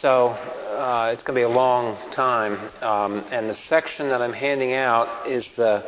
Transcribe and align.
So 0.00 0.28
uh, 0.28 1.10
it's 1.12 1.22
going 1.22 1.34
to 1.34 1.40
be 1.40 1.52
a 1.52 1.54
long 1.54 1.96
time. 2.10 2.70
Um, 2.80 3.24
and 3.30 3.48
the 3.48 3.54
section 3.54 4.08
that 4.08 4.22
I'm 4.22 4.32
handing 4.32 4.72
out 4.72 5.28
is 5.28 5.46
the 5.56 5.84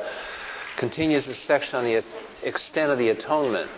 continues 0.76 1.26
the 1.26 1.34
section 1.34 1.76
on 1.76 1.84
the 1.84 2.04
extent 2.42 2.92
of 2.92 2.98
the 2.98 3.08
atonement. 3.08 3.70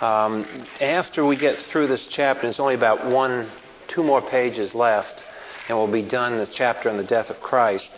Um, 0.00 0.66
after 0.80 1.24
we 1.24 1.36
get 1.36 1.58
through 1.58 1.86
this 1.86 2.06
chapter, 2.08 2.42
there's 2.42 2.58
only 2.58 2.74
about 2.74 3.06
one, 3.06 3.48
two 3.88 4.02
more 4.02 4.20
pages 4.20 4.74
left, 4.74 5.22
and 5.68 5.78
we'll 5.78 5.92
be 5.92 6.02
done 6.02 6.38
the 6.38 6.46
chapter 6.46 6.90
on 6.90 6.96
the 6.96 7.04
death 7.04 7.30
of 7.30 7.40
Christ. 7.40 7.88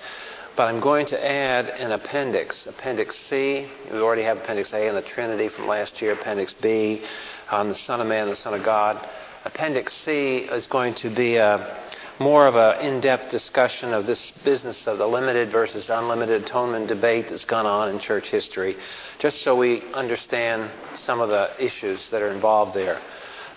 But 0.57 0.69
I'm 0.69 0.80
going 0.80 1.07
to 1.07 1.27
add 1.27 1.69
an 1.71 1.93
appendix, 1.93 2.66
Appendix 2.66 3.16
C. 3.16 3.69
We 3.91 3.98
already 3.98 4.23
have 4.23 4.39
Appendix 4.39 4.73
A 4.73 4.89
on 4.89 4.95
the 4.95 5.03
Trinity 5.03 5.48
from 5.48 5.66
last 5.66 6.01
year, 6.03 6.12
Appendix 6.12 6.53
B 6.53 7.03
on 7.51 7.69
the 7.71 7.75
Son 7.75 8.01
of 8.01 8.07
Man, 8.07 8.29
the 8.29 8.37
Son 8.37 8.55
of 8.55 8.62
God. 8.62 9.05
Appendix 9.45 9.92
C 9.92 10.38
is 10.38 10.66
going 10.66 10.95
to 10.96 11.14
be 11.14 11.37
a, 11.37 11.77
more 12.19 12.46
of 12.46 12.56
an 12.56 12.84
in 12.84 13.00
depth 13.02 13.30
discussion 13.30 13.92
of 13.92 14.06
this 14.06 14.32
business 14.42 14.86
of 14.86 14.96
the 14.96 15.06
limited 15.06 15.50
versus 15.50 15.91
unlimited 15.91 16.45
atonement 16.45 16.88
debate 16.88 17.28
that's 17.28 17.45
gone 17.45 17.66
on 17.66 17.91
in 17.91 17.98
church 17.98 18.30
history, 18.30 18.77
just 19.19 19.42
so 19.42 19.55
we 19.55 19.83
understand 19.92 20.70
some 20.96 21.20
of 21.20 21.28
the 21.28 21.50
issues 21.62 22.09
that 22.09 22.22
are 22.22 22.33
involved 22.33 22.74
there. 22.74 22.98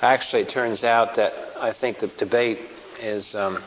Actually, 0.02 0.41
it 0.41 0.49
turns 0.49 0.84
out 0.84 1.15
that 1.15 1.34
I 1.57 1.71
think 1.71 1.99
the 1.99 2.07
debate 2.07 2.59
is. 3.01 3.34
Um, 3.34 3.63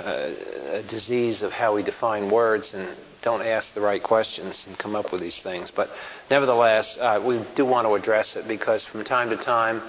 a 0.00 0.82
disease 0.88 1.42
of 1.42 1.52
how 1.52 1.74
we 1.74 1.82
define 1.84 2.30
words 2.30 2.74
and 2.74 2.88
don't 3.22 3.42
ask 3.42 3.74
the 3.74 3.80
right 3.80 4.02
questions 4.02 4.64
and 4.66 4.76
come 4.78 4.96
up 4.96 5.12
with 5.12 5.20
these 5.20 5.38
things. 5.40 5.70
But 5.70 5.90
nevertheless, 6.30 6.98
uh, 7.00 7.22
we 7.24 7.44
do 7.54 7.64
want 7.64 7.86
to 7.86 7.94
address 7.94 8.36
it 8.36 8.48
because 8.48 8.84
from 8.84 9.04
time 9.04 9.30
to 9.30 9.36
time 9.36 9.82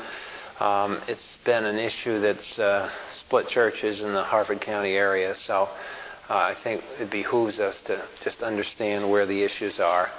um, 0.60 1.02
it's 1.08 1.38
been 1.46 1.66
an 1.66 1.78
issue 1.78 2.20
that's 2.20 2.60
uh, 2.60 2.90
split 3.12 3.48
churches 3.48 4.04
in 4.04 4.14
the 4.14 4.24
Harford 4.24 4.62
County 4.62 4.92
area. 4.92 5.34
So 5.36 5.70
uh, 6.30 6.36
I 6.36 6.56
think 6.64 6.84
it 7.00 7.10
behooves 7.10 7.60
us 7.60 7.82
to 7.82 8.06
just 8.24 8.44
understand 8.44 9.10
where 9.10 9.26
the 9.26 9.44
issues 9.44 9.80
are. 9.80 10.10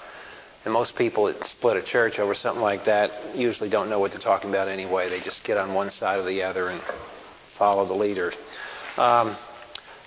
And 0.65 0.75
most 0.75 0.95
people 0.95 1.27
that 1.27 1.45
split 1.47 1.77
a 1.77 1.83
church 1.83 2.19
over 2.19 2.35
something 2.35 2.63
like 2.63 2.85
that 2.85 3.35
usually 3.35 3.71
don't 3.71 3.89
know 3.89 3.99
what 3.99 4.13
they're 4.13 4.21
talking 4.21 4.51
about 4.51 4.69
anyway. 4.69 5.09
They 5.09 5.21
just 5.21 5.45
get 5.45 5.57
on 5.57 5.73
one 5.73 5.91
side 5.91 6.19
or 6.19 6.25
the 6.25 6.43
other 6.43 6.69
and 6.69 6.83
follow 7.57 7.87
the 7.87 7.95
leader. 7.95 8.33
Um, 8.97 9.37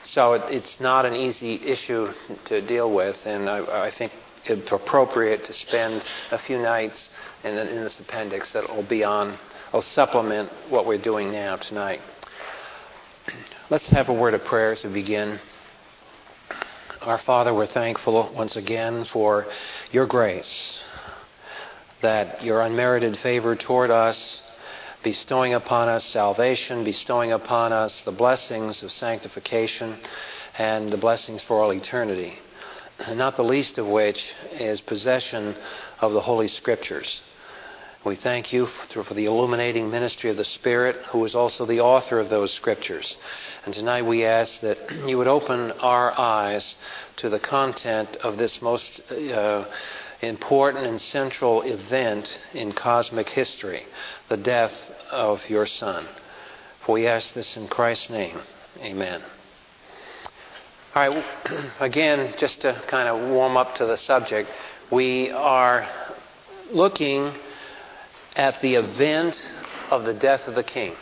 so 0.03 0.33
it, 0.33 0.43
it's 0.49 0.79
not 0.79 1.05
an 1.05 1.15
easy 1.15 1.55
issue 1.55 2.11
to 2.45 2.61
deal 2.61 2.93
with, 2.93 3.17
and 3.25 3.49
I, 3.49 3.85
I 3.85 3.91
think 3.91 4.11
it's 4.45 4.71
appropriate 4.71 5.45
to 5.45 5.53
spend 5.53 6.03
a 6.31 6.37
few 6.37 6.57
nights 6.57 7.09
in, 7.43 7.57
in 7.57 7.83
this 7.83 7.99
appendix 7.99 8.53
that 8.53 8.69
will 8.69 8.83
be 8.87 9.03
on, 9.03 9.37
will 9.73 9.81
supplement 9.81 10.51
what 10.69 10.85
we're 10.85 10.99
doing 10.99 11.31
now 11.31 11.55
tonight. 11.55 11.99
Let's 13.71 13.89
have 13.89 14.07
a 14.07 14.13
word 14.13 14.35
of 14.35 14.43
prayer 14.45 14.73
as 14.73 14.83
we 14.83 14.93
begin. 14.93 15.39
Our 17.01 17.17
Father, 17.17 17.51
we're 17.55 17.65
thankful 17.65 18.31
once 18.35 18.55
again 18.55 19.03
for 19.05 19.47
your 19.91 20.05
grace, 20.05 20.79
that 22.03 22.43
your 22.43 22.61
unmerited 22.61 23.17
favor 23.17 23.55
toward 23.55 23.89
us 23.89 24.43
bestowing 25.03 25.55
upon 25.55 25.89
us 25.89 26.05
salvation, 26.05 26.83
bestowing 26.83 27.31
upon 27.31 27.73
us 27.73 28.01
the 28.01 28.11
blessings 28.11 28.83
of 28.83 28.91
sanctification 28.91 29.97
and 30.55 30.93
the 30.93 30.97
blessings 30.97 31.41
for 31.41 31.61
all 31.61 31.73
eternity, 31.73 32.37
not 33.09 33.37
the 33.37 33.43
least 33.43 33.79
of 33.79 33.87
which 33.87 34.33
is 34.51 34.79
possession 34.81 35.55
of 35.99 36.13
the 36.13 36.21
Holy 36.21 36.47
Scriptures. 36.47 37.23
We 38.05 38.15
thank 38.15 38.51
you 38.51 38.65
for, 38.65 39.13
the 39.13 39.27
illuminating 39.27 39.89
ministry 39.89 40.29
of 40.29 40.35
the 40.35 40.43
Spirit, 40.43 40.97
who 41.11 41.23
is 41.23 41.35
also 41.35 41.65
the 41.65 41.79
author 41.79 42.19
of 42.19 42.29
those 42.29 42.51
Scriptures. 42.51 43.15
And 43.63 43.73
tonight 43.73 44.01
we 44.01 44.25
ask 44.25 44.59
that 44.59 44.77
you 45.07 45.17
would 45.17 45.29
open 45.29 45.71
our 45.71 46.11
eyes 46.19 46.75
to 47.17 47.29
the 47.29 47.39
content 47.39 48.17
of 48.17 48.37
this 48.37 48.61
most 48.61 49.09
uh, 49.09 49.65
important 50.21 50.85
and 50.85 50.99
central 50.99 51.61
event 51.61 52.37
in 52.53 52.73
cosmic 52.73 53.29
history, 53.29 53.83
the 54.27 54.35
death 54.35 54.73
of 55.09 55.49
your 55.49 55.65
Son. 55.65 56.05
For 56.85 56.95
we 56.95 57.07
ask 57.07 57.33
this 57.33 57.55
in 57.55 57.69
Christ's 57.69 58.09
name. 58.09 58.37
Amen. 58.81 59.21
All 60.93 61.09
right, 61.09 61.25
again, 61.79 62.33
just 62.37 62.59
to 62.61 62.83
kind 62.87 63.07
of 63.07 63.31
warm 63.31 63.55
up 63.55 63.75
to 63.75 63.85
the 63.85 63.95
subject, 63.95 64.49
we 64.91 65.31
are 65.31 65.87
looking 66.69 67.31
at 68.35 68.59
the 68.61 68.75
event 68.75 69.41
of 69.89 70.05
the 70.05 70.13
death 70.13 70.47
of 70.47 70.55
the 70.55 70.63
King. 70.63 70.95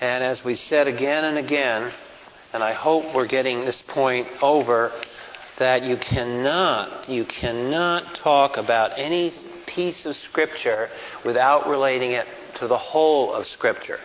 And 0.00 0.22
as 0.22 0.44
we 0.44 0.54
said 0.54 0.88
again 0.88 1.24
and 1.24 1.38
again, 1.38 1.92
and 2.52 2.62
I 2.62 2.72
hope 2.72 3.14
we're 3.14 3.26
getting 3.26 3.64
this 3.64 3.82
point 3.82 4.28
over 4.42 4.92
that 5.58 5.82
you 5.82 5.96
cannot, 5.96 7.08
you 7.08 7.24
cannot 7.24 8.14
talk 8.14 8.56
about 8.56 8.92
any 8.98 9.32
piece 9.66 10.06
of 10.06 10.14
Scripture 10.16 10.88
without 11.24 11.66
relating 11.68 12.12
it 12.12 12.26
to 12.56 12.66
the 12.66 12.76
whole 12.76 13.32
of 13.32 13.46
Scripture. 13.46 13.98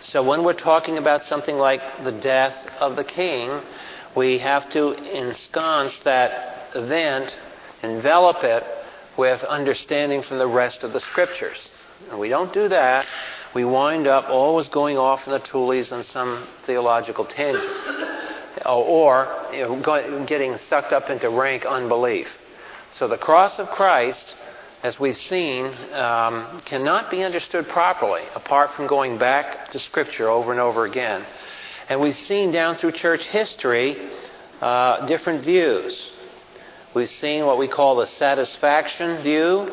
So 0.00 0.22
when 0.22 0.44
we're 0.44 0.52
talking 0.52 0.98
about 0.98 1.22
something 1.22 1.56
like 1.56 1.80
the 2.04 2.12
death 2.12 2.66
of 2.80 2.96
the 2.96 3.04
king, 3.04 3.60
we 4.16 4.38
have 4.38 4.68
to 4.70 4.92
ensconce 4.92 5.98
that 6.00 6.68
event, 6.74 7.38
envelop 7.82 8.42
it 8.42 8.64
with 9.20 9.44
understanding 9.44 10.22
from 10.22 10.38
the 10.38 10.46
rest 10.46 10.82
of 10.82 10.94
the 10.94 11.00
Scriptures. 11.00 11.70
And 12.10 12.18
we 12.18 12.30
don't 12.30 12.54
do 12.54 12.68
that, 12.68 13.04
we 13.54 13.66
wind 13.66 14.06
up 14.06 14.30
always 14.30 14.68
going 14.68 14.96
off 14.96 15.26
in 15.26 15.32
the 15.34 15.38
tules 15.38 15.92
on 15.92 16.02
some 16.02 16.46
theological 16.64 17.26
tangent 17.26 17.70
or 18.64 19.28
you 19.52 19.60
know, 19.60 20.24
getting 20.26 20.56
sucked 20.56 20.94
up 20.94 21.10
into 21.10 21.28
rank 21.28 21.66
unbelief. 21.66 22.28
So 22.90 23.08
the 23.08 23.18
cross 23.18 23.58
of 23.58 23.68
Christ, 23.68 24.36
as 24.82 24.98
we've 24.98 25.16
seen, 25.32 25.66
um, 25.92 26.62
cannot 26.64 27.10
be 27.10 27.22
understood 27.22 27.68
properly 27.68 28.22
apart 28.34 28.72
from 28.72 28.86
going 28.86 29.18
back 29.18 29.68
to 29.72 29.78
Scripture 29.78 30.30
over 30.30 30.50
and 30.50 30.60
over 30.60 30.86
again. 30.86 31.26
And 31.90 32.00
we've 32.00 32.16
seen 32.16 32.52
down 32.52 32.76
through 32.76 32.92
church 32.92 33.26
history 33.26 33.98
uh, 34.62 35.06
different 35.06 35.44
views. 35.44 36.10
We've 36.94 37.08
seen 37.08 37.46
what 37.46 37.58
we 37.58 37.68
call 37.68 37.96
the 37.96 38.06
satisfaction 38.06 39.22
view. 39.22 39.70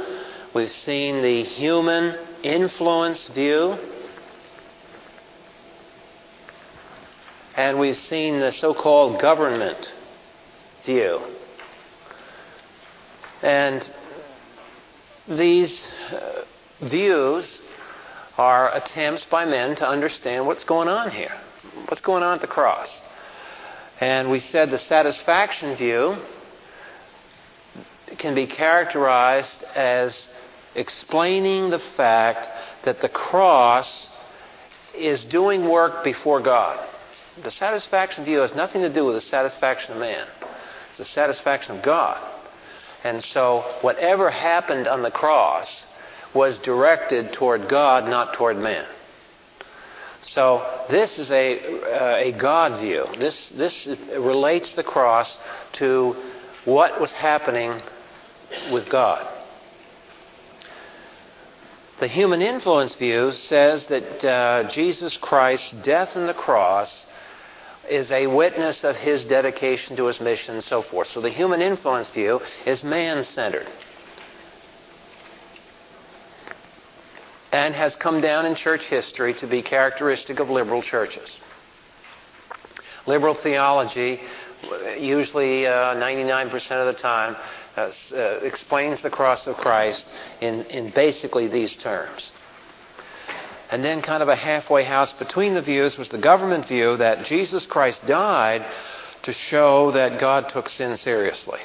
We've 0.53 0.71
seen 0.71 1.21
the 1.21 1.43
human 1.43 2.17
influence 2.43 3.27
view. 3.27 3.77
and 7.57 7.79
we've 7.79 7.97
seen 7.97 8.39
the 8.39 8.51
so 8.51 8.73
called 8.73 9.19
government 9.19 9.91
view. 10.85 11.19
And 13.41 13.87
these 15.27 15.87
uh, 16.11 16.45
views 16.81 17.59
are 18.37 18.73
attempts 18.75 19.25
by 19.25 19.45
men 19.45 19.75
to 19.77 19.87
understand 19.87 20.45
what's 20.45 20.63
going 20.63 20.87
on 20.87 21.09
here, 21.09 21.33
what's 21.87 22.01
going 22.01 22.21
on 22.21 22.35
at 22.35 22.41
the 22.41 22.47
cross. 22.47 22.89
And 23.99 24.29
we 24.29 24.39
said 24.39 24.69
the 24.69 24.77
satisfaction 24.77 25.75
view 25.75 26.15
can 28.17 28.35
be 28.35 28.47
characterized 28.47 29.63
as 29.75 30.27
explaining 30.75 31.69
the 31.69 31.79
fact 31.79 32.47
that 32.85 33.01
the 33.01 33.09
cross 33.09 34.09
is 34.95 35.25
doing 35.25 35.67
work 35.67 36.03
before 36.03 36.41
God. 36.41 36.83
The 37.43 37.51
satisfaction 37.51 38.25
view 38.25 38.39
has 38.39 38.55
nothing 38.55 38.81
to 38.81 38.93
do 38.93 39.05
with 39.05 39.15
the 39.15 39.21
satisfaction 39.21 39.93
of 39.93 39.99
man. 39.99 40.25
It's 40.89 40.99
the 40.99 41.05
satisfaction 41.05 41.77
of 41.77 41.83
God. 41.83 42.23
And 43.03 43.21
so 43.21 43.61
whatever 43.81 44.29
happened 44.29 44.87
on 44.87 45.03
the 45.03 45.11
cross 45.11 45.85
was 46.33 46.57
directed 46.59 47.33
toward 47.33 47.69
God, 47.69 48.09
not 48.09 48.33
toward 48.33 48.57
man. 48.57 48.85
So 50.21 50.85
this 50.89 51.19
is 51.19 51.31
a, 51.31 51.59
uh, 51.83 52.17
a 52.17 52.31
God 52.31 52.81
view. 52.81 53.05
This, 53.19 53.49
this 53.49 53.87
relates 54.17 54.73
the 54.73 54.83
cross 54.83 55.39
to 55.73 56.15
what 56.65 56.99
was 56.99 57.11
happening 57.11 57.79
with 58.71 58.89
God. 58.89 59.27
The 61.99 62.07
human 62.07 62.43
influence 62.43 62.93
view 62.93 63.31
says 63.31 63.87
that 63.87 64.23
uh, 64.23 64.69
Jesus 64.69 65.17
Christ's 65.17 65.71
death 65.71 66.15
on 66.15 66.27
the 66.27 66.33
cross 66.33 67.07
is 67.89 68.11
a 68.11 68.27
witness 68.27 68.83
of 68.83 68.95
his 68.95 69.25
dedication 69.25 69.97
to 69.97 70.05
his 70.05 70.19
mission 70.19 70.55
and 70.55 70.63
so 70.63 70.83
forth. 70.83 71.07
So 71.07 71.21
the 71.21 71.29
human 71.29 71.61
influence 71.61 72.09
view 72.09 72.41
is 72.65 72.83
man 72.83 73.23
centered. 73.23 73.67
And 77.51 77.73
has 77.73 77.95
come 77.95 78.21
down 78.21 78.45
in 78.45 78.53
church 78.55 78.85
history 78.85 79.33
to 79.35 79.47
be 79.47 79.63
characteristic 79.63 80.39
of 80.39 80.49
liberal 80.49 80.83
churches. 80.83 81.39
Liberal 83.07 83.33
theology, 83.33 84.19
usually 84.99 85.65
uh, 85.65 85.95
99% 85.95 86.53
of 86.71 86.93
the 86.93 87.01
time, 87.01 87.37
uh, 87.77 87.91
uh, 88.11 88.39
explains 88.41 89.01
the 89.01 89.09
cross 89.09 89.45
of 89.45 89.55
Christ 89.55 90.07
in, 90.41 90.63
in 90.65 90.89
basically 90.89 91.47
these 91.47 91.75
terms. 91.75 92.31
And 93.69 93.83
then, 93.83 94.01
kind 94.01 94.23
of 94.23 94.29
a 94.29 94.35
halfway 94.35 94.83
house 94.83 95.13
between 95.13 95.53
the 95.53 95.61
views, 95.61 95.95
was 95.95 96.09
the 96.09 96.17
government 96.17 96.67
view 96.67 96.97
that 96.97 97.23
Jesus 97.23 97.67
Christ 97.67 98.03
died 98.07 98.65
to 99.23 99.31
show 99.31 99.91
that 99.91 100.19
God 100.19 100.49
took 100.49 100.69
sin 100.69 100.95
seriously. 100.95 101.59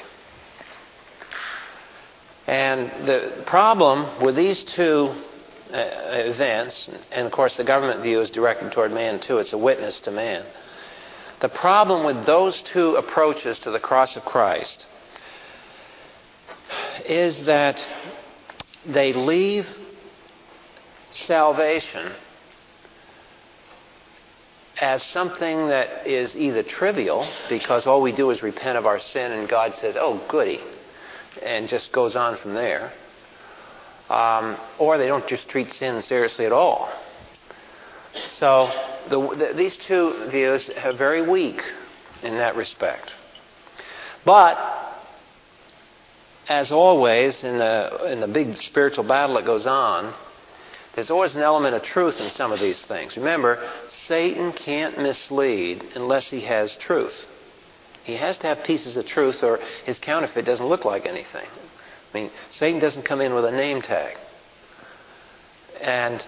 And 2.45 3.07
the 3.07 3.43
problem 3.47 4.21
with 4.23 4.35
these 4.35 4.63
two 4.63 5.13
uh, 5.71 5.77
events, 6.11 6.91
and 7.11 7.25
of 7.25 7.31
course 7.31 7.57
the 7.57 7.63
government 7.63 8.03
view 8.03 8.21
is 8.21 8.29
directed 8.29 8.71
toward 8.71 8.91
man 8.91 9.19
too, 9.19 9.39
it's 9.39 9.53
a 9.53 9.57
witness 9.57 9.99
to 10.01 10.11
man. 10.11 10.45
The 11.39 11.49
problem 11.49 12.05
with 12.05 12.25
those 12.25 12.61
two 12.61 12.97
approaches 12.97 13.59
to 13.61 13.71
the 13.71 13.79
cross 13.79 14.15
of 14.15 14.25
Christ 14.25 14.85
is 17.01 17.45
that 17.45 17.81
they 18.85 19.13
leave 19.13 19.67
salvation 21.09 22.11
as 24.81 25.03
something 25.03 25.67
that 25.67 26.07
is 26.07 26.35
either 26.35 26.63
trivial, 26.63 27.27
because 27.47 27.85
all 27.85 28.01
we 28.01 28.11
do 28.11 28.31
is 28.31 28.41
repent 28.41 28.77
of 28.77 28.85
our 28.85 28.99
sin 28.99 29.31
and 29.31 29.47
God 29.47 29.75
says, 29.75 29.95
oh, 29.97 30.21
goody, 30.27 30.59
and 31.41 31.67
just 31.67 31.91
goes 31.91 32.15
on 32.15 32.37
from 32.37 32.53
there. 32.53 32.91
Um, 34.09 34.57
or 34.79 34.97
they 34.97 35.07
don't 35.07 35.27
just 35.27 35.47
treat 35.47 35.71
sin 35.71 36.01
seriously 36.01 36.45
at 36.45 36.51
all. 36.51 36.91
So 38.15 38.69
the, 39.09 39.35
the, 39.35 39.53
these 39.55 39.77
two 39.77 40.27
views 40.29 40.69
are 40.83 40.91
very 40.91 41.21
weak 41.21 41.63
in 42.21 42.35
that 42.35 42.55
respect. 42.55 43.13
But 44.25 44.57
as 46.47 46.71
always 46.71 47.43
in 47.43 47.57
the 47.57 48.11
in 48.11 48.19
the 48.19 48.27
big 48.27 48.57
spiritual 48.57 49.03
battle 49.03 49.35
that 49.35 49.45
goes 49.45 49.65
on, 49.65 50.13
there's 50.95 51.09
always 51.09 51.35
an 51.35 51.41
element 51.41 51.75
of 51.75 51.83
truth 51.83 52.19
in 52.19 52.29
some 52.29 52.51
of 52.51 52.59
these 52.59 52.81
things. 52.81 53.17
Remember, 53.17 53.67
Satan 53.87 54.51
can't 54.51 54.99
mislead 54.99 55.83
unless 55.95 56.29
he 56.29 56.41
has 56.41 56.75
truth. 56.75 57.27
He 58.03 58.15
has 58.15 58.37
to 58.39 58.47
have 58.47 58.63
pieces 58.63 58.97
of 58.97 59.05
truth 59.05 59.43
or 59.43 59.59
his 59.85 59.97
counterfeit 59.97 60.45
doesn't 60.45 60.65
look 60.65 60.85
like 60.85 61.05
anything. 61.05 61.47
I 62.13 62.17
mean, 62.17 62.31
Satan 62.49 62.79
doesn't 62.79 63.03
come 63.03 63.21
in 63.21 63.33
with 63.33 63.45
a 63.45 63.51
name 63.51 63.81
tag. 63.81 64.17
And 65.81 66.25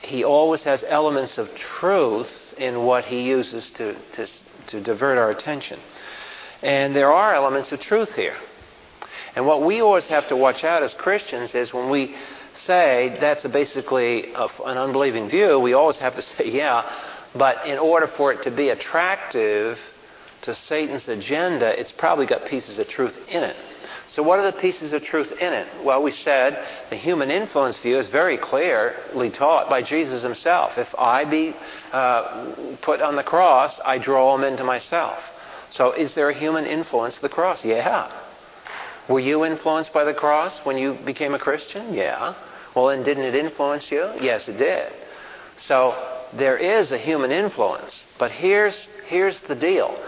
he 0.00 0.24
always 0.24 0.64
has 0.64 0.84
elements 0.86 1.38
of 1.38 1.54
truth 1.54 2.54
in 2.58 2.84
what 2.84 3.04
he 3.04 3.22
uses 3.22 3.70
to, 3.72 3.94
to, 4.12 4.26
to 4.68 4.80
divert 4.80 5.18
our 5.18 5.30
attention. 5.30 5.78
And 6.62 6.96
there 6.96 7.12
are 7.12 7.34
elements 7.34 7.70
of 7.72 7.80
truth 7.80 8.14
here. 8.14 8.36
And 9.36 9.46
what 9.46 9.62
we 9.62 9.80
always 9.80 10.06
have 10.06 10.28
to 10.28 10.36
watch 10.36 10.64
out 10.64 10.82
as 10.82 10.94
Christians 10.94 11.54
is 11.54 11.74
when 11.74 11.90
we 11.90 12.14
say 12.54 13.16
that's 13.20 13.44
basically 13.46 14.32
a, 14.32 14.48
an 14.64 14.78
unbelieving 14.78 15.28
view, 15.28 15.58
we 15.58 15.72
always 15.72 15.98
have 15.98 16.14
to 16.16 16.22
say, 16.22 16.50
yeah, 16.50 16.90
but 17.34 17.66
in 17.66 17.78
order 17.78 18.06
for 18.06 18.32
it 18.32 18.42
to 18.42 18.50
be 18.50 18.68
attractive 18.68 19.78
to 20.42 20.54
Satan's 20.54 21.08
agenda, 21.08 21.78
it's 21.78 21.92
probably 21.92 22.26
got 22.26 22.46
pieces 22.46 22.78
of 22.78 22.86
truth 22.88 23.16
in 23.28 23.42
it. 23.42 23.56
So, 24.06 24.22
what 24.22 24.38
are 24.38 24.50
the 24.50 24.56
pieces 24.56 24.92
of 24.92 25.02
truth 25.02 25.32
in 25.32 25.52
it? 25.54 25.66
Well, 25.82 26.02
we 26.02 26.10
said 26.10 26.62
the 26.90 26.96
human 26.96 27.30
influence 27.30 27.78
view 27.78 27.98
is 27.98 28.08
very 28.08 28.36
clearly 28.36 29.30
taught 29.30 29.70
by 29.70 29.82
Jesus 29.82 30.22
himself. 30.22 30.76
If 30.76 30.94
I 30.96 31.24
be 31.24 31.56
uh, 31.90 32.76
put 32.82 33.00
on 33.00 33.16
the 33.16 33.24
cross, 33.24 33.80
I 33.82 33.98
draw 33.98 34.36
them 34.36 34.44
into 34.44 34.62
myself. 34.62 35.18
So, 35.70 35.92
is 35.92 36.14
there 36.14 36.28
a 36.28 36.34
human 36.34 36.66
influence 36.66 37.16
of 37.16 37.22
the 37.22 37.30
cross? 37.30 37.64
Yeah. 37.64 38.23
Were 39.08 39.20
you 39.20 39.44
influenced 39.44 39.92
by 39.92 40.04
the 40.04 40.14
cross 40.14 40.60
when 40.64 40.78
you 40.78 40.94
became 41.04 41.34
a 41.34 41.38
Christian? 41.38 41.94
Yeah. 41.94 42.34
Well, 42.74 42.86
then 42.86 43.02
didn't 43.02 43.24
it 43.24 43.34
influence 43.34 43.90
you? 43.90 44.10
Yes, 44.20 44.48
it 44.48 44.56
did. 44.56 44.92
So 45.56 45.94
there 46.32 46.56
is 46.56 46.90
a 46.90 46.98
human 46.98 47.30
influence. 47.30 48.04
But 48.18 48.30
here's, 48.30 48.88
here's 49.06 49.40
the 49.40 49.54
deal 49.54 49.98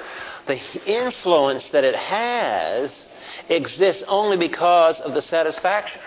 the 0.47 0.61
influence 0.87 1.69
that 1.71 1.83
it 1.83 1.97
has 1.97 3.07
exists 3.49 4.05
only 4.07 4.37
because 4.37 5.01
of 5.01 5.13
the 5.13 5.23
satisfaction. 5.23 6.01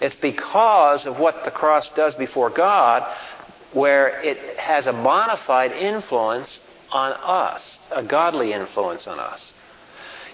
It's 0.00 0.14
because 0.14 1.04
of 1.04 1.18
what 1.18 1.44
the 1.44 1.50
cross 1.50 1.90
does 1.90 2.14
before 2.14 2.50
God 2.50 3.12
where 3.72 4.20
it 4.22 4.56
has 4.56 4.86
a 4.86 4.92
bona 4.92 5.36
fide 5.36 5.72
influence 5.72 6.60
on 6.90 7.12
us, 7.12 7.78
a 7.90 8.02
godly 8.02 8.52
influence 8.52 9.06
on 9.06 9.18
us. 9.18 9.52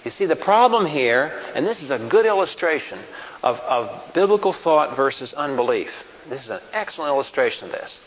You 0.05 0.11
see, 0.11 0.27
the 0.27 0.35
problem 0.35 0.85
here, 0.85 1.33
and 1.55 1.65
this 1.65 1.81
is 1.81 1.89
a 1.89 1.97
good 1.97 2.27
illustration 2.27 2.99
of, 3.41 3.57
of 3.61 4.13
biblical 4.13 4.53
thought 4.53 4.95
versus 4.95 5.33
unbelief. 5.33 5.91
This 6.29 6.43
is 6.43 6.51
an 6.51 6.61
excellent 6.71 7.09
illustration 7.09 7.65
of 7.65 7.71
this. 7.71 7.99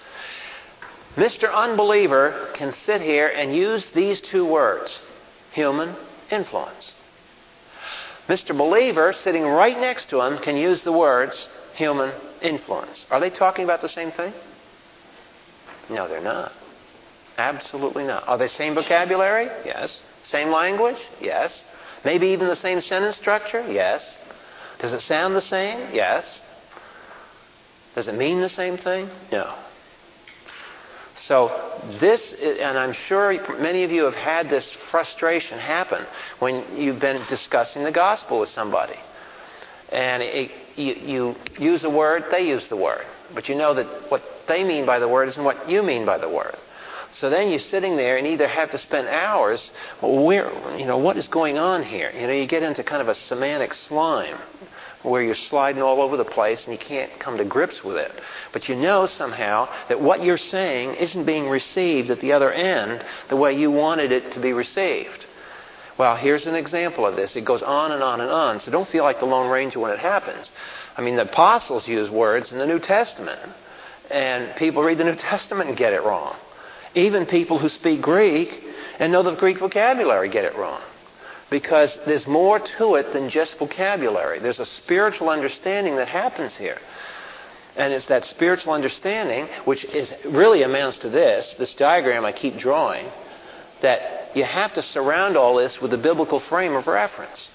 Mr. 1.16 1.52
Unbeliever 1.52 2.50
can 2.54 2.70
sit 2.70 3.02
here 3.02 3.26
and 3.26 3.52
use 3.52 3.90
these 3.90 4.20
two 4.20 4.46
words 4.46 5.02
human 5.52 5.96
influence. 6.30 6.94
Mr. 8.28 8.56
Believer, 8.56 9.12
sitting 9.12 9.42
right 9.42 9.76
next 9.76 10.10
to 10.10 10.20
him, 10.20 10.38
can 10.38 10.56
use 10.56 10.82
the 10.82 10.92
words 10.92 11.48
human 11.74 12.12
influence. 12.40 13.06
Are 13.10 13.18
they 13.18 13.30
talking 13.30 13.64
about 13.64 13.80
the 13.80 13.88
same 13.88 14.12
thing? 14.12 14.32
No, 15.90 16.06
they're 16.06 16.20
not. 16.20 16.52
Absolutely 17.36 18.04
not. 18.04 18.28
Are 18.28 18.38
they 18.38 18.46
same 18.46 18.76
vocabulary? 18.76 19.46
Yes. 19.64 20.00
Same 20.22 20.50
language? 20.50 20.98
Yes. 21.20 21.64
Maybe 22.04 22.28
even 22.28 22.46
the 22.46 22.56
same 22.56 22.80
sentence 22.80 23.16
structure? 23.16 23.64
Yes. 23.70 24.18
Does 24.78 24.92
it 24.92 25.00
sound 25.00 25.34
the 25.34 25.40
same? 25.40 25.92
Yes. 25.92 26.42
Does 27.94 28.08
it 28.08 28.14
mean 28.14 28.40
the 28.40 28.48
same 28.48 28.76
thing? 28.76 29.08
No. 29.32 29.56
So, 31.16 31.80
this, 32.00 32.32
and 32.32 32.78
I'm 32.78 32.92
sure 32.92 33.32
many 33.58 33.82
of 33.82 33.90
you 33.90 34.04
have 34.04 34.14
had 34.14 34.48
this 34.48 34.70
frustration 34.90 35.58
happen 35.58 36.06
when 36.38 36.76
you've 36.76 37.00
been 37.00 37.20
discussing 37.28 37.82
the 37.82 37.92
gospel 37.92 38.38
with 38.38 38.50
somebody. 38.50 38.98
And 39.90 40.22
it, 40.22 40.52
you, 40.76 40.94
you 40.94 41.36
use 41.58 41.84
a 41.84 41.90
word, 41.90 42.26
they 42.30 42.48
use 42.48 42.68
the 42.68 42.76
word. 42.76 43.04
But 43.34 43.48
you 43.48 43.56
know 43.56 43.74
that 43.74 44.10
what 44.10 44.22
they 44.46 44.64
mean 44.64 44.86
by 44.86 45.00
the 45.00 45.08
word 45.08 45.28
isn't 45.28 45.42
what 45.42 45.68
you 45.68 45.82
mean 45.82 46.06
by 46.06 46.18
the 46.18 46.28
word. 46.28 46.56
So 47.10 47.30
then 47.30 47.48
you're 47.48 47.58
sitting 47.58 47.96
there 47.96 48.16
and 48.18 48.26
either 48.26 48.46
have 48.46 48.70
to 48.70 48.78
spend 48.78 49.08
hours, 49.08 49.70
where, 50.02 50.50
you 50.76 50.84
know, 50.84 50.98
what 50.98 51.16
is 51.16 51.26
going 51.28 51.58
on 51.58 51.82
here? 51.82 52.10
You 52.14 52.26
know, 52.26 52.32
you 52.32 52.46
get 52.46 52.62
into 52.62 52.84
kind 52.84 53.00
of 53.00 53.08
a 53.08 53.14
semantic 53.14 53.72
slime 53.72 54.36
where 55.02 55.22
you're 55.22 55.34
sliding 55.34 55.80
all 55.80 56.00
over 56.00 56.16
the 56.16 56.24
place 56.24 56.66
and 56.66 56.72
you 56.72 56.78
can't 56.78 57.18
come 57.18 57.38
to 57.38 57.44
grips 57.44 57.82
with 57.84 57.96
it. 57.96 58.12
But 58.52 58.68
you 58.68 58.76
know 58.76 59.06
somehow 59.06 59.68
that 59.88 60.00
what 60.00 60.22
you're 60.22 60.36
saying 60.36 60.94
isn't 60.94 61.24
being 61.24 61.48
received 61.48 62.10
at 62.10 62.20
the 62.20 62.32
other 62.32 62.52
end 62.52 63.04
the 63.28 63.36
way 63.36 63.52
you 63.52 63.70
wanted 63.70 64.12
it 64.12 64.32
to 64.32 64.40
be 64.40 64.52
received. 64.52 65.26
Well, 65.96 66.14
here's 66.14 66.46
an 66.46 66.54
example 66.54 67.06
of 67.06 67.16
this. 67.16 67.34
It 67.36 67.44
goes 67.44 67.62
on 67.62 67.92
and 67.92 68.02
on 68.02 68.20
and 68.20 68.30
on. 68.30 68.60
So 68.60 68.70
don't 68.70 68.88
feel 68.88 69.02
like 69.02 69.18
the 69.18 69.26
Lone 69.26 69.50
Ranger 69.50 69.80
when 69.80 69.92
it 69.92 69.98
happens. 69.98 70.52
I 70.96 71.02
mean, 71.02 71.16
the 71.16 71.22
apostles 71.22 71.88
use 71.88 72.08
words 72.08 72.52
in 72.52 72.58
the 72.58 72.66
New 72.66 72.78
Testament, 72.78 73.40
and 74.10 74.54
people 74.56 74.82
read 74.82 74.98
the 74.98 75.04
New 75.04 75.16
Testament 75.16 75.68
and 75.68 75.76
get 75.76 75.92
it 75.92 76.02
wrong. 76.04 76.36
Even 76.98 77.26
people 77.26 77.60
who 77.60 77.68
speak 77.68 78.02
Greek 78.02 78.60
and 78.98 79.12
know 79.12 79.22
the 79.22 79.36
Greek 79.36 79.60
vocabulary 79.60 80.28
get 80.28 80.44
it 80.44 80.56
wrong. 80.56 80.82
Because 81.48 81.96
there's 82.06 82.26
more 82.26 82.58
to 82.58 82.96
it 82.96 83.12
than 83.12 83.30
just 83.30 83.56
vocabulary. 83.56 84.40
There's 84.40 84.58
a 84.58 84.64
spiritual 84.64 85.30
understanding 85.30 85.94
that 85.96 86.08
happens 86.08 86.56
here. 86.56 86.78
And 87.76 87.92
it's 87.92 88.06
that 88.06 88.24
spiritual 88.24 88.72
understanding, 88.72 89.46
which 89.64 89.84
is 89.84 90.12
really 90.24 90.64
amounts 90.64 90.98
to 90.98 91.08
this, 91.08 91.54
this 91.56 91.72
diagram 91.72 92.24
I 92.24 92.32
keep 92.32 92.58
drawing, 92.58 93.06
that 93.80 94.36
you 94.36 94.42
have 94.42 94.74
to 94.74 94.82
surround 94.82 95.36
all 95.36 95.54
this 95.54 95.80
with 95.80 95.94
a 95.94 95.98
biblical 95.98 96.40
frame 96.40 96.74
of 96.74 96.88
reference. 96.88 97.48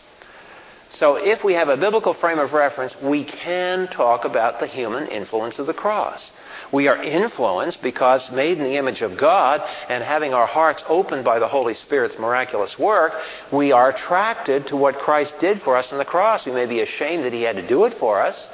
So 0.88 1.18
if 1.18 1.44
we 1.44 1.54
have 1.54 1.68
a 1.68 1.76
biblical 1.76 2.14
frame 2.14 2.40
of 2.40 2.54
reference, 2.54 2.96
we 3.02 3.26
can 3.26 3.90
talk 3.90 4.24
about 4.24 4.62
the 4.62 4.68
human 4.68 5.08
influence 5.08 5.60
of 5.60 5.66
the 5.66 5.74
cross. 5.74 6.32
We 6.74 6.88
are 6.88 6.98
influenced 6.98 7.84
because 7.84 8.32
made 8.32 8.58
in 8.58 8.64
the 8.64 8.78
image 8.78 9.04
of 9.04 9.16
God 9.16 9.62
and 9.90 10.04
having 10.04 10.34
our 10.34 10.48
hearts 10.48 10.84
opened 10.88 11.24
by 11.24 11.38
the 11.38 11.48
Holy 11.48 11.76
Spirit's 11.76 12.18
miraculous 12.18 12.80
work, 12.80 13.14
we 13.52 13.72
are 13.72 13.90
attracted 13.90 14.66
to 14.68 14.76
what 14.76 14.98
Christ 14.98 15.36
did 15.40 15.62
for 15.62 15.78
us 15.78 15.92
on 15.92 16.00
the 16.00 16.06
cross. 16.06 16.48
We 16.48 16.52
may 16.52 16.66
be 16.66 16.82
ashamed 16.82 17.26
that 17.26 17.32
He 17.32 17.44
had 17.44 17.58
to 17.58 17.68
do 17.68 17.86
it 17.86 17.94
for 17.94 18.20
us, 18.20 18.50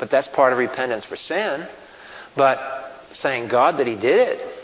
but 0.00 0.10
that's 0.10 0.26
part 0.26 0.52
of 0.52 0.58
repentance 0.58 1.04
for 1.04 1.14
sin. 1.14 1.68
But 2.36 2.58
thank 3.22 3.48
God 3.48 3.78
that 3.78 3.86
He 3.86 3.94
did 3.94 4.40
it. 4.40 4.58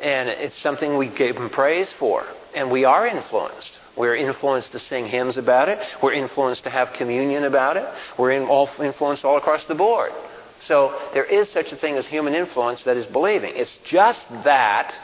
And 0.00 0.28
it's 0.28 0.56
something 0.56 0.96
we 0.96 1.08
gave 1.08 1.34
Him 1.36 1.50
praise 1.50 1.92
for. 1.92 2.24
And 2.54 2.70
we 2.70 2.84
are 2.84 3.08
influenced. 3.08 3.80
We're 3.96 4.14
influenced 4.14 4.70
to 4.70 4.78
sing 4.78 5.06
hymns 5.06 5.36
about 5.36 5.68
it. 5.68 5.80
We're 6.00 6.12
influenced 6.12 6.62
to 6.62 6.70
have 6.70 6.92
communion 6.92 7.42
about 7.42 7.76
it. 7.76 7.88
We're 8.16 8.30
in 8.30 8.44
all, 8.44 8.70
influenced 8.80 9.24
all 9.24 9.36
across 9.36 9.64
the 9.64 9.74
board. 9.74 10.12
So 10.58 10.98
there 11.12 11.24
is 11.24 11.50
such 11.50 11.72
a 11.72 11.76
thing 11.76 11.96
as 11.96 12.06
human 12.06 12.34
influence 12.34 12.84
that 12.84 12.96
is 12.96 13.06
believing. 13.06 13.54
It's 13.56 13.78
just 13.84 14.28
that 14.44 14.94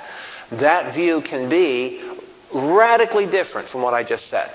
that 0.53 0.95
view 0.95 1.21
can 1.21 1.49
be 1.49 2.03
radically 2.53 3.27
different 3.27 3.69
from 3.69 3.83
what 3.83 3.95
I 3.95 4.03
just 4.03 4.29
said. 4.29 4.51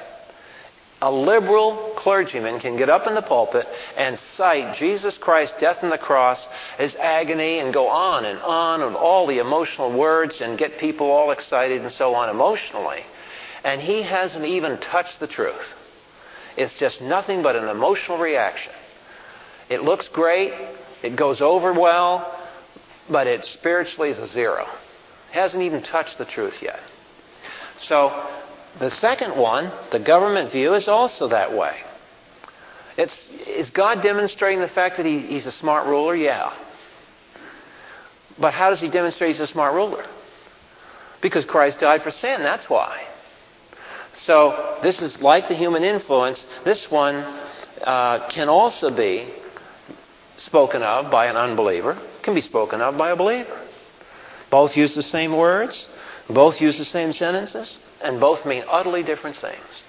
a 1.02 1.12
liberal 1.12 1.94
clergyman 1.98 2.60
can 2.60 2.78
get 2.78 2.90
up 2.90 3.06
in 3.06 3.16
the 3.16 3.22
pulpit 3.22 3.68
and 3.98 4.18
cite 4.18 4.76
Jesus 4.76 5.18
Christ's 5.18 5.60
death 5.60 5.84
on 5.84 5.90
the 5.90 5.98
cross 5.98 6.48
as 6.80 6.96
agony 6.96 7.60
and 7.60 7.74
go 7.74 7.88
on 7.88 8.26
and 8.26 8.40
on 8.40 8.82
with 8.84 8.96
all 8.96 9.28
the 9.28 9.40
emotional 9.40 9.98
words 9.98 10.42
and 10.42 10.58
get 10.58 10.80
people 10.80 11.12
all 11.12 11.32
excited 11.32 11.82
and 11.82 11.92
so 11.92 12.16
on 12.16 12.30
emotionally. 12.30 13.04
And 13.64 13.82
he 13.82 14.02
hasn't 14.04 14.46
even 14.46 14.80
touched 14.80 15.20
the 15.20 15.28
truth. 15.28 15.74
It's 16.58 16.74
just 16.80 17.02
nothing 17.02 17.44
but 17.44 17.56
an 17.56 17.68
emotional 17.68 18.18
reaction. 18.18 18.72
It 19.70 19.84
looks 19.84 20.08
great, 20.08 20.54
it 21.04 21.16
goes 21.16 21.42
over 21.42 21.74
well, 21.74 22.40
but 23.10 23.28
it 23.28 23.46
spiritually 23.46 24.10
is 24.10 24.20
a 24.20 24.28
zero. 24.28 24.66
Hasn't 25.32 25.64
even 25.64 25.84
touched 25.84 26.18
the 26.18 26.26
truth 26.26 26.62
yet. 26.62 26.80
So 27.76 28.28
the 28.80 28.90
second 28.90 29.38
one, 29.38 29.72
the 29.92 30.00
government 30.00 30.52
view, 30.52 30.74
is 30.74 30.88
also 30.88 31.28
that 31.30 31.56
way. 31.56 31.76
It's, 32.98 33.30
is 33.46 33.70
God 33.70 34.02
demonstrating 34.02 34.60
the 34.60 34.70
fact 34.70 34.98
that 34.98 35.06
he, 35.06 35.20
he's 35.20 35.46
a 35.46 35.52
smart 35.52 35.88
ruler? 35.88 36.16
Yeah. 36.16 36.54
But 38.40 38.54
how 38.54 38.70
does 38.70 38.80
he 38.80 38.90
demonstrate 38.90 39.32
he's 39.32 39.40
a 39.42 39.48
smart 39.48 39.74
ruler? 39.74 40.06
Because 41.22 41.46
Christ 41.46 41.80
died 41.80 42.02
for 42.04 42.12
sin, 42.12 42.42
that's 42.42 42.70
why. 42.70 43.06
So 44.14 44.78
this 44.82 45.02
is 45.02 45.22
like 45.22 45.50
the 45.50 45.56
human 45.56 45.84
influence. 45.84 46.46
This 46.64 46.90
one 46.90 47.16
uh, 47.84 48.28
can 48.30 48.48
also 48.48 48.90
be 48.96 49.34
spoken 50.38 50.84
of 50.84 51.12
by 51.12 51.28
an 51.28 51.36
unbeliever, 51.36 51.98
can 52.22 52.36
be 52.36 52.42
spoken 52.42 52.82
of 52.82 52.98
by 52.98 53.12
a 53.12 53.16
believer. 53.16 53.60
Both 54.50 54.78
use 54.78 54.96
the 54.96 55.04
same 55.04 55.36
words, 55.36 55.88
both 56.30 56.62
use 56.62 56.78
the 56.78 56.86
same 56.86 57.14
sentences, 57.14 57.78
and 58.02 58.20
both 58.20 58.46
mean 58.46 58.64
utterly 58.68 59.04
different 59.04 59.36
things. 59.36 59.84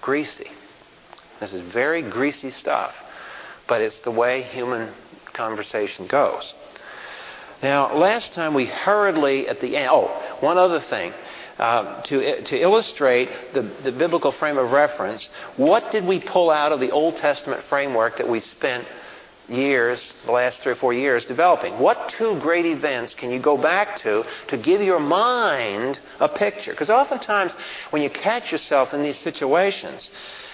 Greasy. 0.00 0.50
This 1.40 1.52
is 1.52 1.60
very 1.60 2.02
greasy 2.02 2.50
stuff, 2.50 2.94
but 3.66 3.80
it's 3.80 4.00
the 4.00 4.10
way 4.10 4.42
human 4.42 4.92
conversation 5.32 6.06
goes. 6.06 6.54
Now, 7.62 7.94
last 7.96 8.32
time 8.32 8.54
we 8.54 8.66
hurriedly 8.66 9.48
at 9.48 9.60
the 9.60 9.76
end. 9.76 9.88
Oh, 9.90 10.08
one 10.40 10.58
other 10.58 10.80
thing. 10.80 11.12
Uh, 11.58 12.02
to, 12.02 12.42
to 12.42 12.58
illustrate 12.58 13.28
the, 13.54 13.62
the 13.62 13.92
biblical 13.92 14.32
frame 14.32 14.58
of 14.58 14.72
reference, 14.72 15.28
what 15.56 15.92
did 15.92 16.04
we 16.04 16.18
pull 16.18 16.50
out 16.50 16.72
of 16.72 16.80
the 16.80 16.90
Old 16.90 17.16
Testament 17.16 17.62
framework 17.64 18.16
that 18.16 18.28
we 18.28 18.40
spent 18.40 18.86
years, 19.48 20.14
the 20.24 20.32
last 20.32 20.60
three 20.60 20.72
or 20.72 20.76
four 20.76 20.92
years, 20.92 21.24
developing. 21.24 21.78
What 21.78 22.08
two 22.08 22.38
great 22.40 22.66
events 22.66 23.14
can 23.14 23.30
you 23.30 23.38
go 23.38 23.56
back 23.56 23.96
to 23.98 24.24
to 24.48 24.56
give 24.56 24.80
your 24.80 25.00
mind 25.00 26.00
a 26.20 26.28
picture? 26.28 26.72
Because 26.72 26.90
oftentimes, 26.90 27.52
when 27.90 28.02
you 28.02 28.10
catch 28.10 28.52
yourself 28.52 28.94
in 28.94 29.02
these 29.02 29.18
situations, 29.18 30.10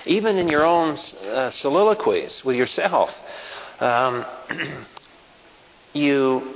even 0.07 0.39
in 0.39 0.49
your 0.49 0.65
own 0.65 0.99
uh, 1.25 1.51
soliloquies 1.51 2.45
with 2.45 2.57
yourself, 2.57 3.11
um, 3.81 4.25
you, 5.93 6.55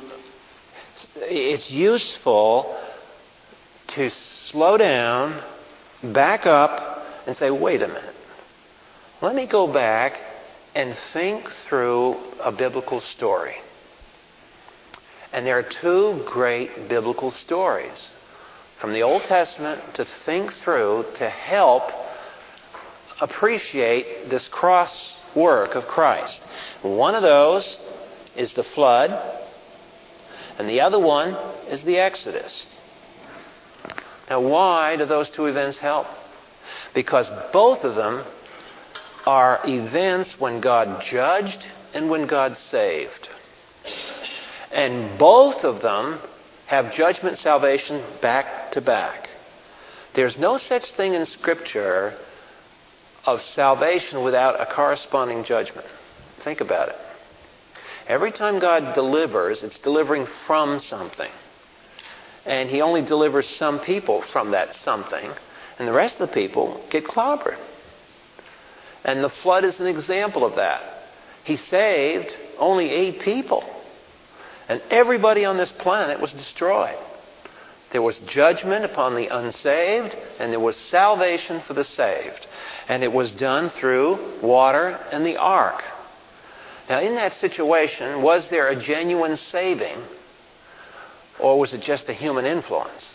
it's 1.17 1.71
useful 1.71 2.77
to 3.89 4.11
slow 4.11 4.79
down, 4.79 5.43
back 6.03 6.47
up, 6.47 7.05
and 7.27 7.37
say, 7.37 7.51
wait 7.51 7.83
a 7.83 7.89
minute. 7.89 8.15
Let 9.21 9.35
me 9.35 9.47
go 9.47 9.73
back 9.73 10.21
and 10.75 10.97
think 11.13 11.51
through 11.51 12.17
a 12.41 12.53
biblical 12.53 13.01
story. 13.01 13.57
And 15.33 15.47
there 15.47 15.59
are 15.59 15.63
two 15.63 16.23
great 16.27 16.89
biblical 16.89 17.31
stories 17.31 18.11
from 18.81 18.93
the 18.93 19.03
Old 19.03 19.23
Testament 19.23 19.81
to 19.95 20.05
think 20.25 20.53
through 20.53 21.05
to 21.17 21.29
help 21.29 21.91
appreciate 23.21 24.29
this 24.29 24.49
cross 24.49 25.17
work 25.35 25.75
of 25.75 25.87
Christ. 25.87 26.43
One 26.83 27.15
of 27.15 27.23
those 27.23 27.79
is 28.37 28.53
the 28.55 28.65
flood, 28.65 29.11
and 30.59 30.69
the 30.69 30.81
other 30.81 30.99
one 30.99 31.35
is 31.69 31.83
the 31.83 31.99
Exodus. 31.99 32.69
Now, 34.29 34.41
why 34.41 34.97
do 34.97 35.05
those 35.05 35.31
two 35.31 35.47
events 35.47 35.79
help? 35.79 36.07
Because 36.95 37.31
both 37.53 37.85
of 37.85 37.95
them 37.95 38.25
are 39.27 39.61
events 39.65 40.39
when 40.41 40.61
God 40.61 41.03
judged 41.03 41.67
and 41.95 42.11
when 42.11 42.27
God 42.27 42.57
saved. 42.57 43.29
And 44.73 45.19
both 45.19 45.65
of 45.65 45.83
them 45.83 46.19
have 46.67 46.93
judgment 46.93 47.39
salvation 47.39 48.03
back 48.21 48.73
to 48.73 48.81
back. 48.81 49.29
There's 50.15 50.39
no 50.39 50.59
such 50.59 50.93
thing 50.93 51.15
in 51.15 51.25
Scripture 51.27 52.15
of 53.25 53.41
salvation 53.41 54.23
without 54.23 54.61
a 54.61 54.67
corresponding 54.67 55.45
judgment. 55.45 55.87
Think 56.43 56.61
about 56.61 56.89
it. 56.89 56.97
Every 58.09 58.33
time 58.33 58.59
God 58.59 58.95
delivers, 58.95 59.63
it's 59.63 59.79
delivering 59.79 60.27
from 60.47 60.81
something. 60.81 61.31
And 62.45 62.69
He 62.69 62.81
only 62.81 63.03
delivers 63.03 63.47
some 63.47 63.79
people 63.79 64.23
from 64.23 64.51
that 64.51 64.75
something, 64.75 65.31
and 65.79 65.87
the 65.87 65.93
rest 65.93 66.19
of 66.21 66.29
the 66.29 66.35
people 66.35 66.85
get 66.91 67.05
clobbered. 67.05 67.59
And 69.05 69.23
the 69.23 69.31
flood 69.31 69.65
is 69.65 69.81
an 69.81 69.87
example 69.87 70.45
of 70.45 70.57
that. 70.57 70.83
He 71.45 71.57
saved 71.57 72.37
only 72.59 72.91
eight 72.91 73.21
people. 73.21 73.65
And 74.69 74.81
everybody 74.91 75.45
on 75.45 75.57
this 75.57 75.73
planet 75.73 76.21
was 76.21 76.33
destroyed. 76.33 76.97
There 77.91 78.03
was 78.03 78.21
judgment 78.21 78.87
upon 78.87 79.15
the 79.15 79.29
unsaved, 79.29 80.17
and 80.39 80.51
there 80.51 80.61
was 80.61 80.77
salvation 80.77 81.61
for 81.61 81.75
the 81.75 81.85
saved. 81.85 82.47
And 82.89 83.03
it 83.03 83.13
was 83.13 83.33
done 83.33 83.69
through 83.69 84.41
water 84.41 84.99
and 85.11 85.27
the 85.27 85.37
ark. 85.37 85.83
Now, 86.89 87.01
in 87.01 87.15
that 87.17 87.35
situation, 87.35 88.23
was 88.23 88.49
there 88.49 88.69
a 88.69 88.77
genuine 88.77 89.37
saving, 89.37 89.99
or 91.39 91.59
was 91.59 91.75
it 91.75 91.83
just 91.83 92.09
a 92.09 92.13
human 92.15 92.45
influence? 92.45 93.09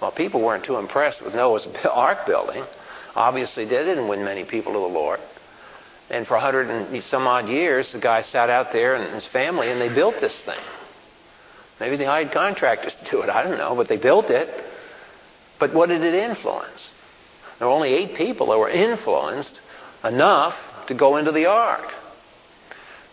Well, 0.00 0.10
people 0.10 0.42
weren't 0.42 0.64
too 0.64 0.76
impressed 0.76 1.22
with 1.22 1.34
Noah's 1.34 1.68
ark 1.90 2.26
building. 2.26 2.64
Obviously, 3.14 3.64
they 3.64 3.84
didn't 3.84 4.08
win 4.08 4.24
many 4.24 4.44
people 4.44 4.72
to 4.72 4.78
the 4.78 4.86
Lord. 4.86 5.20
And 6.10 6.26
for 6.26 6.34
a 6.34 6.40
hundred 6.40 6.68
and 6.68 7.02
some 7.04 7.26
odd 7.26 7.48
years, 7.48 7.92
the 7.92 7.98
guy 7.98 8.22
sat 8.22 8.50
out 8.50 8.72
there 8.72 8.94
and 8.94 9.14
his 9.14 9.26
family, 9.26 9.70
and 9.70 9.80
they 9.80 9.88
built 9.88 10.20
this 10.20 10.38
thing. 10.42 10.58
Maybe 11.80 11.96
they 11.96 12.04
hired 12.04 12.32
contractors 12.32 12.94
to 12.94 13.10
do 13.10 13.22
it. 13.22 13.28
I 13.28 13.42
don't 13.42 13.58
know, 13.58 13.74
but 13.74 13.88
they 13.88 13.96
built 13.96 14.30
it. 14.30 14.48
But 15.58 15.72
what 15.72 15.88
did 15.88 16.02
it 16.02 16.14
influence? 16.14 16.92
There 17.58 17.68
were 17.68 17.74
only 17.74 17.94
eight 17.94 18.16
people 18.16 18.48
that 18.48 18.58
were 18.58 18.68
influenced 18.68 19.60
enough 20.02 20.54
to 20.88 20.94
go 20.94 21.16
into 21.16 21.32
the 21.32 21.46
ark. 21.46 21.90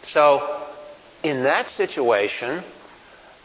So, 0.01 0.67
in 1.23 1.43
that 1.43 1.69
situation, 1.69 2.63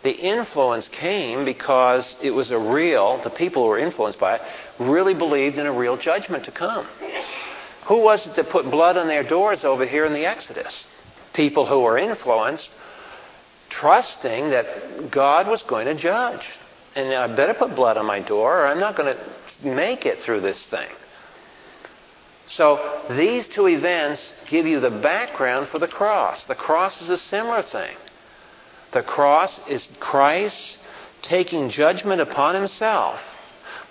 the 0.06 0.12
influence 0.12 0.88
came 0.88 1.44
because 1.44 2.16
it 2.22 2.30
was 2.30 2.52
a 2.52 2.58
real, 2.58 3.20
the 3.24 3.30
people 3.30 3.64
who 3.64 3.70
were 3.70 3.78
influenced 3.78 4.20
by 4.20 4.36
it, 4.36 4.42
really 4.78 5.14
believed 5.14 5.58
in 5.58 5.66
a 5.66 5.72
real 5.72 5.96
judgment 5.96 6.44
to 6.44 6.52
come. 6.52 6.86
Who 7.88 7.98
was 7.98 8.24
it 8.24 8.36
that 8.36 8.48
put 8.48 8.70
blood 8.70 8.96
on 8.96 9.08
their 9.08 9.24
doors 9.24 9.64
over 9.64 9.84
here 9.84 10.04
in 10.04 10.12
the 10.12 10.24
Exodus? 10.24 10.86
People 11.34 11.66
who 11.66 11.80
were 11.80 11.98
influenced, 11.98 12.70
trusting 13.68 14.50
that 14.50 15.10
God 15.10 15.48
was 15.48 15.64
going 15.64 15.86
to 15.86 15.94
judge. 15.96 16.46
And 16.94 17.12
I 17.12 17.26
better 17.34 17.54
put 17.54 17.74
blood 17.74 17.96
on 17.96 18.06
my 18.06 18.20
door 18.20 18.60
or 18.60 18.66
I'm 18.66 18.78
not 18.78 18.96
going 18.96 19.12
to 19.12 19.68
make 19.68 20.06
it 20.06 20.20
through 20.20 20.40
this 20.40 20.64
thing. 20.66 20.88
So 22.44 23.02
these 23.10 23.48
two 23.48 23.66
events 23.66 24.32
give 24.46 24.66
you 24.66 24.78
the 24.78 24.90
background 24.90 25.66
for 25.66 25.80
the 25.80 25.88
cross. 25.88 26.44
The 26.44 26.54
cross 26.54 27.02
is 27.02 27.08
a 27.08 27.18
similar 27.18 27.62
thing. 27.62 27.96
The 28.96 29.02
cross 29.02 29.60
is 29.68 29.86
Christ 30.00 30.78
taking 31.20 31.68
judgment 31.68 32.22
upon 32.22 32.54
himself 32.54 33.20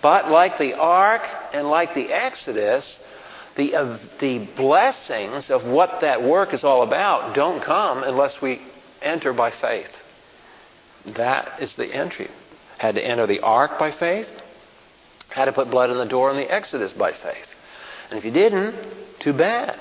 but 0.06 0.30
like 0.30 0.60
the 0.60 0.76
ark 0.76 1.24
and 1.52 1.68
like 1.68 1.96
the 1.96 2.14
Exodus, 2.14 3.00
the, 3.56 3.74
uh, 3.74 3.98
the 4.20 4.38
blessings 4.56 5.50
of 5.50 5.66
what 5.66 6.02
that 6.02 6.22
work 6.22 6.54
is 6.54 6.64
all 6.64 6.84
about 6.84 7.34
don't 7.34 7.60
come 7.60 8.04
unless 8.04 8.40
we 8.40 8.62
enter 9.02 9.34
by 9.34 9.50
faith. 9.50 9.90
That 11.16 11.60
is 11.60 11.74
the 11.74 11.88
entry. 11.88 12.30
Had 12.78 12.94
to 12.96 13.04
enter 13.04 13.26
the 13.26 13.40
ark 13.40 13.80
by 13.80 13.92
faith, 13.92 14.28
had 15.30 15.46
to 15.46 15.54
put 15.54 15.72
blood 15.72 15.90
in 15.90 15.98
the 15.98 16.06
door 16.06 16.30
in 16.30 16.38
the 16.38 16.54
Exodus 16.54 16.94
by 16.94 17.12
faith. 17.12 17.48
And 18.12 18.20
if 18.20 18.26
you 18.26 18.32
didn't, 18.32 18.76
too 19.20 19.34
bad. 19.34 19.80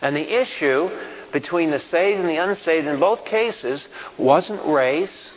And 0.00 0.16
the 0.16 0.40
issue 0.40 0.90
between 1.32 1.70
the 1.70 1.78
saved 1.78 2.20
and 2.20 2.28
the 2.28 2.36
unsaved 2.36 2.86
in 2.86 3.00
both 3.00 3.24
cases 3.24 3.88
wasn't 4.18 4.64
race, 4.66 5.32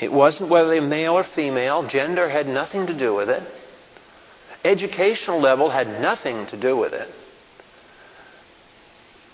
it 0.00 0.12
wasn't 0.12 0.50
whether 0.50 0.68
they 0.68 0.80
were 0.80 0.86
male 0.86 1.14
or 1.14 1.24
female. 1.24 1.86
Gender 1.88 2.28
had 2.28 2.46
nothing 2.46 2.86
to 2.86 2.96
do 2.96 3.14
with 3.14 3.28
it. 3.28 3.42
Educational 4.64 5.40
level 5.40 5.70
had 5.70 6.00
nothing 6.00 6.46
to 6.46 6.56
do 6.56 6.76
with 6.76 6.92
it. 6.92 7.08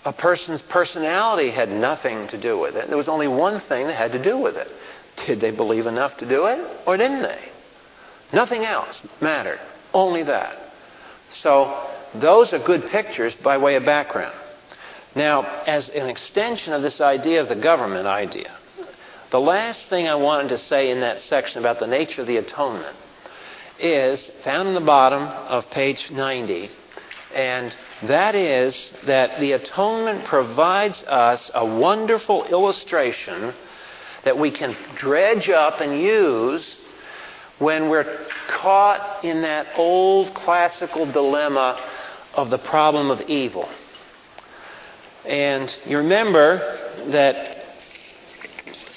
A 0.05 0.13
person's 0.13 0.61
personality 0.61 1.49
had 1.49 1.69
nothing 1.69 2.27
to 2.27 2.39
do 2.39 2.59
with 2.59 2.75
it. 2.75 2.87
There 2.87 2.97
was 2.97 3.07
only 3.07 3.27
one 3.27 3.59
thing 3.61 3.87
that 3.87 3.95
had 3.95 4.11
to 4.11 4.23
do 4.23 4.37
with 4.37 4.55
it. 4.55 4.71
Did 5.25 5.39
they 5.39 5.51
believe 5.51 5.87
enough 5.87 6.17
to 6.17 6.29
do 6.29 6.45
it, 6.45 6.59
or 6.85 6.97
didn't 6.97 7.23
they? 7.23 7.39
Nothing 8.31 8.65
else 8.65 9.01
mattered. 9.21 9.59
Only 9.93 10.23
that. 10.23 10.57
So, 11.29 11.89
those 12.13 12.53
are 12.53 12.59
good 12.59 12.85
pictures 12.87 13.35
by 13.35 13.57
way 13.57 13.75
of 13.75 13.85
background. 13.85 14.35
Now, 15.15 15.43
as 15.65 15.87
an 15.89 16.09
extension 16.09 16.73
of 16.73 16.81
this 16.81 16.99
idea 16.99 17.41
of 17.41 17.47
the 17.47 17.55
government 17.55 18.05
idea, 18.05 18.53
the 19.31 19.39
last 19.39 19.87
thing 19.87 20.07
I 20.07 20.15
wanted 20.15 20.49
to 20.49 20.57
say 20.57 20.91
in 20.91 20.99
that 20.99 21.21
section 21.21 21.59
about 21.59 21.79
the 21.79 21.87
nature 21.87 22.21
of 22.21 22.27
the 22.27 22.37
atonement 22.37 22.95
is 23.79 24.29
found 24.43 24.67
in 24.67 24.73
the 24.73 24.81
bottom 24.81 25.23
of 25.23 25.69
page 25.71 26.11
90, 26.11 26.69
and 27.33 27.75
that 28.03 28.35
is 28.35 28.93
that 29.05 29.39
the 29.39 29.53
atonement 29.53 30.25
provides 30.25 31.03
us 31.05 31.49
a 31.53 31.65
wonderful 31.65 32.43
illustration 32.45 33.53
that 34.25 34.37
we 34.37 34.51
can 34.51 34.75
dredge 34.95 35.49
up 35.49 35.79
and 35.79 36.01
use 36.01 36.77
when 37.59 37.89
we're 37.89 38.25
caught 38.49 39.23
in 39.23 39.43
that 39.43 39.67
old 39.77 40.33
classical 40.33 41.09
dilemma 41.09 41.81
of 42.33 42.49
the 42.49 42.57
problem 42.57 43.11
of 43.11 43.21
evil. 43.21 43.69
And 45.25 45.75
you 45.85 45.97
remember 45.97 46.59
that 47.07 47.57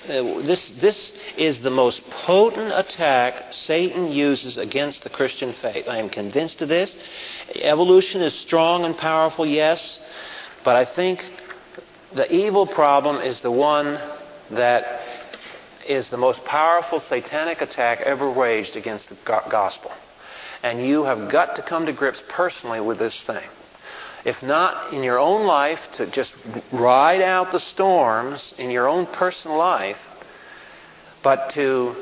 uh, 0.09 0.41
this, 0.43 0.71
this 0.81 1.13
is 1.37 1.63
the 1.63 1.71
most 1.71 2.03
potent 2.11 2.73
attack 2.75 3.53
Satan 3.53 4.11
uses 4.11 4.57
against 4.57 5.05
the 5.05 5.11
Christian 5.11 5.53
faith. 5.53 5.87
I 5.89 5.99
am 5.99 6.09
convinced 6.09 6.63
of 6.63 6.69
this. 6.69 6.97
Evolution 7.55 8.23
is 8.23 8.35
strong 8.35 8.85
and 8.85 8.97
powerful, 8.97 9.47
yes, 9.47 10.01
but 10.65 10.77
I 10.77 10.85
think 10.85 11.25
the 12.15 12.33
evil 12.35 12.67
problem 12.67 13.23
is 13.23 13.41
the 13.41 13.51
one 13.51 14.01
that 14.51 15.01
is 15.87 16.11
the 16.11 16.17
most 16.17 16.45
powerful 16.45 17.01
satanic 17.01 17.61
attack 17.61 18.01
ever 18.01 18.31
waged 18.31 18.77
against 18.77 19.09
the 19.09 19.17
gospel. 19.25 19.91
And 20.63 20.87
you 20.87 21.05
have 21.05 21.31
got 21.31 21.57
to 21.57 21.63
come 21.63 21.87
to 21.87 21.93
grips 21.93 22.23
personally 22.29 22.81
with 22.81 22.99
this 22.99 23.21
thing. 23.23 23.47
If 24.25 24.43
not 24.43 24.93
in 24.93 25.03
your 25.03 25.19
own 25.19 25.47
life, 25.47 25.81
to 25.95 26.07
just 26.11 26.35
ride 26.73 27.23
out 27.23 27.53
the 27.53 27.61
storms 27.61 28.53
in 28.59 28.71
your 28.71 28.89
own 28.89 29.07
personal 29.07 29.57
life, 29.57 29.99
but 31.23 31.51
to 31.51 31.95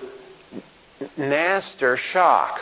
master 1.17 1.97
shock. 1.97 2.59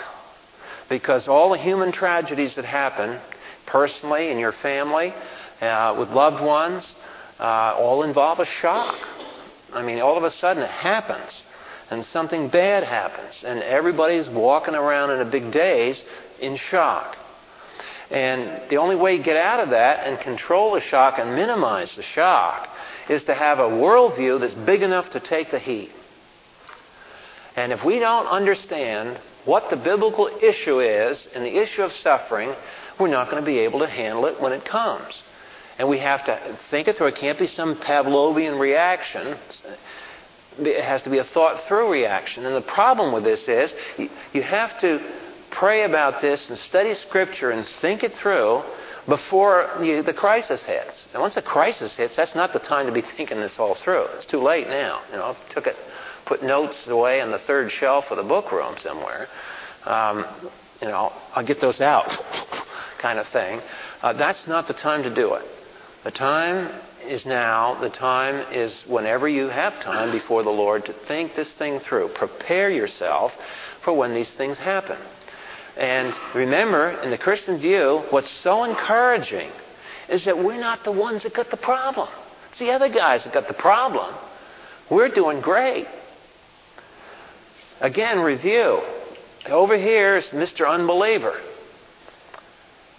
Because 0.89 1.29
all 1.29 1.51
the 1.51 1.59
human 1.59 1.93
tragedies 1.93 2.57
that 2.57 2.65
happen, 2.65 3.21
personally, 3.67 4.31
in 4.31 4.39
your 4.39 4.53
family, 4.53 5.15
uh, 5.61 5.97
with 5.99 6.11
loved 6.11 6.43
ones, 6.43 6.95
uh, 7.39 7.75
all 7.79 8.03
involve 8.03 8.41
a 8.41 8.45
shock. 8.45 8.99
I 9.73 9.83
mean, 9.83 10.01
all 10.01 10.17
of 10.17 10.25
a 10.25 10.31
sudden 10.31 10.63
it 10.63 10.71
happens, 10.71 11.43
and 11.91 12.05
something 12.05 12.49
bad 12.49 12.85
happens, 12.85 13.45
and 13.45 13.63
everybody's 13.63 14.29
walking 14.29 14.75
around 14.75 15.11
in 15.11 15.21
a 15.21 15.25
big 15.25 15.51
daze 15.51 16.05
in 16.41 16.57
shock. 16.57 17.17
And 18.15 18.71
the 18.71 18.77
only 18.77 18.95
way 18.95 19.19
to 19.19 19.25
get 19.25 19.37
out 19.37 19.59
of 19.59 19.71
that 19.71 20.07
and 20.07 20.21
control 20.21 20.75
the 20.75 20.81
shock 20.81 21.19
and 21.19 21.35
minimize 21.35 21.97
the 21.97 22.03
shock 22.03 22.69
is 23.09 23.25
to 23.25 23.35
have 23.35 23.59
a 23.59 23.69
worldview 23.69 24.39
that's 24.39 24.55
big 24.55 24.83
enough 24.83 25.11
to 25.11 25.21
take 25.21 25.51
the 25.51 25.59
heat. 25.59 25.91
And 27.57 27.73
if 27.73 27.85
we 27.85 27.99
don't 27.99 28.29
understand 28.29 29.19
what 29.45 29.69
the 29.69 29.77
biblical 29.77 30.31
issue 30.41 30.79
is 30.79 31.29
and 31.35 31.45
the 31.45 31.61
issue 31.61 31.83
of 31.83 31.91
suffering, 31.91 32.55
we're 33.01 33.09
not 33.09 33.31
going 33.33 33.43
to 33.43 33.47
be 33.47 33.59
able 33.59 33.81
to 33.81 33.89
handle 33.89 34.27
it 34.27 34.41
when 34.41 34.53
it 34.53 34.65
comes. 34.65 35.21
And 35.81 35.89
we 35.89 35.99
have 35.99 36.25
to 36.27 36.57
think 36.71 36.87
it 36.87 36.95
through. 36.95 37.09
It 37.09 37.17
can't 37.17 37.39
be 37.39 37.49
some 37.49 37.75
Pavlovian 37.75 38.61
reaction. 38.61 39.37
It 40.61 40.85
has 40.85 41.03
to 41.03 41.11
be 41.11 41.19
a 41.19 41.25
thought 41.25 41.67
through 41.67 41.91
reaction. 41.91 42.47
And 42.47 42.55
the 42.55 42.61
problem 42.61 43.13
with 43.13 43.25
this 43.25 43.49
is 43.49 43.75
you 44.33 44.43
have 44.43 44.79
to 44.79 45.01
pray 45.55 45.85
about 45.85 46.21
this 46.21 46.51
and 46.51 46.59
study 46.59 46.95
Scripture 46.95 47.51
and 47.51 47.65
think 47.65 48.03
it 48.03 48.13
through 48.13 48.63
before 49.09 49.71
the 49.79 50.15
crisis 50.17 50.65
hits. 50.65 51.07
And 51.13 51.21
once 51.21 51.35
the 51.35 51.43
crisis 51.43 51.97
hits, 51.97 52.17
that's 52.17 52.35
not 52.35 52.53
the 52.53 52.59
time 52.59 52.87
to 52.87 52.93
be 52.93 53.03
thinking 53.03 53.39
this 53.41 53.59
all 53.59 53.75
through. 53.75 54.05
It's 54.17 54.27
too 54.27 54.41
late 54.41 54.67
now. 54.67 55.03
You 55.11 55.17
know, 55.17 55.25
I 55.25 55.53
took 55.53 55.67
it, 55.67 55.77
put 56.25 56.43
notes 56.43 56.87
away 56.87 57.21
on 57.21 57.31
the 57.31 57.39
third 57.39 57.71
shelf 57.71 58.11
of 58.11 58.17
the 58.17 58.25
book 58.25 58.51
room 58.51 58.77
somewhere. 58.79 59.29
Um, 59.85 60.25
you 60.81 60.89
know, 60.89 61.13
I'll 61.35 61.45
get 61.45 61.61
those 61.61 61.81
out, 61.81 62.09
kind 62.99 63.19
of 63.19 63.29
thing. 63.29 63.61
Uh, 64.03 64.13
that's 64.15 64.47
not 64.47 64.67
the 64.69 64.75
time 64.75 65.03
to 65.03 65.15
do 65.15 65.35
it. 65.35 65.45
The 66.05 66.11
time 66.11 66.71
is 67.07 67.27
now. 67.27 67.79
The 67.81 67.91
time 67.91 68.53
is 68.53 68.85
whenever 68.87 69.29
you 69.29 69.49
have 69.49 69.81
time 69.81 70.11
before 70.11 70.43
the 70.43 70.51
Lord 70.51 70.87
to 70.87 70.93
think 70.93 71.35
this 71.35 71.53
thing 71.53 71.81
through. 71.81 72.09
Prepare 72.09 72.71
yourself 72.71 73.33
for 73.83 73.95
when 73.95 74.15
these 74.15 74.31
things 74.31 74.59
happen. 74.59 74.99
And 75.77 76.15
remember, 76.35 76.91
in 77.03 77.11
the 77.11 77.19
Christian 77.19 77.59
view, 77.59 78.03
what's 78.11 78.31
so 78.31 78.65
encouraging 78.65 79.51
is 80.09 80.25
that 80.27 80.39
we're 80.39 80.61
not 80.61 80.85
the 80.85 80.93
ones 80.93 81.25
that 81.25 81.35
got 81.35 81.51
the 81.51 81.57
problem. 81.57 82.09
It's 82.51 82.59
the 82.59 82.71
other 82.71 82.89
guys 82.89 83.25
that 83.25 83.33
got 83.33 83.49
the 83.49 83.55
problem. 83.55 84.15
We're 84.91 85.09
doing 85.09 85.41
great. 85.41 85.89
Again, 87.81 88.21
review. 88.21 88.81
Over 89.47 89.77
here 89.77 90.17
is 90.17 90.27
Mr. 90.27 90.69
Unbeliever. 90.69 91.41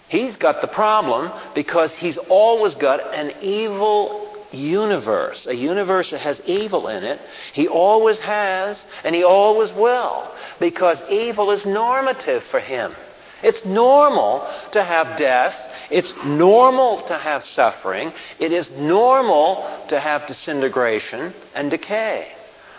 He's 0.08 0.36
got 0.36 0.60
the 0.60 0.68
problem 0.68 1.32
because 1.54 1.94
he's 1.94 2.16
always 2.16 2.74
got 2.74 3.14
an 3.14 3.32
evil 3.40 4.25
universe, 4.52 5.46
a 5.46 5.54
universe 5.54 6.10
that 6.10 6.20
has 6.20 6.40
evil 6.44 6.88
in 6.88 7.04
it. 7.04 7.20
He 7.52 7.68
always 7.68 8.18
has, 8.20 8.86
and 9.04 9.14
he 9.14 9.24
always 9.24 9.72
will, 9.72 10.30
because 10.60 11.02
evil 11.08 11.50
is 11.50 11.66
normative 11.66 12.44
for 12.44 12.60
him. 12.60 12.94
It's 13.42 13.64
normal 13.64 14.48
to 14.72 14.82
have 14.82 15.18
death. 15.18 15.54
It's 15.90 16.12
normal 16.24 17.02
to 17.02 17.14
have 17.14 17.44
suffering. 17.44 18.12
It 18.38 18.52
is 18.52 18.70
normal 18.70 19.68
to 19.88 20.00
have 20.00 20.26
disintegration 20.26 21.34
and 21.54 21.70
decay. 21.70 22.32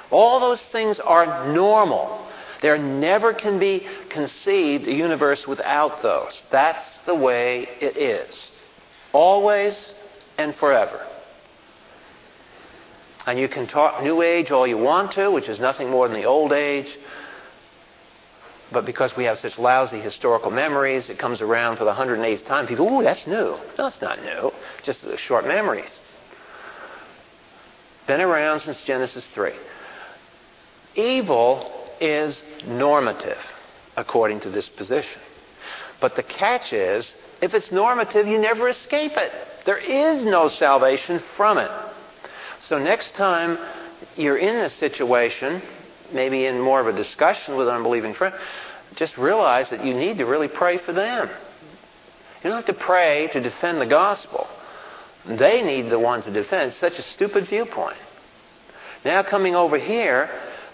All 0.10 0.40
those 0.40 0.62
things 0.68 1.00
are 1.00 1.48
normal. 1.54 2.26
There 2.62 2.78
never 2.78 3.34
can 3.34 3.60
be 3.60 3.86
conceived 4.10 4.88
a 4.88 4.94
universe 4.94 5.48
without 5.48 6.02
those. 6.02 6.44
That's 6.50 6.98
the 7.06 7.16
way 7.16 7.68
it 7.80 7.98
is. 7.98 8.50
Always 9.14 9.94
and 10.38 10.56
forever. 10.56 11.06
And 13.28 13.38
you 13.38 13.50
can 13.50 13.68
talk 13.68 14.02
New 14.02 14.22
Age 14.22 14.52
all 14.52 14.66
you 14.66 14.78
want 14.78 15.12
to, 15.12 15.30
which 15.30 15.50
is 15.50 15.60
nothing 15.60 15.90
more 15.90 16.08
than 16.08 16.18
the 16.20 16.26
Old 16.26 16.54
Age. 16.54 16.98
But 18.72 18.86
because 18.86 19.18
we 19.18 19.26
have 19.26 19.38
such 19.38 19.60
lousy 19.60 20.00
historical 20.00 20.50
memories, 20.50 21.10
it 21.10 21.20
comes 21.20 21.42
around 21.42 21.76
for 21.76 21.84
the 21.84 21.94
108th 21.94 22.46
time. 22.46 22.68
People, 22.68 22.90
ooh, 22.90 23.04
that's 23.04 23.28
new. 23.28 23.58
No, 23.78 23.88
it's 23.88 24.02
not 24.02 24.24
new. 24.24 24.52
Just 24.82 25.04
the 25.04 25.18
short 25.18 25.46
memories. 25.46 25.94
Been 28.08 28.22
around 28.22 28.60
since 28.60 28.82
Genesis 28.82 29.28
3. 29.28 29.52
Evil 30.96 31.90
is 32.00 32.44
normative, 32.66 33.38
according 33.98 34.40
to 34.42 34.50
this 34.50 34.70
position. 34.70 35.22
But 36.00 36.16
the 36.16 36.24
catch 36.24 36.72
is, 36.72 37.14
if 37.42 37.54
it's 37.54 37.74
normative, 37.74 38.26
you 38.26 38.40
never 38.40 38.70
escape 38.70 39.14
it. 39.18 39.34
There 39.66 39.78
is 39.78 40.24
no 40.24 40.48
salvation 40.48 41.22
from 41.36 41.58
it. 41.58 41.72
So 42.60 42.80
next 42.80 43.16
time 43.16 43.58
you're 44.16 44.38
in 44.38 44.56
this 44.56 44.74
situation, 44.74 45.62
maybe 46.14 46.46
in 46.46 46.60
more 46.60 46.80
of 46.80 46.88
a 46.88 46.94
discussion 46.94 47.56
with 47.56 47.68
an 47.68 47.76
unbelieving 47.76 48.14
friend, 48.14 48.36
just 48.96 49.18
realize 49.18 49.70
that 49.70 49.86
you 49.86 49.94
need 49.94 50.18
to 50.18 50.26
really 50.26 50.48
pray 50.48 50.78
for 50.78 50.94
them. 50.94 51.30
You 52.44 52.50
don't 52.50 52.66
have 52.66 52.76
to 52.76 52.86
pray 52.86 53.30
to 53.34 53.42
defend 53.42 53.82
the 53.82 53.86
gospel. 53.86 54.48
They 55.26 55.62
need 55.62 55.90
the 55.90 56.00
ones 56.00 56.26
to 56.26 56.32
defend. 56.32 56.68
It's 56.68 56.78
such 56.78 57.00
a 57.00 57.02
stupid 57.02 57.48
viewpoint. 57.48 57.98
Now, 59.04 59.24
coming 59.24 59.56
over 59.56 59.78
here, 59.78 60.30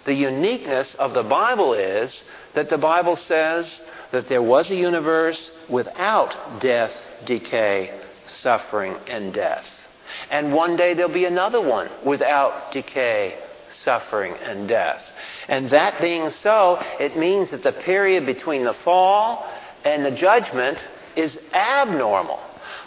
the 0.06 0.14
uniqueness 0.14 0.96
of 0.96 1.14
the 1.14 1.24
Bible 1.24 1.74
is 1.74 2.24
that 2.54 2.70
the 2.70 2.78
Bible 2.78 3.16
says 3.16 3.82
that 4.12 4.30
there 4.30 4.42
was 4.42 4.70
a 4.70 4.76
universe 4.76 5.52
without 5.70 6.62
death, 6.62 6.94
decay, 7.26 8.00
suffering, 8.26 8.96
and 9.08 9.34
death. 9.34 9.83
And 10.30 10.54
one 10.54 10.76
day 10.76 10.94
there'll 10.94 11.12
be 11.12 11.26
another 11.26 11.62
one 11.62 11.90
without 12.06 12.72
decay, 12.72 13.38
suffering, 13.70 14.34
and 14.34 14.68
death. 14.68 15.04
And 15.48 15.70
that 15.70 16.02
being 16.02 16.30
so, 16.30 16.80
it 17.00 17.18
means 17.18 17.52
that 17.52 17.64
the 17.64 17.74
period 17.74 18.26
between 18.26 18.64
the 18.64 18.74
fall 18.74 19.50
and 19.84 20.06
the 20.06 20.12
judgment 20.12 20.84
is 21.16 21.38
abnormal. 21.54 22.40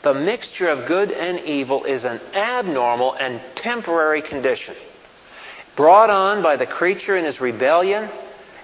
The 0.03 0.15
mixture 0.15 0.69
of 0.69 0.87
good 0.87 1.11
and 1.11 1.41
evil 1.41 1.85
is 1.85 2.05
an 2.05 2.21
abnormal 2.35 3.15
and 3.15 3.41
temporary 3.57 4.23
condition 4.23 4.75
brought 5.77 6.11
on 6.11 6.43
by 6.43 6.57
the 6.57 6.67
creature 6.67 7.17
in 7.17 7.25
his 7.25 7.41
rebellion 7.41 8.11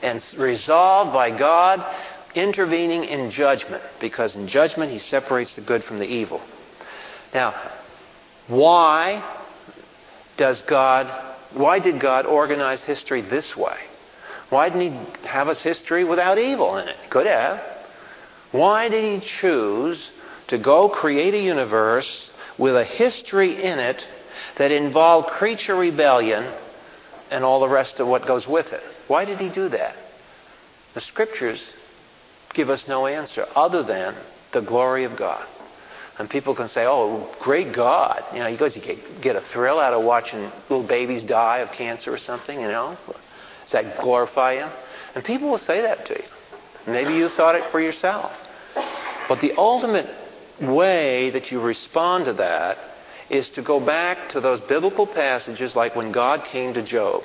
and 0.03 0.25
resolved 0.37 1.13
by 1.13 1.37
God 1.37 1.85
intervening 2.35 3.05
in 3.05 3.31
judgment, 3.31 3.83
because 4.01 4.35
in 4.35 4.49
judgment 4.49 4.91
he 4.91 4.99
separates 4.99 5.55
the 5.55 5.61
good 5.61 5.85
from 5.85 5.99
the 5.99 6.07
evil. 6.07 6.41
Now, 7.35 7.55
why 8.49 9.23
does 10.37 10.63
God, 10.63 11.35
why 11.53 11.79
did 11.79 12.01
God 12.01 12.27
organize 12.27 12.83
history 12.83 13.21
this 13.21 13.57
way? 13.57 13.79
Why 14.51 14.69
didn't 14.69 14.93
he 14.93 15.27
have 15.29 15.49
us 15.49 15.63
history 15.63 16.05
without 16.05 16.39
evil 16.39 16.77
in 16.77 16.89
it? 16.89 16.97
Could 17.09 17.27
have. 17.27 17.61
Why 18.51 18.89
did 18.89 19.05
he 19.05 19.27
choose 19.27 20.13
to 20.49 20.59
go 20.59 20.89
create 20.91 21.33
a 21.33 21.41
universe 21.41 22.31
with 22.59 22.77
a 22.77 22.85
history 22.85 23.63
in 23.63 23.79
it 23.79 24.07
that 24.59 24.71
involved 24.71 25.29
creature 25.29 25.75
rebellion 25.75 26.53
and 27.31 27.45
all 27.45 27.61
the 27.61 27.69
rest 27.69 27.99
of 27.99 28.07
what 28.07 28.27
goes 28.27 28.47
with 28.47 28.73
it? 28.73 28.83
Why 29.09 29.25
did 29.25 29.39
he 29.39 29.49
do 29.49 29.71
that? 29.71 29.97
The 30.93 31.01
scriptures 31.01 31.65
give 32.53 32.69
us 32.69 32.87
no 32.87 33.07
answer 33.07 33.47
other 33.55 33.83
than 33.83 34.15
the 34.53 34.61
glory 34.61 35.05
of 35.05 35.17
God. 35.17 35.47
And 36.23 36.31
people 36.31 36.55
can 36.55 36.69
say, 36.69 36.87
oh, 36.87 37.29
great 37.41 37.73
God. 37.73 38.25
You 38.33 38.39
know, 38.39 38.47
he 38.47 38.57
goes, 38.57 38.77
you 38.77 38.97
get 39.21 39.35
a 39.35 39.41
thrill 39.41 39.81
out 39.81 39.93
of 39.93 40.05
watching 40.05 40.53
little 40.71 40.87
babies 40.87 41.25
die 41.25 41.59
of 41.59 41.73
cancer 41.73 42.15
or 42.15 42.17
something, 42.17 42.61
you 42.61 42.69
know? 42.69 42.97
Does 43.63 43.73
that 43.73 44.01
glorify 44.01 44.55
him? 44.55 44.71
And 45.17 45.25
people 45.25 45.51
will 45.51 45.59
say 45.59 45.81
that 45.81 46.07
to 46.07 46.15
you. 46.15 46.25
Maybe 46.87 47.15
you 47.15 47.29
thought 47.29 47.57
it 47.57 47.69
for 47.73 47.81
yourself. 47.81 48.31
But 49.29 49.41
the 49.41 49.55
ultimate 49.57 50.09
way 50.61 51.31
that 51.31 51.51
you 51.51 51.61
respond 51.61 52.27
to 52.27 52.35
that 52.35 52.79
is 53.29 53.51
to 53.51 53.63
go 53.63 53.81
back 53.81 54.29
to 54.29 54.41
those 54.41 54.61
biblical 54.61 55.09
passages 55.09 55.75
like 55.75 55.97
when 55.97 56.13
God 56.13 56.45
came 56.45 56.73
to 56.75 56.85
Job. 56.85 57.25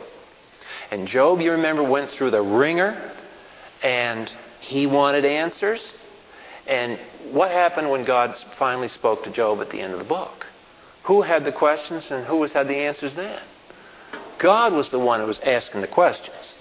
And 0.89 1.07
Job, 1.07 1.39
you 1.39 1.51
remember, 1.51 1.83
went 1.83 2.09
through 2.09 2.31
the 2.31 2.41
wringer 2.41 3.11
and 3.83 4.33
he 4.59 4.87
wanted 4.87 5.23
answers. 5.23 5.95
And 6.67 6.99
what 7.31 7.51
happened 7.51 7.89
when 7.89 8.03
God 8.05 8.37
finally 8.57 8.87
spoke 8.89 9.23
to 9.23 9.31
Job 9.31 9.61
at 9.61 9.69
the 9.69 9.79
end 9.79 9.93
of 9.93 9.99
the 9.99 10.05
book? 10.05 10.45
Who 11.03 11.21
had 11.21 11.45
the 11.45 11.51
questions 11.51 12.11
and 12.11 12.25
who 12.25 12.43
had 12.43 12.67
the 12.67 12.75
answers 12.75 13.15
then? 13.15 13.41
God 14.39 14.73
was 14.73 14.89
the 14.89 14.99
one 14.99 15.19
who 15.21 15.25
was 15.25 15.39
asking 15.39 15.81
the 15.81 15.87
questions. 15.87 16.55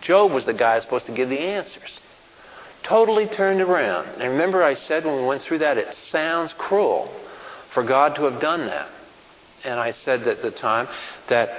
Job 0.00 0.32
was 0.32 0.46
the 0.46 0.54
guy 0.54 0.78
supposed 0.78 1.06
to 1.06 1.12
give 1.12 1.28
the 1.28 1.40
answers. 1.40 2.00
Totally 2.82 3.26
turned 3.26 3.60
around. 3.60 4.08
And 4.20 4.32
remember, 4.32 4.62
I 4.62 4.74
said 4.74 5.04
when 5.04 5.16
we 5.16 5.26
went 5.26 5.42
through 5.42 5.58
that, 5.58 5.76
it 5.76 5.92
sounds 5.92 6.54
cruel 6.54 7.12
for 7.74 7.82
God 7.82 8.14
to 8.16 8.24
have 8.24 8.40
done 8.40 8.66
that. 8.66 8.88
And 9.64 9.78
I 9.78 9.90
said 9.90 10.22
at 10.26 10.40
the 10.40 10.50
time 10.50 10.88
that 11.28 11.50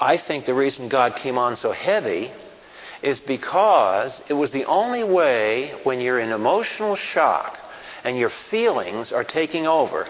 I 0.00 0.16
think 0.16 0.46
the 0.46 0.54
reason 0.54 0.88
God 0.88 1.16
came 1.16 1.36
on 1.36 1.56
so 1.56 1.72
heavy 1.72 2.32
is 3.06 3.20
because 3.20 4.20
it 4.28 4.32
was 4.32 4.50
the 4.50 4.64
only 4.64 5.04
way 5.04 5.72
when 5.84 6.00
you're 6.00 6.18
in 6.18 6.32
emotional 6.32 6.96
shock 6.96 7.56
and 8.02 8.18
your 8.18 8.30
feelings 8.50 9.12
are 9.12 9.22
taking 9.22 9.64
over. 9.64 10.08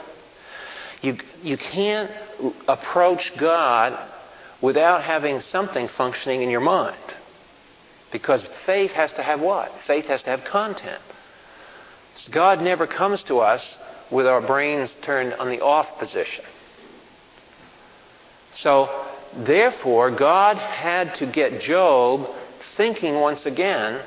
You, 1.03 1.19
you 1.43 1.59
can't 1.59 2.11
approach 2.67 3.37
God 3.37 3.99
without 4.63 5.03
having 5.03 5.41
something 5.41 5.89
functioning 5.89 6.41
in 6.41 6.49
your 6.49 6.63
mind. 6.63 6.97
Because 8.13 8.49
faith 8.65 8.93
has 8.93 9.13
to 9.13 9.23
have 9.23 9.43
what? 9.43 9.71
Faith 9.87 10.07
has 10.07 10.23
to 10.23 10.31
have 10.31 10.45
content. 10.45 11.03
God 12.31 12.63
never 12.63 12.87
comes 12.87 13.23
to 13.25 13.41
us 13.41 13.77
with 14.11 14.27
our 14.27 14.41
brains 14.41 14.97
turned 15.03 15.35
on 15.35 15.51
the 15.51 15.61
off 15.61 15.99
position. 15.99 16.47
So, 18.53 18.89
therefore, 19.37 20.11
God 20.13 20.57
had 20.57 21.17
to 21.17 21.27
get 21.27 21.61
Job 21.61 22.35
thinking 22.77 23.21
once 23.21 23.47
again. 23.47 24.03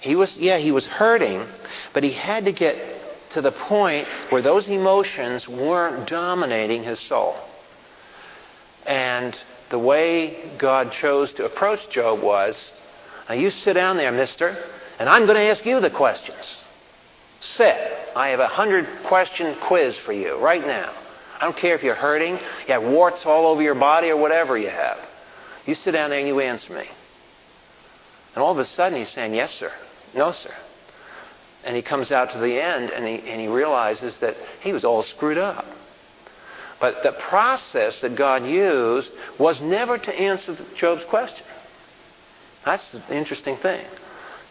He 0.00 0.14
was, 0.14 0.36
yeah, 0.36 0.58
he 0.58 0.72
was 0.72 0.86
hurting, 0.86 1.46
but 1.92 2.04
he 2.04 2.12
had 2.12 2.44
to 2.44 2.52
get 2.52 2.76
to 3.30 3.42
the 3.42 3.52
point 3.52 4.06
where 4.30 4.42
those 4.42 4.68
emotions 4.68 5.48
weren't 5.48 6.08
dominating 6.08 6.82
his 6.82 6.98
soul. 7.00 7.36
And 8.86 9.38
the 9.70 9.78
way 9.78 10.50
God 10.56 10.92
chose 10.92 11.32
to 11.34 11.44
approach 11.44 11.90
Job 11.90 12.22
was 12.22 12.74
now 13.28 13.34
you 13.34 13.50
sit 13.50 13.74
down 13.74 13.98
there, 13.98 14.12
mister, 14.12 14.56
and 14.98 15.08
I'm 15.08 15.26
going 15.26 15.36
to 15.36 15.42
ask 15.42 15.66
you 15.66 15.80
the 15.80 15.90
questions. 15.90 16.62
Sit. 17.40 17.76
I 18.16 18.28
have 18.28 18.40
a 18.40 18.48
hundred 18.48 18.86
question 19.04 19.54
quiz 19.60 19.98
for 19.98 20.12
you 20.12 20.38
right 20.38 20.66
now. 20.66 20.92
I 21.38 21.44
don't 21.44 21.56
care 21.56 21.74
if 21.74 21.84
you're 21.84 21.94
hurting, 21.94 22.32
you 22.32 22.72
have 22.72 22.82
warts 22.82 23.24
all 23.26 23.46
over 23.46 23.62
your 23.62 23.74
body, 23.74 24.10
or 24.10 24.16
whatever 24.16 24.58
you 24.58 24.70
have. 24.70 24.98
You 25.66 25.74
sit 25.74 25.92
down 25.92 26.10
there 26.10 26.18
and 26.18 26.26
you 26.26 26.40
answer 26.40 26.72
me. 26.72 26.88
And 28.38 28.44
all 28.44 28.52
of 28.52 28.58
a 28.60 28.64
sudden 28.64 28.96
he's 28.96 29.08
saying, 29.08 29.34
Yes, 29.34 29.52
sir. 29.52 29.72
No, 30.14 30.30
sir. 30.30 30.54
And 31.64 31.74
he 31.74 31.82
comes 31.82 32.12
out 32.12 32.30
to 32.30 32.38
the 32.38 32.62
end 32.62 32.90
and 32.90 33.04
he, 33.04 33.16
and 33.28 33.40
he 33.40 33.48
realizes 33.48 34.16
that 34.20 34.36
he 34.60 34.72
was 34.72 34.84
all 34.84 35.02
screwed 35.02 35.38
up. 35.38 35.66
But 36.80 37.02
the 37.02 37.10
process 37.10 38.00
that 38.02 38.14
God 38.14 38.46
used 38.46 39.10
was 39.40 39.60
never 39.60 39.98
to 39.98 40.14
answer 40.14 40.56
Job's 40.76 41.04
question. 41.04 41.44
That's 42.64 42.92
the 42.92 43.02
interesting 43.12 43.56
thing. 43.56 43.84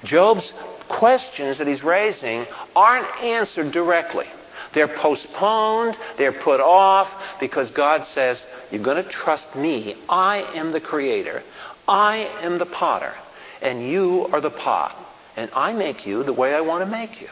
Job's 0.03 0.51
questions 0.89 1.57
that 1.59 1.67
he's 1.67 1.81
raising 1.81 2.45
aren't 2.75 3.07
answered 3.23 3.71
directly. 3.71 4.27
They're 4.73 4.93
postponed, 4.93 5.97
they're 6.17 6.33
put 6.41 6.59
off 6.59 7.09
because 7.39 7.71
God 7.71 8.03
says, 8.03 8.45
You're 8.69 8.83
going 8.83 9.01
to 9.01 9.09
trust 9.09 9.55
me. 9.55 9.95
I 10.09 10.39
am 10.55 10.71
the 10.71 10.81
creator, 10.81 11.41
I 11.87 12.29
am 12.41 12.57
the 12.57 12.65
potter, 12.65 13.13
and 13.61 13.85
you 13.87 14.27
are 14.31 14.41
the 14.41 14.51
pot. 14.51 14.95
And 15.35 15.49
I 15.53 15.73
make 15.73 16.05
you 16.05 16.23
the 16.23 16.33
way 16.33 16.53
I 16.53 16.61
want 16.61 16.83
to 16.83 16.89
make 16.89 17.21
you. 17.21 17.29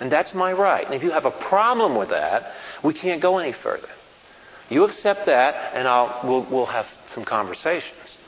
And 0.00 0.10
that's 0.10 0.34
my 0.34 0.52
right. 0.52 0.84
And 0.84 0.94
if 0.94 1.02
you 1.02 1.10
have 1.10 1.24
a 1.24 1.30
problem 1.30 1.96
with 1.96 2.10
that, 2.10 2.52
we 2.82 2.92
can't 2.92 3.22
go 3.22 3.38
any 3.38 3.52
further. 3.52 3.88
You 4.68 4.84
accept 4.84 5.26
that, 5.26 5.74
and 5.74 5.86
I'll, 5.86 6.20
we'll, 6.24 6.46
we'll 6.50 6.66
have 6.66 6.86
some 7.14 7.24
conversations. 7.24 8.18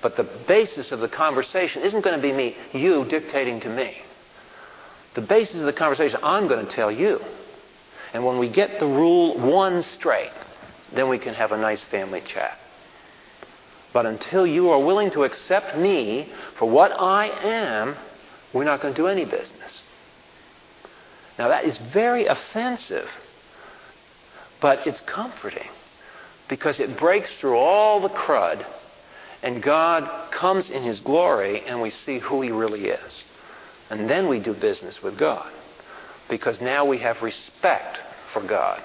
But 0.00 0.16
the 0.16 0.28
basis 0.46 0.92
of 0.92 1.00
the 1.00 1.08
conversation 1.08 1.82
isn't 1.82 2.02
going 2.02 2.16
to 2.16 2.22
be 2.22 2.32
me, 2.32 2.56
you 2.72 3.04
dictating 3.04 3.60
to 3.60 3.68
me. 3.68 3.96
The 5.14 5.22
basis 5.22 5.60
of 5.60 5.66
the 5.66 5.72
conversation, 5.72 6.20
I'm 6.22 6.48
going 6.48 6.64
to 6.64 6.70
tell 6.70 6.90
you. 6.90 7.20
And 8.14 8.24
when 8.24 8.38
we 8.38 8.48
get 8.48 8.78
the 8.78 8.86
rule 8.86 9.38
one 9.38 9.82
straight, 9.82 10.32
then 10.92 11.08
we 11.08 11.18
can 11.18 11.34
have 11.34 11.52
a 11.52 11.56
nice 11.56 11.84
family 11.84 12.20
chat. 12.20 12.58
But 13.92 14.06
until 14.06 14.46
you 14.46 14.70
are 14.70 14.82
willing 14.82 15.10
to 15.10 15.24
accept 15.24 15.76
me 15.76 16.28
for 16.58 16.68
what 16.68 16.92
I 16.98 17.26
am, 17.42 17.96
we're 18.52 18.64
not 18.64 18.80
going 18.80 18.94
to 18.94 19.00
do 19.00 19.06
any 19.06 19.24
business. 19.24 19.84
Now, 21.38 21.48
that 21.48 21.64
is 21.64 21.78
very 21.78 22.26
offensive 22.26 23.08
but 24.62 24.86
it's 24.86 25.00
comforting 25.00 25.68
because 26.48 26.78
it 26.78 26.96
breaks 26.96 27.34
through 27.34 27.56
all 27.56 28.00
the 28.00 28.08
crud 28.08 28.64
and 29.42 29.60
God 29.60 30.30
comes 30.30 30.70
in 30.70 30.84
His 30.84 31.00
glory 31.00 31.62
and 31.66 31.82
we 31.82 31.90
see 31.90 32.20
who 32.20 32.40
He 32.40 32.52
really 32.52 32.86
is. 32.86 33.26
And 33.90 34.08
then 34.08 34.28
we 34.28 34.38
do 34.38 34.54
business 34.54 35.02
with 35.02 35.18
God 35.18 35.52
because 36.30 36.60
now 36.60 36.86
we 36.86 36.98
have 36.98 37.22
respect 37.22 38.00
for 38.32 38.40
God. 38.40 38.80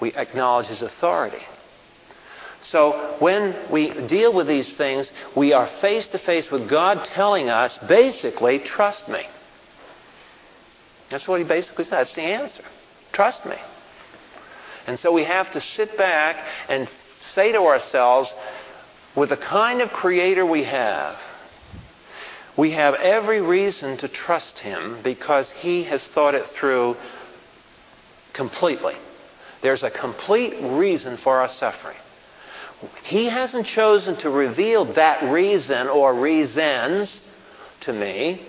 We 0.00 0.14
acknowledge 0.14 0.66
His 0.66 0.80
authority. 0.80 1.44
So 2.62 3.16
when 3.18 3.56
we 3.70 3.90
deal 4.06 4.32
with 4.32 4.46
these 4.46 4.72
things, 4.72 5.10
we 5.36 5.52
are 5.52 5.66
face 5.66 6.08
to 6.08 6.18
face 6.18 6.50
with 6.50 6.68
God 6.68 7.04
telling 7.04 7.48
us, 7.48 7.78
basically, 7.88 8.60
trust 8.60 9.08
me. 9.08 9.26
That's 11.10 11.26
what 11.26 11.40
He 11.40 11.44
basically 11.44 11.84
said. 11.84 11.98
That's 11.98 12.14
the 12.14 12.22
answer. 12.22 12.62
Trust 13.12 13.44
me. 13.44 13.56
And 14.86 14.98
so 14.98 15.12
we 15.12 15.24
have 15.24 15.50
to 15.52 15.60
sit 15.60 15.96
back 15.96 16.44
and 16.68 16.88
say 17.20 17.52
to 17.52 17.62
ourselves, 17.62 18.32
with 19.14 19.28
the 19.28 19.36
kind 19.36 19.82
of 19.82 19.90
creator 19.90 20.46
we 20.46 20.64
have, 20.64 21.16
we 22.56 22.72
have 22.72 22.94
every 22.94 23.40
reason 23.40 23.96
to 23.98 24.08
trust 24.08 24.58
him 24.58 24.98
because 25.02 25.50
he 25.50 25.84
has 25.84 26.06
thought 26.06 26.34
it 26.34 26.46
through 26.46 26.96
completely. 28.32 28.94
There's 29.62 29.82
a 29.82 29.90
complete 29.90 30.54
reason 30.60 31.16
for 31.16 31.40
our 31.40 31.48
suffering. 31.48 31.96
He 33.02 33.26
hasn't 33.26 33.66
chosen 33.66 34.16
to 34.18 34.30
reveal 34.30 34.84
that 34.94 35.30
reason 35.30 35.88
or 35.88 36.14
reasons 36.14 37.20
to 37.80 37.92
me, 37.92 38.42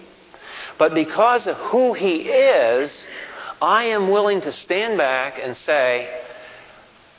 but 0.77 0.93
because 0.93 1.47
of 1.47 1.55
who 1.57 1.93
he 1.93 2.29
is, 2.29 3.05
I 3.61 3.85
am 3.85 4.09
willing 4.09 4.41
to 4.41 4.51
stand 4.51 4.97
back 4.97 5.39
and 5.41 5.55
say, 5.55 6.21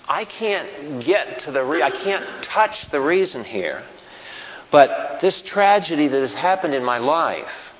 I 0.06 0.24
can't 0.24 1.02
get 1.04 1.40
to 1.40 1.52
the 1.52 1.64
re- 1.64 1.82
I 1.82 1.90
can't 1.90 2.44
touch 2.44 2.90
the 2.90 3.00
reason 3.00 3.44
here. 3.44 3.82
But 4.70 5.20
this 5.20 5.40
tragedy 5.40 6.08
that 6.08 6.20
has 6.20 6.34
happened 6.34 6.74
in 6.74 6.84
my 6.84 6.98
life 6.98 7.72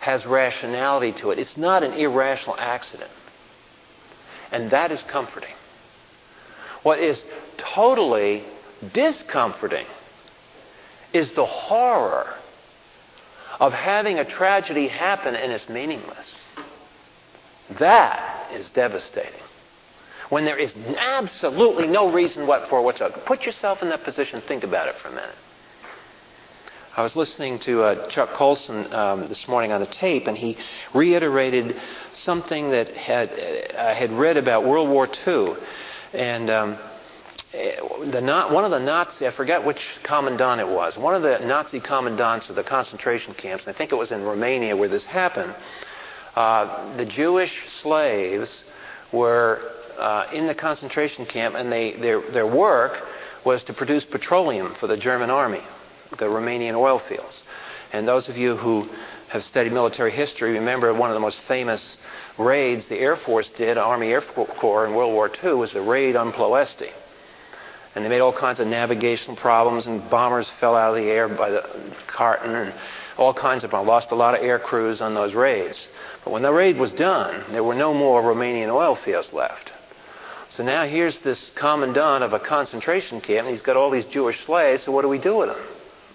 has 0.00 0.26
rationality 0.26 1.12
to 1.12 1.30
it. 1.30 1.38
It's 1.38 1.56
not 1.56 1.82
an 1.82 1.92
irrational 1.92 2.56
accident. 2.58 3.10
And 4.52 4.70
that 4.70 4.90
is 4.92 5.02
comforting. 5.02 5.54
What 6.84 7.00
is 7.00 7.24
totally 7.56 8.44
discomforting 8.92 9.86
is 11.12 11.32
the 11.32 11.46
horror 11.46 12.34
of 13.58 13.72
having 13.72 14.18
a 14.18 14.24
tragedy 14.24 14.86
happen 14.86 15.34
and 15.34 15.52
it's 15.52 15.68
meaningless. 15.68 16.32
That 17.78 18.52
is 18.52 18.68
devastating 18.70 19.40
when 20.28 20.44
there 20.44 20.58
is 20.58 20.74
absolutely 20.98 21.86
no 21.86 22.12
reason 22.12 22.46
what 22.46 22.68
for 22.68 22.82
whatsoever. 22.82 23.20
Put 23.24 23.46
yourself 23.46 23.82
in 23.82 23.88
that 23.88 24.04
position. 24.04 24.42
Think 24.42 24.64
about 24.64 24.88
it 24.88 24.96
for 24.96 25.08
a 25.08 25.12
minute. 25.12 25.34
I 26.96 27.02
was 27.02 27.16
listening 27.16 27.58
to 27.60 27.82
uh, 27.82 28.08
Chuck 28.08 28.34
Colson 28.34 28.92
um, 28.92 29.28
this 29.28 29.48
morning 29.48 29.72
on 29.72 29.80
the 29.80 29.86
tape, 29.86 30.28
and 30.28 30.38
he 30.38 30.56
reiterated 30.94 31.74
something 32.12 32.70
that 32.70 32.96
had 32.96 33.30
I 33.76 33.94
had 33.94 34.12
read 34.12 34.36
about 34.36 34.64
World 34.64 34.88
War 34.88 35.08
II, 35.26 35.56
and 36.14 36.50
um, 36.50 36.78
the 37.52 38.48
one 38.50 38.64
of 38.64 38.70
the 38.70 38.78
Nazi 38.78 39.26
I 39.26 39.30
forget 39.30 39.64
which 39.64 39.98
commandant 40.02 40.60
it 40.60 40.68
was. 40.68 40.96
One 40.96 41.14
of 41.14 41.22
the 41.22 41.38
Nazi 41.40 41.80
commandants 41.80 42.50
of 42.50 42.56
the 42.56 42.64
concentration 42.64 43.34
camps, 43.34 43.66
and 43.66 43.74
I 43.74 43.78
think 43.78 43.92
it 43.92 43.96
was 43.96 44.12
in 44.12 44.22
Romania 44.22 44.76
where 44.76 44.88
this 44.88 45.04
happened. 45.04 45.54
Uh, 46.34 46.96
the 46.96 47.06
Jewish 47.06 47.68
slaves 47.70 48.64
were 49.12 49.60
uh, 49.98 50.26
in 50.32 50.46
the 50.46 50.54
concentration 50.54 51.26
camp, 51.26 51.54
and 51.54 51.70
they, 51.70 51.92
their, 51.92 52.20
their 52.32 52.46
work 52.46 53.06
was 53.44 53.62
to 53.64 53.72
produce 53.72 54.04
petroleum 54.04 54.74
for 54.74 54.86
the 54.88 54.96
German 54.96 55.30
army 55.30 55.62
the 56.18 56.26
Romanian 56.26 56.74
oil 56.74 56.98
fields. 56.98 57.42
And 57.92 58.06
those 58.06 58.28
of 58.28 58.36
you 58.36 58.56
who 58.56 58.88
have 59.28 59.42
studied 59.42 59.72
military 59.72 60.10
history 60.10 60.52
remember 60.52 60.92
one 60.94 61.10
of 61.10 61.14
the 61.14 61.20
most 61.20 61.40
famous 61.40 61.98
raids 62.38 62.86
the 62.86 62.98
Air 62.98 63.16
Force 63.16 63.48
did, 63.48 63.78
Army 63.78 64.12
Air 64.12 64.20
Corps 64.20 64.86
in 64.86 64.94
World 64.94 65.12
War 65.12 65.30
II, 65.42 65.54
was 65.54 65.72
the 65.72 65.82
raid 65.82 66.16
on 66.16 66.32
Ploesti. 66.32 66.90
And 67.94 68.04
they 68.04 68.08
made 68.08 68.20
all 68.20 68.32
kinds 68.32 68.58
of 68.58 68.66
navigational 68.66 69.36
problems, 69.36 69.86
and 69.86 70.10
bombers 70.10 70.48
fell 70.58 70.74
out 70.74 70.96
of 70.96 71.02
the 71.02 71.08
air 71.10 71.28
by 71.28 71.50
the 71.50 71.94
carton, 72.08 72.54
and 72.54 72.74
all 73.16 73.32
kinds 73.32 73.62
of 73.62 73.70
problems. 73.70 73.88
Lost 73.88 74.10
a 74.10 74.16
lot 74.16 74.34
of 74.34 74.42
air 74.42 74.58
crews 74.58 75.00
on 75.00 75.14
those 75.14 75.34
raids. 75.34 75.88
But 76.24 76.32
when 76.32 76.42
the 76.42 76.52
raid 76.52 76.76
was 76.76 76.90
done, 76.90 77.44
there 77.52 77.62
were 77.62 77.74
no 77.74 77.94
more 77.94 78.20
Romanian 78.20 78.68
oil 78.68 78.96
fields 78.96 79.32
left. 79.32 79.72
So 80.48 80.64
now 80.64 80.84
here's 80.86 81.18
this 81.20 81.50
commandant 81.54 82.24
of 82.24 82.32
a 82.32 82.40
concentration 82.40 83.20
camp, 83.20 83.46
and 83.46 83.48
he's 83.48 83.62
got 83.62 83.76
all 83.76 83.90
these 83.90 84.06
Jewish 84.06 84.44
slaves, 84.44 84.82
so 84.82 84.92
what 84.92 85.02
do 85.02 85.08
we 85.08 85.18
do 85.18 85.36
with 85.36 85.48
them? 85.48 85.62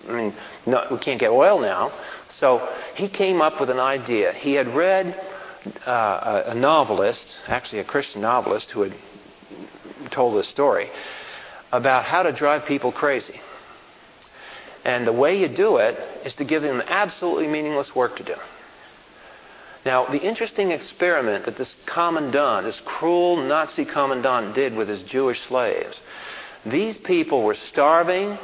I 0.08 0.12
mean, 0.12 0.34
no, 0.66 0.86
we 0.92 0.98
can't 0.98 1.20
get 1.20 1.30
oil 1.30 1.60
now. 1.60 1.92
So 2.30 2.68
he 2.96 3.10
came 3.10 3.42
up 3.42 3.60
with 3.60 3.70
an 3.70 3.80
idea. 3.80 4.34
He 4.34 4.54
had 4.54 4.68
read 4.68 5.20
uh, 5.86 6.44
a, 6.48 6.56
novelist, 6.56 7.36
actually 7.48 7.80
a 7.80 7.84
Christian 7.84 8.22
novelist, 8.22 8.72
who 8.72 8.82
had 8.82 8.94
told 10.12 10.38
this 10.38 10.48
story 10.48 10.90
about 11.72 12.06
how 12.06 12.24
to 12.24 12.32
drive 12.32 12.66
people 12.66 12.92
crazy. 12.92 13.42
And 14.86 15.06
the 15.06 15.14
way 15.14 15.40
you 15.40 15.50
do 15.50 15.78
it 15.78 16.00
is 16.26 16.36
to 16.36 16.46
give 16.46 16.62
them 16.62 16.82
absolutely 16.88 17.48
meaningless 17.48 17.96
work 17.96 18.16
to 18.18 18.24
do. 18.24 18.36
Now, 19.86 20.06
the 20.06 20.22
interesting 20.22 20.72
experiment 20.72 21.46
that 21.46 21.58
this 21.58 21.76
commandant, 21.86 22.66
this 22.66 22.82
cruel 22.82 23.38
Nazi 23.38 23.86
commandant, 23.86 24.56
did 24.56 24.76
with 24.76 24.88
his 24.88 25.04
Jewish 25.04 25.42
slaves, 25.42 26.02
these 26.66 26.98
people 26.98 27.44
were 27.44 27.54
starving 27.54 28.38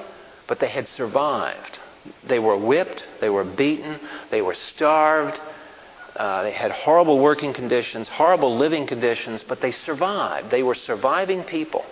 but 0.47 0.59
they 0.59 0.67
had 0.67 0.87
survived. 0.87 1.79
They 2.27 2.39
were 2.39 2.57
whipped, 2.57 3.05
they 3.19 3.29
were 3.29 3.43
beaten, 3.43 3.99
they 4.31 4.41
were 4.41 4.53
starved, 4.53 5.39
uh, 6.15 6.43
they 6.43 6.51
had 6.51 6.71
horrible 6.71 7.19
working 7.19 7.53
conditions, 7.53 8.07
horrible 8.07 8.55
living 8.55 8.87
conditions, 8.87 9.43
but 9.43 9.61
they 9.61 9.71
survived. 9.71 10.49
They 10.49 10.63
were 10.63 10.75
surviving 10.75 11.43
people. 11.43 11.85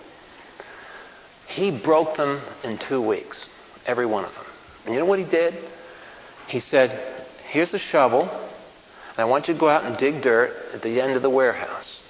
He 1.46 1.70
broke 1.70 2.16
them 2.16 2.40
in 2.62 2.78
two 2.78 3.02
weeks, 3.02 3.46
every 3.86 4.06
one 4.06 4.24
of 4.24 4.34
them. 4.34 4.46
And 4.84 4.94
you 4.94 5.00
know 5.00 5.06
what 5.06 5.18
he 5.18 5.24
did? 5.24 5.54
He 6.46 6.60
said, 6.60 7.24
Here's 7.48 7.74
a 7.74 7.78
shovel, 7.78 8.22
and 8.22 9.18
I 9.18 9.24
want 9.24 9.46
you 9.48 9.54
to 9.54 9.60
go 9.60 9.68
out 9.68 9.84
and 9.84 9.96
dig 9.96 10.22
dirt 10.22 10.54
at 10.72 10.82
the 10.82 11.00
end 11.00 11.16
of 11.16 11.22
the 11.22 11.30
warehouse. 11.30 12.02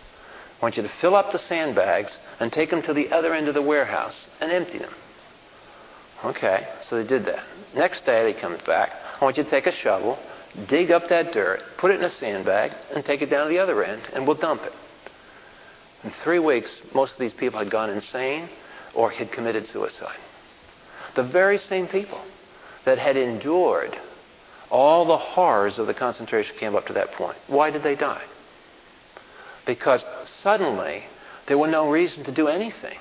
I 0.60 0.64
want 0.64 0.76
you 0.76 0.84
to 0.84 0.88
fill 0.88 1.16
up 1.16 1.32
the 1.32 1.38
sandbags 1.38 2.16
and 2.38 2.52
take 2.52 2.70
them 2.70 2.80
to 2.82 2.94
the 2.94 3.10
other 3.10 3.34
end 3.34 3.48
of 3.48 3.54
the 3.54 3.62
warehouse 3.62 4.28
and 4.40 4.52
empty 4.52 4.78
them. 4.78 4.94
Okay, 6.24 6.66
so 6.80 6.96
they 6.96 7.06
did 7.06 7.26
that. 7.26 7.44
Next 7.74 8.06
day, 8.06 8.32
he 8.32 8.40
comes 8.40 8.62
back. 8.62 8.92
I 9.20 9.24
want 9.24 9.36
you 9.36 9.44
to 9.44 9.50
take 9.50 9.66
a 9.66 9.72
shovel, 9.72 10.18
dig 10.66 10.90
up 10.90 11.08
that 11.08 11.32
dirt, 11.32 11.62
put 11.76 11.90
it 11.90 11.98
in 11.98 12.04
a 12.04 12.10
sandbag, 12.10 12.72
and 12.94 13.04
take 13.04 13.20
it 13.20 13.28
down 13.28 13.46
to 13.46 13.50
the 13.50 13.58
other 13.58 13.84
end, 13.84 14.02
and 14.14 14.26
we'll 14.26 14.36
dump 14.36 14.62
it. 14.62 14.72
In 16.02 16.10
three 16.10 16.38
weeks, 16.38 16.80
most 16.94 17.12
of 17.12 17.18
these 17.18 17.34
people 17.34 17.58
had 17.58 17.70
gone 17.70 17.90
insane 17.90 18.48
or 18.94 19.10
had 19.10 19.32
committed 19.32 19.66
suicide. 19.66 20.18
The 21.14 21.24
very 21.24 21.58
same 21.58 21.86
people 21.86 22.22
that 22.84 22.98
had 22.98 23.16
endured 23.16 23.98
all 24.70 25.04
the 25.04 25.16
horrors 25.16 25.78
of 25.78 25.86
the 25.86 25.94
concentration 25.94 26.56
camp 26.58 26.74
up 26.74 26.86
to 26.86 26.94
that 26.94 27.12
point. 27.12 27.36
Why 27.48 27.70
did 27.70 27.82
they 27.82 27.94
die? 27.94 28.24
Because 29.66 30.04
suddenly 30.22 31.04
there 31.46 31.58
was 31.58 31.70
no 31.70 31.90
reason 31.90 32.24
to 32.24 32.32
do 32.32 32.48
anything. 32.48 32.98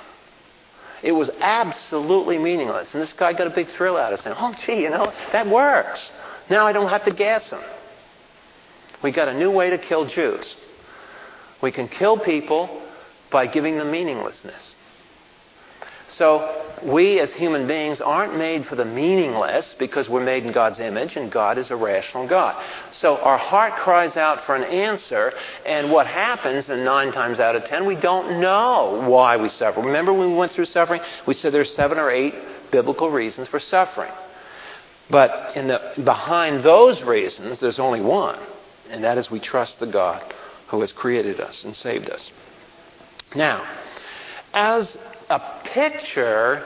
It 1.03 1.11
was 1.11 1.29
absolutely 1.39 2.37
meaningless. 2.37 2.93
And 2.93 3.03
this 3.03 3.13
guy 3.13 3.33
got 3.33 3.47
a 3.47 3.49
big 3.49 3.67
thrill 3.67 3.97
out 3.97 4.13
of 4.13 4.21
saying, 4.21 4.37
oh, 4.39 4.55
gee, 4.57 4.81
you 4.83 4.89
know, 4.89 5.11
that 5.33 5.47
works. 5.47 6.11
Now 6.49 6.65
I 6.65 6.71
don't 6.71 6.89
have 6.89 7.03
to 7.03 7.13
gas 7.13 7.49
them. 7.49 7.61
We 9.03 9.11
got 9.11 9.27
a 9.27 9.33
new 9.33 9.51
way 9.51 9.69
to 9.69 9.77
kill 9.77 10.05
Jews. 10.05 10.55
We 11.61 11.71
can 11.71 11.89
kill 11.89 12.17
people 12.17 12.81
by 13.29 13.47
giving 13.47 13.77
them 13.77 13.91
meaninglessness. 13.91 14.75
So 16.13 16.63
we 16.83 17.19
as 17.19 17.33
human 17.33 17.65
beings 17.65 17.99
aren't 18.01 18.37
made 18.37 18.65
for 18.65 18.75
the 18.75 18.85
meaningless 18.85 19.75
because 19.79 20.07
we're 20.07 20.23
made 20.23 20.45
in 20.45 20.51
God's 20.51 20.79
image 20.79 21.15
and 21.15 21.31
God 21.31 21.57
is 21.57 21.71
a 21.71 21.75
rational 21.75 22.27
God. 22.27 22.63
So 22.91 23.17
our 23.17 23.37
heart 23.37 23.73
cries 23.77 24.15
out 24.15 24.41
for 24.41 24.55
an 24.55 24.63
answer, 24.63 25.33
and 25.65 25.91
what 25.91 26.05
happens, 26.05 26.69
and 26.69 26.85
nine 26.85 27.11
times 27.11 27.39
out 27.39 27.55
of 27.55 27.65
ten, 27.65 27.85
we 27.87 27.95
don't 27.95 28.39
know 28.39 29.03
why 29.09 29.37
we 29.37 29.49
suffer. 29.49 29.81
Remember 29.81 30.13
when 30.13 30.31
we 30.31 30.37
went 30.37 30.51
through 30.51 30.65
suffering? 30.65 31.01
We 31.25 31.33
said 31.33 31.51
there's 31.51 31.73
seven 31.73 31.97
or 31.97 32.11
eight 32.11 32.35
biblical 32.71 33.09
reasons 33.09 33.47
for 33.47 33.59
suffering. 33.59 34.11
But 35.09 35.57
in 35.57 35.67
the, 35.67 35.93
behind 36.03 36.63
those 36.63 37.03
reasons, 37.03 37.59
there's 37.59 37.79
only 37.79 38.01
one, 38.01 38.39
and 38.89 39.03
that 39.03 39.17
is 39.17 39.31
we 39.31 39.39
trust 39.39 39.79
the 39.79 39.87
God 39.87 40.21
who 40.67 40.79
has 40.81 40.91
created 40.91 41.39
us 41.39 41.63
and 41.63 41.75
saved 41.75 42.09
us. 42.09 42.31
Now, 43.35 43.67
as 44.53 44.95
a 45.29 45.41
picture 45.63 46.65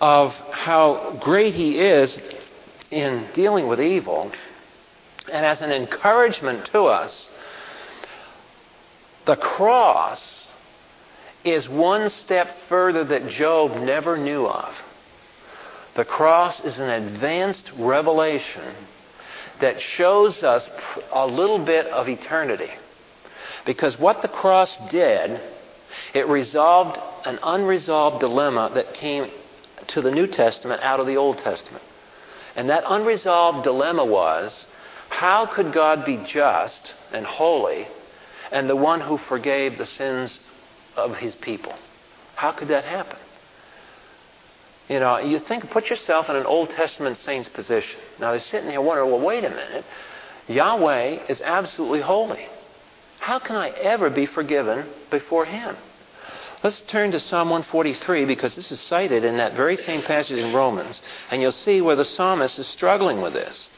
of 0.00 0.32
how 0.50 1.18
great 1.22 1.54
he 1.54 1.78
is 1.78 2.18
in 2.90 3.26
dealing 3.34 3.66
with 3.66 3.80
evil, 3.80 4.30
and 5.30 5.44
as 5.44 5.60
an 5.60 5.70
encouragement 5.70 6.66
to 6.66 6.82
us, 6.84 7.28
the 9.26 9.36
cross 9.36 10.46
is 11.44 11.68
one 11.68 12.08
step 12.08 12.48
further 12.68 13.04
that 13.04 13.28
Job 13.28 13.82
never 13.82 14.16
knew 14.16 14.46
of. 14.46 14.74
The 15.94 16.04
cross 16.04 16.60
is 16.60 16.78
an 16.78 16.88
advanced 16.88 17.72
revelation 17.76 18.74
that 19.60 19.80
shows 19.80 20.42
us 20.42 20.68
a 21.12 21.26
little 21.26 21.58
bit 21.58 21.86
of 21.86 22.08
eternity. 22.08 22.70
Because 23.66 23.98
what 23.98 24.22
the 24.22 24.28
cross 24.28 24.78
did 24.90 25.40
it 26.14 26.26
resolved 26.28 26.98
an 27.26 27.38
unresolved 27.42 28.20
dilemma 28.20 28.70
that 28.74 28.94
came 28.94 29.30
to 29.88 30.02
the 30.02 30.10
New 30.10 30.26
Testament 30.26 30.82
out 30.82 31.00
of 31.00 31.06
the 31.06 31.16
Old 31.16 31.38
Testament. 31.38 31.82
And 32.56 32.70
that 32.70 32.84
unresolved 32.86 33.64
dilemma 33.64 34.04
was 34.04 34.66
how 35.08 35.46
could 35.46 35.72
God 35.72 36.04
be 36.04 36.16
just 36.26 36.94
and 37.12 37.24
holy 37.24 37.86
and 38.50 38.68
the 38.68 38.76
one 38.76 39.00
who 39.00 39.16
forgave 39.16 39.78
the 39.78 39.86
sins 39.86 40.40
of 40.96 41.16
his 41.16 41.34
people? 41.34 41.74
How 42.34 42.52
could 42.52 42.68
that 42.68 42.84
happen? 42.84 43.18
You 44.88 45.00
know, 45.00 45.18
you 45.18 45.38
think, 45.38 45.70
put 45.70 45.90
yourself 45.90 46.30
in 46.30 46.36
an 46.36 46.46
Old 46.46 46.70
Testament 46.70 47.18
saint's 47.18 47.48
position. 47.48 48.00
Now 48.18 48.30
they're 48.30 48.40
sitting 48.40 48.68
there 48.68 48.80
wondering, 48.80 49.10
well, 49.10 49.20
wait 49.20 49.44
a 49.44 49.50
minute. 49.50 49.84
Yahweh 50.46 51.26
is 51.28 51.42
absolutely 51.42 52.00
holy. 52.00 52.46
How 53.18 53.38
can 53.38 53.56
I 53.56 53.68
ever 53.70 54.08
be 54.08 54.24
forgiven 54.24 54.86
before 55.10 55.44
him? 55.44 55.76
Let's 56.60 56.80
turn 56.80 57.12
to 57.12 57.20
Psalm 57.20 57.50
143 57.50 58.24
because 58.24 58.56
this 58.56 58.72
is 58.72 58.80
cited 58.80 59.22
in 59.22 59.36
that 59.36 59.54
very 59.54 59.76
same 59.76 60.02
passage 60.02 60.40
in 60.40 60.52
Romans, 60.52 61.00
and 61.30 61.40
you'll 61.40 61.52
see 61.52 61.80
where 61.80 61.94
the 61.94 62.04
psalmist 62.04 62.58
is 62.58 62.66
struggling 62.66 63.20
with 63.20 63.32
this. 63.32 63.70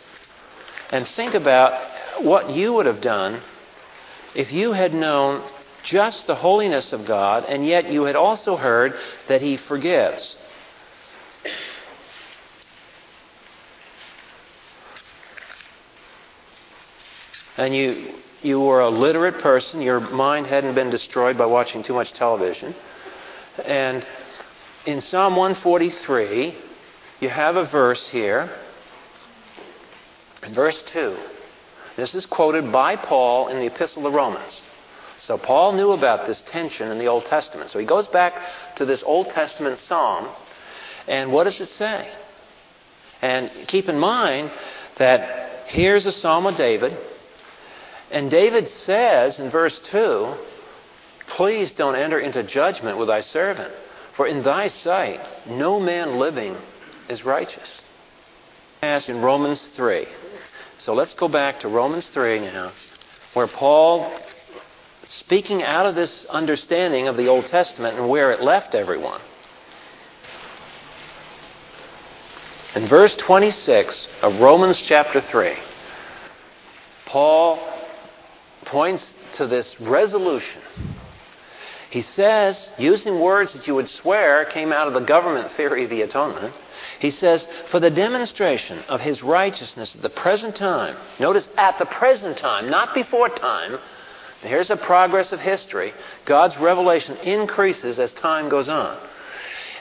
And 0.90 1.06
think 1.06 1.34
about 1.34 1.74
what 2.22 2.48
you 2.48 2.72
would 2.72 2.86
have 2.86 3.02
done 3.02 3.40
if 4.34 4.50
you 4.50 4.72
had 4.72 4.94
known 4.94 5.42
just 5.82 6.26
the 6.26 6.34
holiness 6.34 6.94
of 6.94 7.04
God, 7.04 7.44
and 7.46 7.66
yet 7.66 7.92
you 7.92 8.04
had 8.04 8.16
also 8.16 8.56
heard 8.56 8.94
that 9.28 9.42
He 9.42 9.58
forgives. 9.58 10.38
And 17.58 17.76
you 17.76 18.14
you 18.42 18.60
were 18.60 18.80
a 18.80 18.88
literate 18.88 19.40
person. 19.40 19.82
Your 19.82 20.00
mind 20.00 20.46
hadn't 20.46 20.74
been 20.74 20.90
destroyed 20.90 21.36
by 21.36 21.46
watching 21.46 21.82
too 21.82 21.94
much 21.94 22.12
television. 22.12 22.74
And 23.64 24.06
in 24.86 25.00
Psalm 25.00 25.36
143, 25.36 26.54
you 27.20 27.28
have 27.28 27.56
a 27.56 27.66
verse 27.66 28.08
here. 28.08 28.50
In 30.42 30.54
verse 30.54 30.82
2, 30.82 31.16
this 31.96 32.14
is 32.14 32.24
quoted 32.24 32.72
by 32.72 32.96
Paul 32.96 33.48
in 33.48 33.58
the 33.58 33.66
Epistle 33.66 34.04
to 34.04 34.10
Romans. 34.10 34.62
So 35.18 35.36
Paul 35.36 35.74
knew 35.74 35.90
about 35.90 36.26
this 36.26 36.40
tension 36.40 36.90
in 36.90 36.98
the 36.98 37.06
Old 37.06 37.26
Testament. 37.26 37.68
So 37.68 37.78
he 37.78 37.84
goes 37.84 38.08
back 38.08 38.40
to 38.76 38.86
this 38.86 39.02
Old 39.02 39.28
Testament 39.28 39.76
psalm, 39.76 40.28
and 41.06 41.30
what 41.30 41.44
does 41.44 41.60
it 41.60 41.66
say? 41.66 42.10
And 43.20 43.50
keep 43.66 43.90
in 43.90 43.98
mind 43.98 44.50
that 44.96 45.66
here's 45.66 46.06
a 46.06 46.12
psalm 46.12 46.46
of 46.46 46.56
David. 46.56 46.96
And 48.10 48.30
David 48.30 48.68
says 48.68 49.38
in 49.38 49.50
verse 49.50 49.78
2 49.80 50.34
Please 51.28 51.72
don't 51.72 51.94
enter 51.94 52.18
into 52.18 52.42
judgment 52.42 52.98
with 52.98 53.08
thy 53.08 53.20
servant, 53.20 53.72
for 54.16 54.26
in 54.26 54.42
thy 54.42 54.66
sight 54.66 55.20
no 55.46 55.78
man 55.78 56.18
living 56.18 56.56
is 57.08 57.24
righteous. 57.24 57.82
As 58.82 59.08
in 59.08 59.22
Romans 59.22 59.64
3. 59.76 60.06
So 60.78 60.94
let's 60.94 61.14
go 61.14 61.28
back 61.28 61.60
to 61.60 61.68
Romans 61.68 62.08
3 62.08 62.40
now, 62.40 62.72
where 63.34 63.46
Paul, 63.46 64.12
speaking 65.08 65.62
out 65.62 65.86
of 65.86 65.94
this 65.94 66.24
understanding 66.24 67.06
of 67.06 67.16
the 67.16 67.28
Old 67.28 67.46
Testament 67.46 67.96
and 67.96 68.08
where 68.08 68.32
it 68.32 68.40
left 68.40 68.74
everyone, 68.74 69.20
in 72.74 72.86
verse 72.86 73.14
26 73.16 74.08
of 74.22 74.40
Romans 74.40 74.80
chapter 74.80 75.20
3, 75.20 75.54
Paul 77.04 77.58
points 78.70 79.14
to 79.32 79.46
this 79.46 79.80
resolution. 79.80 80.62
He 81.90 82.02
says, 82.02 82.70
using 82.78 83.18
words 83.18 83.52
that 83.52 83.66
you 83.66 83.74
would 83.74 83.88
swear 83.88 84.44
came 84.44 84.72
out 84.72 84.86
of 84.86 84.94
the 84.94 85.00
government 85.00 85.50
theory 85.50 85.84
of 85.84 85.90
the 85.90 86.02
atonement, 86.02 86.54
he 87.00 87.10
says, 87.10 87.48
For 87.70 87.80
the 87.80 87.90
demonstration 87.90 88.78
of 88.88 89.00
his 89.00 89.24
righteousness 89.24 89.96
at 89.96 90.02
the 90.02 90.08
present 90.08 90.54
time, 90.54 90.96
notice 91.18 91.48
at 91.56 91.78
the 91.78 91.86
present 91.86 92.38
time, 92.38 92.70
not 92.70 92.94
before 92.94 93.28
time. 93.28 93.78
Here's 94.42 94.70
a 94.70 94.76
progress 94.76 95.32
of 95.32 95.40
history. 95.40 95.92
God's 96.24 96.56
revelation 96.56 97.16
increases 97.18 97.98
as 97.98 98.12
time 98.12 98.48
goes 98.48 98.68
on. 98.68 98.96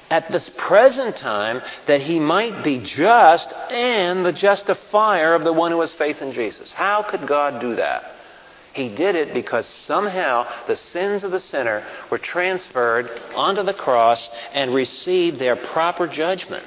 At 0.10 0.32
this 0.32 0.50
present 0.58 1.16
time, 1.16 1.62
that 1.86 2.02
he 2.02 2.20
might 2.20 2.64
be 2.64 2.80
just 2.80 3.54
and 3.70 4.26
the 4.26 4.34
justifier 4.34 5.36
of 5.36 5.44
the 5.44 5.54
one 5.54 5.72
who 5.72 5.82
has 5.82 5.94
faith 5.94 6.24
in 6.24 6.32
Jesus. 6.32 6.72
How 6.72 7.04
could 7.04 7.28
God 7.28 7.62
do 7.62 7.76
that? 7.76 8.09
He 8.80 8.88
did 8.88 9.16
it 9.16 9.34
because 9.34 9.66
somehow 9.66 10.48
the 10.66 10.76
sins 10.78 11.26
of 11.26 11.32
the 11.32 11.40
sinner 11.42 11.84
were 12.10 12.18
transferred 12.18 13.12
onto 13.36 13.62
the 13.62 13.74
cross 13.74 14.30
and 14.54 14.74
received 14.74 15.38
their 15.38 15.58
proper 15.58 16.08
judgment. 16.08 16.66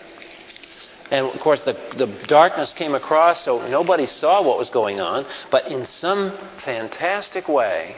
And 1.11 1.25
of 1.25 1.41
course, 1.41 1.63
the, 1.63 1.73
the 1.97 2.07
darkness 2.27 2.75
came 2.75 2.95
across, 2.95 3.43
so 3.43 3.67
nobody 3.67 4.05
saw 4.05 4.43
what 4.43 4.59
was 4.59 4.69
going 4.69 5.01
on. 5.01 5.25
But 5.51 5.69
in 5.69 5.87
some 5.87 6.33
fantastic 6.63 7.49
way, 7.49 7.97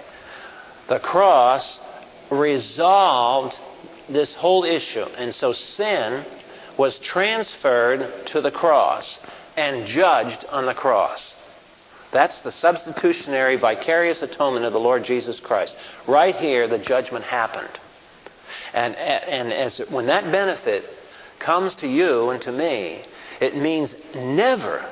the 0.89 1.01
cross 1.01 1.81
resolved 2.31 3.59
this 4.09 4.33
whole 4.35 4.63
issue. 4.63 5.07
And 5.19 5.35
so 5.35 5.53
sin 5.53 6.25
was 6.77 7.01
transferred 7.01 8.27
to 8.27 8.41
the 8.41 8.53
cross 8.53 9.19
and 9.57 9.89
judged 9.89 10.45
on 10.45 10.67
the 10.67 10.75
cross. 10.75 11.34
That's 12.15 12.39
the 12.43 12.53
substitutionary 12.53 13.57
vicarious 13.57 14.23
atonement 14.23 14.65
of 14.65 14.73
the 14.73 14.79
Lord 14.79 15.03
Jesus 15.03 15.41
Christ. 15.41 15.75
Right 16.07 16.37
here, 16.37 16.69
the 16.69 16.79
judgment 16.79 17.25
happened. 17.25 17.81
And, 18.73 18.95
and 18.95 19.53
as, 19.53 19.79
when 19.91 20.07
that 20.07 20.31
benefit 20.31 20.85
comes 21.41 21.75
to 21.77 21.89
you 21.89 22.31
and 22.31 22.41
to 22.43 22.53
me, 22.53 23.03
it 23.41 23.57
means 23.57 23.97
never, 24.15 24.89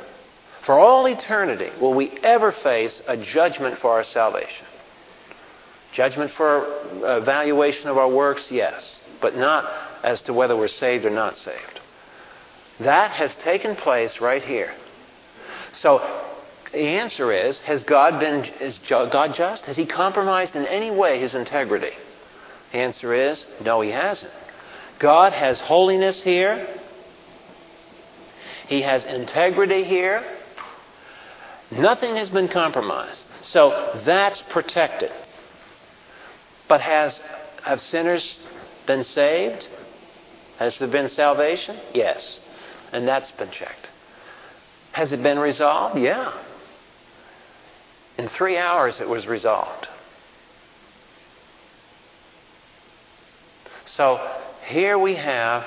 for 0.65 0.77
all 0.77 1.07
eternity, 1.07 1.71
will 1.81 1.95
we 1.95 2.11
ever 2.25 2.51
face 2.51 3.01
a 3.07 3.17
judgment 3.17 3.79
for 3.79 3.93
our 3.93 4.03
salvation. 4.03 4.67
Judgment 5.93 6.33
for 6.33 6.67
uh, 6.67 7.19
evaluation 7.19 7.89
of 7.89 7.99
our 7.99 8.11
works, 8.11 8.51
yes, 8.51 8.99
but 9.21 9.37
not 9.37 9.73
as 10.03 10.23
to 10.23 10.33
whether 10.33 10.57
we're 10.57 10.67
saved 10.67 11.05
or 11.05 11.11
not 11.11 11.37
saved. 11.37 11.79
That 12.81 13.13
has 13.13 13.37
taken 13.37 13.77
place 13.77 14.21
right 14.21 14.43
here. 14.43 14.75
So 15.73 16.01
the 16.73 16.79
answer 16.79 17.33
is 17.33 17.61
Has 17.61 17.85
God 17.85 18.19
been 18.19 18.45
is 18.61 18.79
God 18.89 19.35
just? 19.35 19.67
Has 19.67 19.77
He 19.77 19.87
compromised 19.87 20.57
in 20.57 20.67
any 20.67 20.91
way 20.91 21.19
His 21.19 21.35
integrity? 21.35 21.93
The 22.73 22.79
answer 22.79 23.13
is 23.15 23.47
No, 23.65 23.81
He 23.81 23.91
hasn't. 23.91 24.33
God 24.99 25.33
has 25.33 25.61
holiness 25.61 26.23
here, 26.23 26.67
He 28.67 28.83
has 28.83 29.05
integrity 29.05 29.85
here. 29.85 30.25
Nothing 31.71 32.17
has 32.17 32.29
been 32.29 32.49
compromised. 32.49 33.25
So 33.41 34.03
that's 34.05 34.43
protected. 34.43 35.11
But 36.69 36.83
has 36.83 37.21
have 37.63 37.81
sinners 37.81 38.39
been 38.87 39.03
saved? 39.03 39.69
Has 40.59 40.79
there 40.79 40.89
been 40.89 41.09
salvation? 41.09 41.79
Yes. 41.95 42.41
And 42.93 43.09
that's 43.09 43.31
been 43.31 43.51
checked. 43.51 43.89
Has 44.93 45.13
it 45.13 45.23
been 45.23 45.39
resolved? 45.39 45.99
Yeah. 45.99 46.39
In 48.19 48.29
three 48.29 48.59
hours, 48.59 49.01
it 49.01 49.09
was 49.09 49.27
resolved. 49.27 49.89
So 53.85 54.21
here 54.67 54.99
we 54.99 55.15
have 55.15 55.65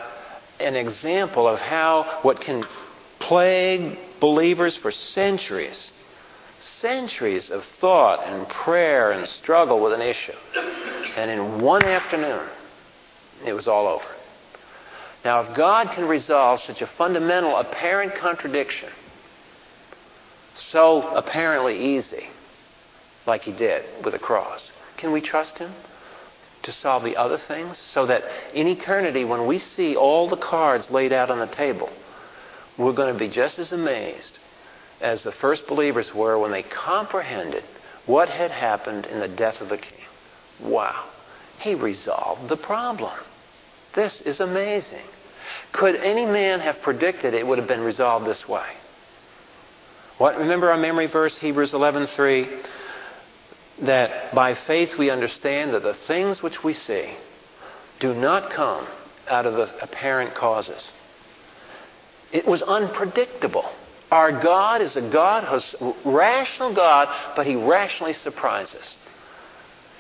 an 0.60 0.76
example 0.76 1.48
of 1.48 1.60
how 1.60 2.20
what 2.22 2.42
can 2.42 2.66
plague 3.20 3.98
believers 4.20 4.76
for 4.76 4.92
centuries, 4.92 5.92
centuries 6.60 7.50
of 7.50 7.64
thought 7.64 8.26
and 8.26 8.48
prayer 8.48 9.12
and 9.12 9.28
struggle 9.28 9.82
with 9.82 9.94
an 9.94 10.02
issue. 10.02 10.34
And 11.16 11.30
in 11.30 11.62
one 11.62 11.84
afternoon, 11.84 12.48
it 13.46 13.54
was 13.54 13.68
all 13.68 13.88
over. 13.88 14.06
Now, 15.24 15.42
if 15.42 15.56
God 15.56 15.92
can 15.92 16.08
resolve 16.08 16.60
such 16.62 16.82
a 16.82 16.88
fundamental 16.88 17.56
apparent 17.56 18.16
contradiction 18.16 18.90
so 20.56 21.16
apparently 21.16 21.96
easy, 21.96 22.28
like 23.26 23.44
he 23.44 23.52
did 23.52 23.84
with 24.04 24.14
the 24.14 24.20
cross. 24.20 24.72
Can 24.98 25.12
we 25.12 25.22
trust 25.22 25.60
him 25.60 25.72
to 26.64 26.72
solve 26.72 27.04
the 27.04 27.18
other 27.18 27.38
things? 27.38 27.78
So 27.78 28.06
that 28.06 28.24
in 28.54 28.68
eternity, 28.68 29.26
when 29.26 29.46
we 29.46 29.60
see 29.60 29.96
all 29.96 30.28
the 30.28 30.38
cards 30.38 30.90
laid 30.90 31.12
out 31.12 31.30
on 31.30 31.40
the 31.40 31.48
table, 31.48 31.90
we're 32.78 32.94
going 32.94 33.14
to 33.14 33.20
be 33.20 33.30
just 33.30 33.60
as 33.60 33.72
amazed 33.72 34.40
as 35.02 35.24
the 35.24 35.32
first 35.32 35.68
believers 35.68 36.14
were 36.14 36.40
when 36.40 36.52
they 36.52 36.64
comprehended 36.64 37.64
what 38.06 38.30
had 38.30 38.52
happened 38.52 39.06
in 39.06 39.20
the 39.20 39.28
death 39.28 39.62
of 39.62 39.70
the 39.70 39.78
king. 39.78 40.06
Wow. 40.60 41.06
He 41.60 41.76
resolved 41.76 42.50
the 42.50 42.58
problem. 42.58 43.18
This 43.94 44.22
is 44.22 44.40
amazing. 44.40 45.06
Could 45.72 45.96
any 45.96 46.26
man 46.26 46.60
have 46.60 46.82
predicted 46.82 47.34
it 47.34 47.46
would 47.46 47.58
have 47.58 47.68
been 47.68 47.82
resolved 47.82 48.26
this 48.26 48.48
way? 48.48 48.68
What 50.18 50.38
remember 50.38 50.70
our 50.70 50.78
memory 50.78 51.08
verse 51.08 51.38
Hebrews 51.38 51.74
11:3 51.74 52.66
that 53.82 54.34
by 54.34 54.54
faith 54.54 54.98
we 54.98 55.10
understand 55.10 55.74
that 55.74 55.84
the 55.84 55.94
things 55.94 56.42
which 56.42 56.64
we 56.64 56.74
see 56.74 57.16
do 58.00 58.14
not 58.14 58.50
come 58.50 58.88
out 59.28 59.46
of 59.46 59.56
the 59.56 59.84
apparent 59.84 60.34
causes. 60.36 60.94
It 62.32 62.46
was 62.46 62.62
unpredictable. 62.62 63.70
Our 64.12 64.32
God 64.32 64.82
is 64.82 64.96
a 64.96 65.02
God, 65.02 65.44
a 65.44 65.94
rational 66.06 66.74
God, 66.74 67.10
but 67.36 67.48
He 67.48 67.56
rationally 67.56 68.14
surprises. 68.14 68.98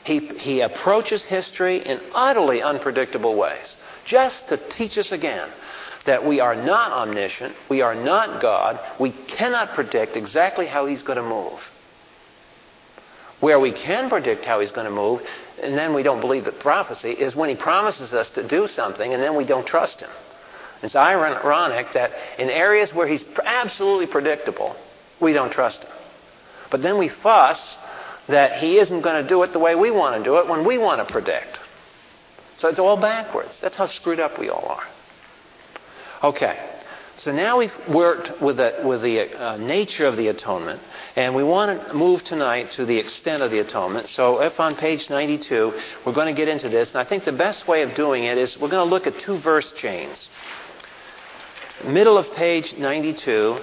He, 0.03 0.19
he 0.19 0.61
approaches 0.61 1.23
history 1.23 1.77
in 1.77 1.99
utterly 2.13 2.61
unpredictable 2.61 3.35
ways, 3.35 3.75
just 4.05 4.47
to 4.49 4.57
teach 4.57 4.97
us 4.99 5.11
again 5.11 5.49
that 6.05 6.23
we 6.23 6.39
are 6.39 6.55
not 6.55 6.91
omniscient, 6.91 7.55
we 7.67 7.81
are 7.81 7.95
not 7.95 8.39
God, 8.39 8.79
we 8.99 9.09
cannot 9.11 9.73
predict 9.73 10.15
exactly 10.15 10.67
how 10.67 10.85
He's 10.85 11.01
going 11.01 11.17
to 11.17 11.23
move. 11.23 11.59
Where 13.45 13.59
we 13.59 13.71
can 13.71 14.09
predict 14.09 14.43
how 14.43 14.59
He's 14.59 14.71
going 14.71 14.85
to 14.85 14.91
move, 14.91 15.21
and 15.61 15.77
then 15.77 15.93
we 15.93 16.01
don't 16.01 16.19
believe 16.19 16.45
the 16.45 16.51
prophecy, 16.51 17.11
is 17.11 17.35
when 17.35 17.47
He 17.47 17.55
promises 17.55 18.11
us 18.11 18.31
to 18.31 18.47
do 18.47 18.65
something 18.65 19.13
and 19.13 19.21
then 19.21 19.35
we 19.35 19.45
don't 19.45 19.67
trust 19.67 20.01
Him. 20.01 20.09
It's 20.81 20.95
ironic 20.95 21.93
that 21.93 22.13
in 22.39 22.49
areas 22.49 22.91
where 22.91 23.05
He's 23.05 23.23
absolutely 23.45 24.07
predictable, 24.07 24.75
we 25.21 25.31
don't 25.31 25.51
trust 25.51 25.83
Him. 25.83 25.91
But 26.71 26.81
then 26.81 26.97
we 26.97 27.07
fuss 27.07 27.77
that 28.29 28.53
He 28.57 28.79
isn't 28.79 29.01
going 29.01 29.21
to 29.21 29.29
do 29.29 29.43
it 29.43 29.53
the 29.53 29.59
way 29.59 29.75
we 29.75 29.91
want 29.91 30.17
to 30.17 30.23
do 30.23 30.37
it 30.37 30.47
when 30.47 30.65
we 30.65 30.79
want 30.79 31.07
to 31.07 31.13
predict. 31.13 31.59
So 32.57 32.67
it's 32.67 32.79
all 32.79 32.99
backwards. 32.99 33.61
That's 33.61 33.77
how 33.77 33.85
screwed 33.85 34.19
up 34.19 34.39
we 34.39 34.49
all 34.49 34.65
are. 34.65 34.87
Okay. 36.29 36.74
So 37.17 37.31
now 37.31 37.59
we've 37.59 37.73
worked 37.87 38.41
with 38.41 38.57
the, 38.57 38.81
with 38.83 39.01
the 39.01 39.33
uh, 39.33 39.55
nature 39.55 40.05
of 40.05 40.17
the 40.17 40.27
atonement, 40.27 40.81
and 41.15 41.33
we 41.33 41.43
want 41.43 41.87
to 41.87 41.93
move 41.93 42.25
tonight 42.25 42.71
to 42.73 42.83
the 42.83 42.97
extent 42.97 43.41
of 43.41 43.51
the 43.51 43.59
atonement. 43.59 44.09
So 44.09 44.41
if 44.41 44.59
on 44.59 44.75
page 44.75 45.09
92, 45.09 45.73
we're 46.05 46.13
going 46.13 46.27
to 46.27 46.33
get 46.33 46.49
into 46.49 46.67
this, 46.67 46.91
and 46.91 46.99
I 46.99 47.05
think 47.05 47.23
the 47.23 47.31
best 47.31 47.69
way 47.69 47.83
of 47.83 47.95
doing 47.95 48.25
it 48.25 48.37
is 48.37 48.59
we're 48.59 48.69
going 48.69 48.85
to 48.85 48.89
look 48.89 49.07
at 49.07 49.17
two 49.17 49.37
verse 49.39 49.71
chains. 49.71 50.27
Middle 51.85 52.17
of 52.17 52.29
page 52.33 52.75
92, 52.77 53.59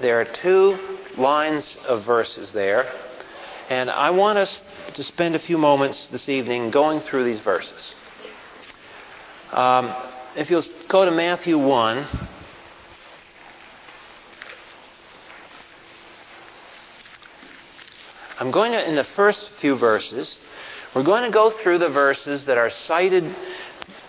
there 0.00 0.20
are 0.20 0.24
two 0.24 0.76
lines 1.16 1.76
of 1.86 2.04
verses 2.04 2.52
there, 2.52 2.90
and 3.68 3.88
I 3.88 4.10
want 4.10 4.38
us 4.38 4.60
to 4.94 5.04
spend 5.04 5.36
a 5.36 5.38
few 5.38 5.56
moments 5.56 6.08
this 6.08 6.28
evening 6.28 6.72
going 6.72 6.98
through 6.98 7.22
these 7.22 7.40
verses. 7.40 7.94
Um, 9.52 9.94
if 10.34 10.50
you'll 10.50 10.64
go 10.88 11.04
to 11.04 11.12
Matthew 11.12 11.56
1, 11.56 12.06
I'm 18.40 18.50
going 18.50 18.72
to, 18.72 18.88
in 18.88 18.96
the 18.96 19.04
first 19.04 19.50
few 19.60 19.76
verses, 19.76 20.38
we're 20.94 21.04
going 21.04 21.24
to 21.24 21.30
go 21.30 21.50
through 21.50 21.76
the 21.76 21.90
verses 21.90 22.46
that 22.46 22.56
are 22.56 22.70
cited 22.70 23.36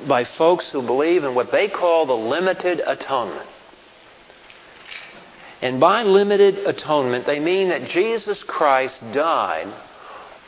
by 0.08 0.24
folks 0.24 0.72
who 0.72 0.82
believe 0.82 1.26
in 1.26 1.36
what 1.36 1.52
they 1.52 1.68
call 1.68 2.06
the 2.06 2.16
limited 2.16 2.82
atonement. 2.84 3.48
And 5.62 5.82
by 5.82 6.04
limited 6.04 6.60
atonement, 6.60 7.26
they 7.26 7.42
mean 7.42 7.70
that 7.70 7.84
Jesus 7.84 8.42
Christ 8.42 9.02
died 9.12 9.68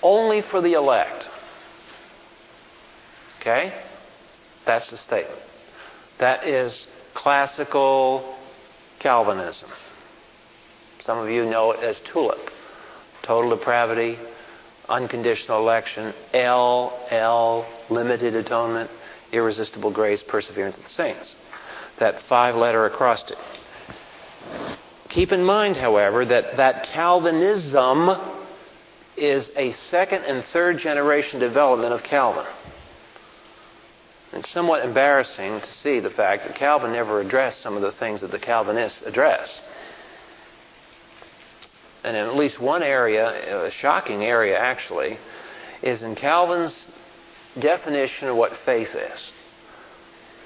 only 0.02 0.42
for 0.42 0.62
the 0.62 0.74
elect. 0.74 1.30
Okay? 3.42 3.74
That's 4.66 4.90
the 4.92 4.98
statement. 4.98 5.42
That 6.20 6.48
is 6.48 6.88
classical 7.14 8.38
Calvinism. 9.00 9.70
Some 11.02 11.18
of 11.18 11.30
you 11.30 11.46
know 11.46 11.74
it 11.74 11.82
as 11.82 12.00
TULIP 12.00 12.50
total 13.24 13.56
depravity, 13.58 14.20
unconditional 14.88 15.60
election, 15.60 16.14
L, 16.34 17.06
L, 17.10 17.66
limited 17.90 18.36
atonement, 18.36 18.92
irresistible 19.32 19.92
grace, 19.92 20.22
perseverance 20.22 20.78
of 20.78 20.84
the 20.84 20.90
saints. 20.90 21.36
That 22.00 22.22
five 22.22 22.56
letter 22.56 22.86
acrostic. 22.86 23.38
Keep 25.10 25.32
in 25.32 25.44
mind, 25.44 25.78
however, 25.78 26.26
that 26.26 26.58
that 26.58 26.84
Calvinism 26.84 28.10
is 29.16 29.52
a 29.56 29.72
second 29.72 30.24
and 30.24 30.44
third 30.44 30.78
generation 30.78 31.40
development 31.40 31.94
of 31.94 32.04
Calvin. 32.04 32.46
It's 34.34 34.50
somewhat 34.50 34.84
embarrassing 34.84 35.62
to 35.62 35.72
see 35.72 36.00
the 36.00 36.10
fact 36.10 36.46
that 36.46 36.56
Calvin 36.56 36.92
never 36.92 37.22
addressed 37.22 37.62
some 37.62 37.76
of 37.76 37.84
the 37.84 37.92
things 37.92 38.22
that 38.22 38.32
the 38.32 38.40
Calvinists 38.40 39.04
address. 39.04 39.62
And 42.04 42.18
in 42.18 42.26
at 42.26 42.36
least 42.36 42.60
one 42.60 42.84
area, 42.84 43.66
a 43.66 43.72
shocking 43.72 44.24
area 44.24 44.58
actually, 44.58 45.18
is 45.82 46.04
in 46.04 46.16
Calvin's 46.16 46.88
definition 47.60 48.28
of 48.28 48.36
what 48.36 48.56
faith 48.66 48.96
is. 48.96 49.34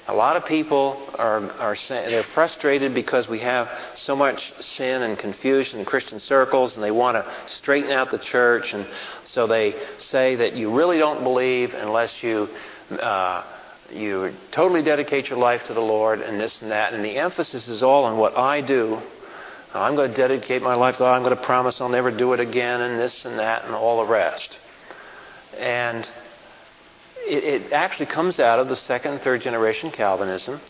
A 0.09 0.13
lot 0.13 0.37
of 0.37 0.45
people 0.45 0.97
are, 1.15 1.51
are 1.51 1.75
they're 1.89 2.23
frustrated 2.23 2.93
because 2.93 3.27
we 3.27 3.39
have 3.39 3.69
so 3.93 4.15
much 4.15 4.53
sin 4.63 5.03
and 5.03 5.19
confusion 5.19 5.79
in 5.79 5.85
Christian 5.85 6.19
circles, 6.19 6.75
and 6.75 6.83
they 6.83 6.91
want 6.91 7.15
to 7.15 7.29
straighten 7.45 7.91
out 7.91 8.09
the 8.09 8.17
church, 8.17 8.73
and 8.73 8.87
so 9.25 9.47
they 9.47 9.75
say 9.97 10.37
that 10.37 10.55
you 10.55 10.73
really 10.73 10.97
don't 10.97 11.23
believe 11.23 11.73
unless 11.73 12.23
you 12.23 12.47
uh, 12.91 13.43
you 13.91 14.33
totally 14.51 14.81
dedicate 14.81 15.29
your 15.29 15.39
life 15.39 15.65
to 15.65 15.73
the 15.73 15.81
Lord, 15.81 16.21
and 16.21 16.39
this 16.39 16.61
and 16.61 16.71
that, 16.71 16.93
and 16.93 17.03
the 17.03 17.17
emphasis 17.17 17.67
is 17.67 17.83
all 17.83 18.05
on 18.05 18.17
what 18.17 18.37
I 18.37 18.61
do. 18.61 19.01
I'm 19.73 19.95
going 19.95 20.09
to 20.09 20.15
dedicate 20.15 20.61
my 20.61 20.75
life 20.75 20.95
to 20.95 20.99
God. 20.99 21.15
I'm 21.15 21.23
going 21.23 21.35
to 21.35 21.43
promise 21.43 21.81
I'll 21.81 21.89
never 21.89 22.11
do 22.11 22.33
it 22.33 22.39
again, 22.39 22.81
and 22.81 22.99
this 22.99 23.25
and 23.25 23.39
that, 23.39 23.65
and 23.65 23.73
all 23.73 24.03
the 24.03 24.11
rest. 24.11 24.59
And 25.57 26.09
it, 27.27 27.43
it 27.43 27.73
actually 27.73 28.07
comes 28.07 28.39
out 28.39 28.59
of 28.59 28.69
the 28.69 28.75
second 28.75 29.13
and 29.13 29.21
third 29.21 29.41
generation 29.41 29.91
Calvinism. 29.91 30.61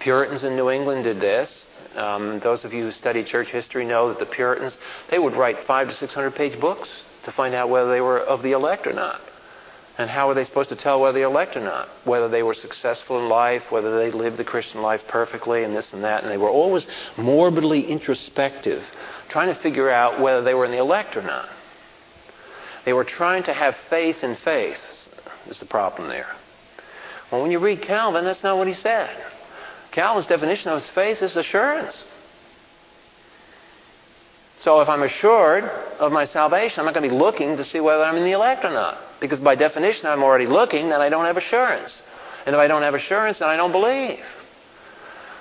Puritans 0.00 0.44
in 0.44 0.56
New 0.56 0.70
England 0.70 1.04
did 1.04 1.20
this. 1.20 1.68
Um, 1.94 2.40
those 2.40 2.64
of 2.64 2.72
you 2.72 2.84
who 2.84 2.90
study 2.90 3.24
church 3.24 3.50
history 3.50 3.84
know 3.84 4.08
that 4.08 4.18
the 4.18 4.26
Puritans 4.26 4.78
they 5.10 5.18
would 5.18 5.34
write 5.34 5.58
five 5.64 5.88
to 5.88 5.94
six 5.94 6.14
hundred 6.14 6.34
page 6.34 6.58
books 6.60 7.04
to 7.24 7.32
find 7.32 7.54
out 7.54 7.68
whether 7.68 7.90
they 7.90 8.00
were 8.00 8.18
of 8.18 8.42
the 8.42 8.52
elect 8.52 8.86
or 8.86 8.92
not. 8.92 9.20
And 9.98 10.08
how 10.08 10.28
were 10.28 10.34
they 10.34 10.44
supposed 10.44 10.70
to 10.70 10.76
tell 10.76 11.00
whether 11.00 11.18
they 11.18 11.24
elect 11.24 11.56
or 11.56 11.60
not? 11.60 11.88
Whether 12.04 12.28
they 12.28 12.42
were 12.42 12.54
successful 12.54 13.18
in 13.18 13.28
life, 13.28 13.70
whether 13.70 13.98
they 13.98 14.10
lived 14.10 14.36
the 14.38 14.44
Christian 14.44 14.80
life 14.80 15.02
perfectly, 15.06 15.64
and 15.64 15.74
this 15.74 15.92
and 15.92 16.04
that. 16.04 16.22
And 16.22 16.32
they 16.32 16.38
were 16.38 16.48
always 16.48 16.86
morbidly 17.16 17.86
introspective, 17.86 18.82
trying 19.28 19.54
to 19.54 19.60
figure 19.60 19.90
out 19.90 20.20
whether 20.20 20.42
they 20.42 20.54
were 20.54 20.64
in 20.64 20.70
the 20.70 20.78
elect 20.78 21.16
or 21.16 21.22
not. 21.22 21.48
They 22.84 22.92
were 22.92 23.04
trying 23.04 23.42
to 23.44 23.52
have 23.52 23.76
faith 23.90 24.24
in 24.24 24.34
faith 24.36 24.78
is 25.48 25.58
the 25.58 25.66
problem 25.66 26.08
there. 26.08 26.28
Well, 27.30 27.42
when 27.42 27.50
you 27.50 27.58
read 27.58 27.82
Calvin, 27.82 28.24
that's 28.24 28.42
not 28.42 28.56
what 28.56 28.66
he 28.66 28.74
said. 28.74 29.10
Calvin's 29.90 30.26
definition 30.26 30.70
of 30.70 30.82
faith 30.84 31.22
is 31.22 31.36
assurance. 31.36 32.04
So 34.60 34.80
if 34.80 34.88
I'm 34.88 35.02
assured 35.02 35.64
of 35.64 36.12
my 36.12 36.24
salvation, 36.24 36.80
I'm 36.80 36.86
not 36.86 36.94
going 36.94 37.08
to 37.08 37.14
be 37.14 37.20
looking 37.20 37.56
to 37.56 37.64
see 37.64 37.80
whether 37.80 38.04
I'm 38.04 38.16
in 38.16 38.24
the 38.24 38.32
elect 38.32 38.64
or 38.64 38.70
not. 38.70 38.98
Because 39.20 39.38
by 39.38 39.54
definition, 39.54 40.06
I'm 40.06 40.22
already 40.22 40.46
looking, 40.46 40.88
then 40.88 41.00
I 41.00 41.08
don't 41.08 41.26
have 41.26 41.36
assurance. 41.36 42.02
And 42.46 42.54
if 42.54 42.58
I 42.58 42.66
don't 42.66 42.82
have 42.82 42.94
assurance, 42.94 43.38
then 43.40 43.48
I 43.48 43.56
don't 43.56 43.72
believe. 43.72 44.24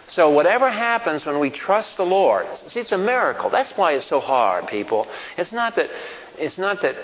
So 0.07 0.32
whatever 0.32 0.69
happens 0.69 1.25
when 1.25 1.39
we 1.39 1.51
trust 1.51 1.97
the 1.97 2.05
Lord, 2.05 2.47
see, 2.67 2.80
it's 2.80 2.91
a 2.91 2.97
miracle. 2.97 3.49
That's 3.49 3.71
why 3.73 3.93
it's 3.93 4.05
so 4.05 4.19
hard, 4.19 4.67
people. 4.67 5.07
It's 5.38 5.51
not 5.51 5.75
that 5.75 5.89
it's 6.38 6.57
not 6.57 6.82
that 6.82 6.95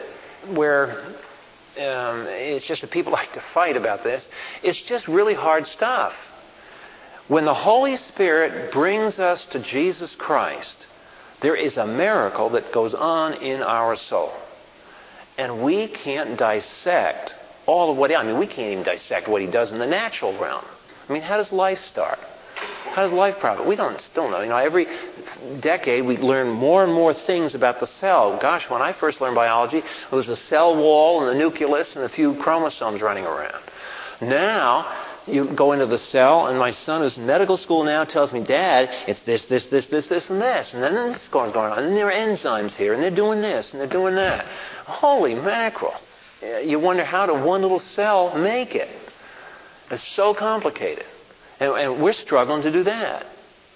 we're 0.49 0.89
um, 1.77 2.25
it's 2.27 2.65
just 2.65 2.81
that 2.81 2.91
people 2.91 3.11
like 3.21 3.31
to 3.33 3.43
fight 3.53 3.77
about 3.77 4.03
this. 4.03 4.27
It's 4.63 4.81
just 4.81 5.07
really 5.07 5.35
hard 5.35 5.67
stuff. 5.67 6.13
When 7.27 7.45
the 7.45 7.53
Holy 7.53 7.97
Spirit 7.97 8.71
brings 8.71 9.19
us 9.19 9.45
to 9.47 9.59
Jesus 9.59 10.15
Christ, 10.15 10.87
there 11.41 11.55
is 11.55 11.77
a 11.77 11.85
miracle 11.85 12.49
that 12.51 12.71
goes 12.71 12.93
on 12.93 13.33
in 13.35 13.61
our 13.61 13.95
soul. 13.95 14.31
And 15.37 15.63
we 15.63 15.87
can't 15.87 16.37
dissect 16.37 17.35
all 17.65 17.91
of 17.91 17.97
what 17.97 18.15
I 18.15 18.23
mean, 18.23 18.37
we 18.37 18.47
can't 18.47 18.71
even 18.71 18.83
dissect 18.83 19.27
what 19.27 19.41
he 19.41 19.47
does 19.47 19.71
in 19.71 19.79
the 19.79 19.87
natural 19.87 20.37
realm. 20.39 20.63
I 21.09 21.13
mean, 21.13 21.21
how 21.21 21.37
does 21.37 21.51
life 21.51 21.79
start? 21.79 22.19
How 22.55 23.01
does 23.03 23.11
life 23.11 23.39
profit? 23.39 23.67
We 23.67 23.75
don't 23.75 23.99
still 23.99 24.29
know. 24.29 24.41
You 24.41 24.49
know, 24.49 24.57
every 24.57 24.87
decade 25.59 26.05
we 26.05 26.17
learn 26.17 26.49
more 26.49 26.83
and 26.83 26.93
more 26.93 27.13
things 27.13 27.53
about 27.53 27.79
the 27.79 27.87
cell. 27.87 28.37
Gosh, 28.39 28.69
when 28.69 28.81
I 28.81 28.93
first 28.93 29.19
learned 29.19 29.35
biology, 29.35 29.79
it 29.79 30.11
was 30.11 30.27
the 30.27 30.35
cell 30.35 30.77
wall 30.77 31.27
and 31.27 31.29
the 31.29 31.43
nucleus 31.43 31.95
and 31.95 32.05
a 32.05 32.09
few 32.09 32.35
chromosomes 32.35 33.01
running 33.01 33.25
around. 33.25 33.61
Now, 34.21 35.04
you 35.27 35.45
go 35.55 35.71
into 35.71 35.85
the 35.85 35.97
cell, 35.97 36.47
and 36.47 36.57
my 36.57 36.71
son 36.71 37.01
who's 37.01 37.17
in 37.17 37.25
medical 37.25 37.57
school 37.57 37.83
now 37.83 38.03
tells 38.03 38.31
me, 38.31 38.43
Dad, 38.43 38.89
it's 39.07 39.21
this, 39.21 39.45
this, 39.45 39.65
this, 39.67 39.87
this, 39.87 40.07
this, 40.07 40.29
and 40.29 40.41
this. 40.41 40.73
And 40.73 40.83
then 40.83 40.93
this 40.93 41.23
is 41.23 41.27
going 41.29 41.53
on. 41.53 41.83
And 41.83 41.97
there 41.97 42.07
are 42.07 42.11
enzymes 42.11 42.75
here, 42.75 42.93
and 42.93 43.01
they're 43.01 43.09
doing 43.09 43.41
this, 43.41 43.71
and 43.71 43.81
they're 43.81 43.87
doing 43.87 44.15
that. 44.15 44.45
Holy 44.85 45.35
mackerel. 45.35 45.95
You 46.63 46.79
wonder 46.79 47.03
how 47.03 47.25
did 47.25 47.43
one 47.43 47.61
little 47.61 47.79
cell 47.79 48.37
make 48.37 48.75
it? 48.75 48.89
It's 49.89 50.03
so 50.03 50.33
complicated. 50.33 51.05
And, 51.59 51.73
and 51.73 52.03
we're 52.03 52.13
struggling 52.13 52.61
to 52.63 52.71
do 52.71 52.83
that. 52.83 53.25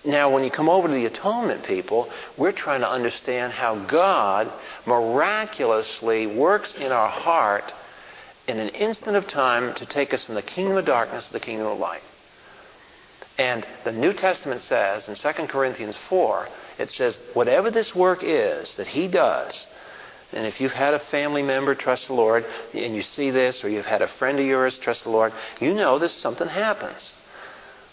Now, 0.06 0.34
when 0.34 0.44
you 0.44 0.52
come 0.52 0.70
over 0.70 0.88
to 0.88 0.94
the 0.94 1.06
atonement 1.08 1.64
people, 1.64 2.10
we're 2.38 2.54
trying 2.54 2.82
to 2.82 2.90
understand 2.90 3.52
how 3.52 3.86
God 3.86 4.52
miraculously 4.86 6.26
works 6.26 6.74
in 6.74 6.92
our 6.92 7.10
heart 7.10 7.74
in 8.50 8.60
an 8.60 8.70
instant 8.70 9.16
of 9.16 9.28
time 9.28 9.76
to 9.76 9.86
take 9.86 10.14
us 10.14 10.26
from 10.26 10.36
the 10.36 10.42
kingdom 10.42 10.76
of 10.76 10.86
darkness 10.86 11.28
to 11.28 11.34
the 11.34 11.40
kingdom 11.40 11.68
of 11.68 11.78
light. 11.78 12.02
And 13.38 13.66
the 13.84 13.92
New 13.92 14.12
Testament 14.12 14.62
says 14.62 15.08
in 15.08 15.16
2 15.16 15.48
Corinthians 15.48 15.96
4, 15.96 16.48
it 16.80 16.90
says, 16.90 17.20
whatever 17.34 17.70
this 17.70 17.96
work 17.96 18.20
is 18.24 18.76
that 18.76 18.88
He 18.88 19.08
does, 19.08 19.68
and 20.34 20.46
if 20.46 20.60
you've 20.60 20.74
had 20.74 20.94
a 20.94 21.00
family 21.00 21.44
member 21.44 21.76
trust 21.76 22.08
the 22.08 22.14
Lord, 22.14 22.46
and 22.74 22.96
you 22.96 23.02
see 23.02 23.30
this, 23.30 23.64
or 23.64 23.70
you've 23.70 23.86
had 23.86 24.02
a 24.02 24.08
friend 24.08 24.40
of 24.40 24.46
yours 24.46 24.78
trust 24.78 25.04
the 25.04 25.10
Lord, 25.10 25.32
you 25.60 25.74
know 25.74 26.00
that 26.00 26.10
something 26.10 26.48
happens. 26.48 27.14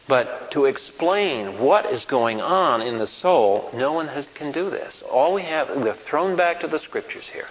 But 0.08 0.50
to 0.52 0.66
explain 0.66 1.58
what 1.58 1.86
is 1.86 2.04
going 2.06 2.40
on 2.40 2.80
in 2.80 2.98
the 2.98 3.06
soul, 3.06 3.70
no 3.74 3.92
one 3.92 4.08
has, 4.08 4.28
can 4.34 4.52
do 4.52 4.70
this. 4.70 5.02
All 5.10 5.34
we 5.34 5.42
have, 5.42 5.68
we're 5.76 5.94
thrown 5.94 6.36
back 6.36 6.60
to 6.60 6.68
the 6.68 6.78
scriptures 6.78 7.28
here. 7.28 7.48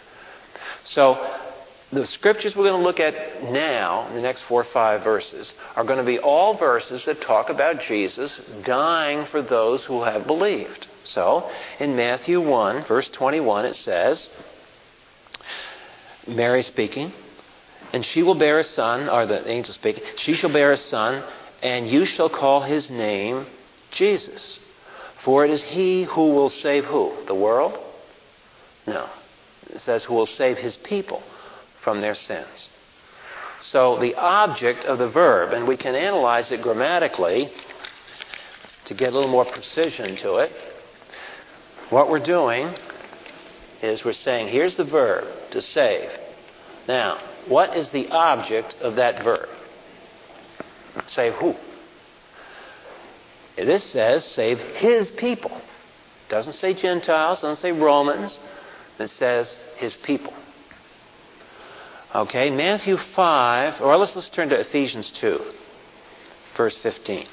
So, 0.84 1.16
the 1.92 2.06
scriptures 2.06 2.56
we're 2.56 2.66
going 2.66 2.80
to 2.80 2.84
look 2.84 3.00
at 3.00 3.44
now, 3.44 4.10
the 4.14 4.22
next 4.22 4.42
four 4.44 4.62
or 4.62 4.66
five 4.66 5.04
verses, 5.04 5.54
are 5.76 5.84
going 5.84 6.00
to 6.00 6.06
be 6.06 6.20
all 6.20 6.58
verses 6.58 7.06
that 7.06 7.22
talk 7.22 7.50
about 7.50 7.82
Jesus 7.82 8.42
dying 8.64 9.26
for 9.28 9.42
those 9.42 9.86
who 9.86 10.02
have 10.02 10.26
believed. 10.26 10.88
So, 11.04 11.50
in 11.80 11.96
Matthew 11.96 12.42
1, 12.42 12.86
verse 12.86 13.08
21, 13.10 13.66
it 13.66 13.76
says, 13.76 14.30
Mary 16.28 16.64
speaking, 16.64 17.14
and 17.94 18.04
she 18.04 18.24
will 18.24 18.36
bear 18.36 18.60
a 18.60 18.64
son, 18.64 19.08
or 19.08 19.28
the 19.28 19.48
angel 19.48 19.74
speaking, 19.74 20.04
she 20.16 20.34
shall 20.34 20.52
bear 20.52 20.72
a 20.72 20.78
son, 20.78 21.24
and 21.62 21.88
you 21.88 22.06
shall 22.06 22.30
call 22.30 22.64
his 22.64 22.90
name 22.90 23.46
Jesus. 23.92 24.60
For 25.24 25.46
it 25.46 25.52
is 25.52 25.62
he 25.62 26.04
who 26.04 26.30
will 26.30 26.50
save 26.50 26.86
who? 26.86 27.14
The 27.28 27.36
world? 27.36 27.78
No. 28.88 29.08
It 29.70 29.80
says 29.80 30.04
who 30.04 30.16
will 30.16 30.26
save 30.26 30.58
his 30.58 30.76
people 30.76 31.22
from 31.86 32.02
their 32.02 32.16
sins. 32.16 32.70
So 33.60 33.98
the 34.00 34.16
object 34.16 34.84
of 34.86 34.98
the 34.98 35.08
verb, 35.08 35.54
and 35.54 35.68
we 35.68 35.78
can 35.78 35.96
analyze 35.96 36.52
it 36.52 36.62
grammatically 36.62 37.50
to 38.86 38.94
get 38.94 39.10
a 39.10 39.12
little 39.12 39.30
more 39.30 39.46
precision 39.46 40.18
to 40.18 40.38
it. 40.38 40.52
What 41.92 42.10
we're 42.10 42.20
doing 42.20 42.74
is 43.84 44.04
we're 44.04 44.14
saying, 44.14 44.48
here's 44.48 44.76
the 44.76 44.84
verb, 44.84 45.26
to 45.52 45.62
save. 45.62 46.10
Now, 46.88 47.20
what 47.48 47.78
is 47.78 47.92
the 47.92 48.10
object 48.10 48.76
of 48.82 48.96
that 48.96 49.24
verb? 49.24 49.48
Save 51.06 51.34
who? 51.36 51.56
This 53.56 53.84
says 53.84 54.26
save 54.26 54.60
his 54.60 55.12
people. 55.12 55.62
Doesn't 56.30 56.54
say 56.54 56.74
Gentiles, 56.74 57.42
doesn't 57.42 57.62
say 57.62 57.72
Romans. 57.72 58.40
It 58.98 59.10
says 59.10 59.62
his 59.78 59.96
people. 59.96 60.34
Okay, 62.16 62.50
Matthew 62.50 62.96
5, 62.96 63.82
or 63.82 63.98
let's, 63.98 64.16
let's 64.16 64.30
turn 64.30 64.48
to 64.48 64.58
Ephesians 64.58 65.12
2, 65.12 65.38
verse 66.56 66.78
15. 66.78 67.26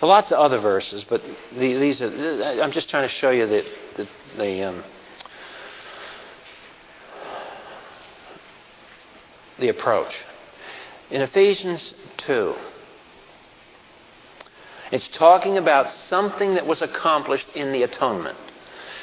There 0.00 0.08
lots 0.08 0.32
of 0.32 0.38
other 0.38 0.58
verses, 0.58 1.02
but 1.08 1.22
these 1.50 2.02
are. 2.02 2.08
I'm 2.08 2.72
just 2.72 2.90
trying 2.90 3.04
to 3.04 3.08
show 3.08 3.30
you 3.30 3.46
the 3.46 3.64
the, 3.96 4.08
the, 4.36 4.62
um, 4.64 4.84
the 9.58 9.70
approach. 9.70 10.24
In 11.10 11.22
Ephesians 11.22 11.94
2, 12.18 12.54
it's 14.92 15.08
talking 15.08 15.56
about 15.56 15.88
something 15.88 16.56
that 16.56 16.66
was 16.66 16.82
accomplished 16.82 17.48
in 17.56 17.72
the 17.72 17.82
atonement. 17.82 18.36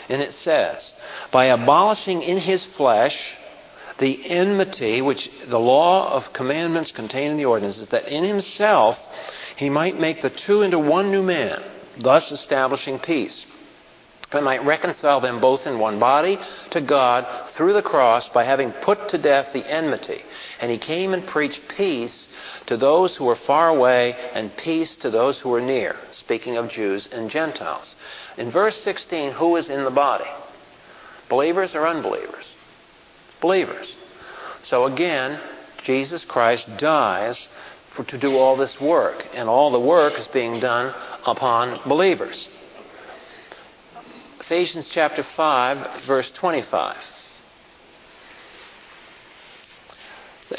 And 0.09 0.21
it 0.21 0.33
says, 0.33 0.93
by 1.31 1.45
abolishing 1.45 2.21
in 2.21 2.37
his 2.37 2.63
flesh 2.63 3.37
the 3.97 4.29
enmity 4.29 5.01
which 5.01 5.31
the 5.47 5.59
law 5.59 6.11
of 6.11 6.33
commandments 6.33 6.91
contained 6.91 7.31
in 7.31 7.37
the 7.37 7.45
ordinances, 7.45 7.87
that 7.89 8.07
in 8.07 8.23
himself 8.23 8.99
he 9.55 9.69
might 9.69 9.99
make 9.99 10.21
the 10.21 10.29
two 10.29 10.61
into 10.61 10.77
one 10.77 11.11
new 11.11 11.23
man, 11.23 11.63
thus 11.97 12.31
establishing 12.31 12.99
peace. 12.99 13.45
And 14.31 14.43
might 14.43 14.65
reconcile 14.65 15.21
them 15.21 15.39
both 15.39 15.65
in 15.65 15.79
one 15.79 15.97
body 15.97 16.37
to 16.71 16.81
God 16.81 17.25
through 17.51 17.71
the 17.71 17.81
cross 17.81 18.27
by 18.27 18.43
having 18.43 18.73
put 18.73 19.09
to 19.09 19.17
death 19.17 19.53
the 19.53 19.65
enmity. 19.65 20.23
And 20.59 20.69
he 20.69 20.77
came 20.77 21.13
and 21.13 21.25
preached 21.25 21.61
peace 21.69 22.27
to 22.65 22.75
those 22.75 23.15
who 23.15 23.25
were 23.25 23.37
far 23.37 23.69
away 23.69 24.13
and 24.33 24.55
peace 24.57 24.97
to 24.97 25.09
those 25.09 25.39
who 25.39 25.49
were 25.49 25.61
near, 25.61 25.95
speaking 26.11 26.57
of 26.57 26.67
Jews 26.67 27.07
and 27.09 27.29
Gentiles. 27.29 27.95
In 28.37 28.51
verse 28.51 28.75
16, 28.81 29.31
who 29.31 29.55
is 29.55 29.69
in 29.69 29.85
the 29.85 29.91
body? 29.91 30.29
Believers 31.29 31.73
or 31.73 31.87
unbelievers? 31.87 32.53
Believers. 33.39 33.95
So 34.63 34.85
again, 34.85 35.39
Jesus 35.83 36.25
Christ 36.25 36.67
dies 36.77 37.47
for, 37.91 38.03
to 38.03 38.17
do 38.17 38.35
all 38.35 38.57
this 38.57 38.81
work, 38.81 39.27
and 39.33 39.47
all 39.47 39.71
the 39.71 39.79
work 39.79 40.19
is 40.19 40.27
being 40.27 40.59
done 40.59 40.93
upon 41.25 41.79
believers. 41.87 42.49
Ephesians 44.45 44.87
chapter 44.91 45.23
5, 45.23 46.03
verse 46.03 46.29
25. 46.29 46.95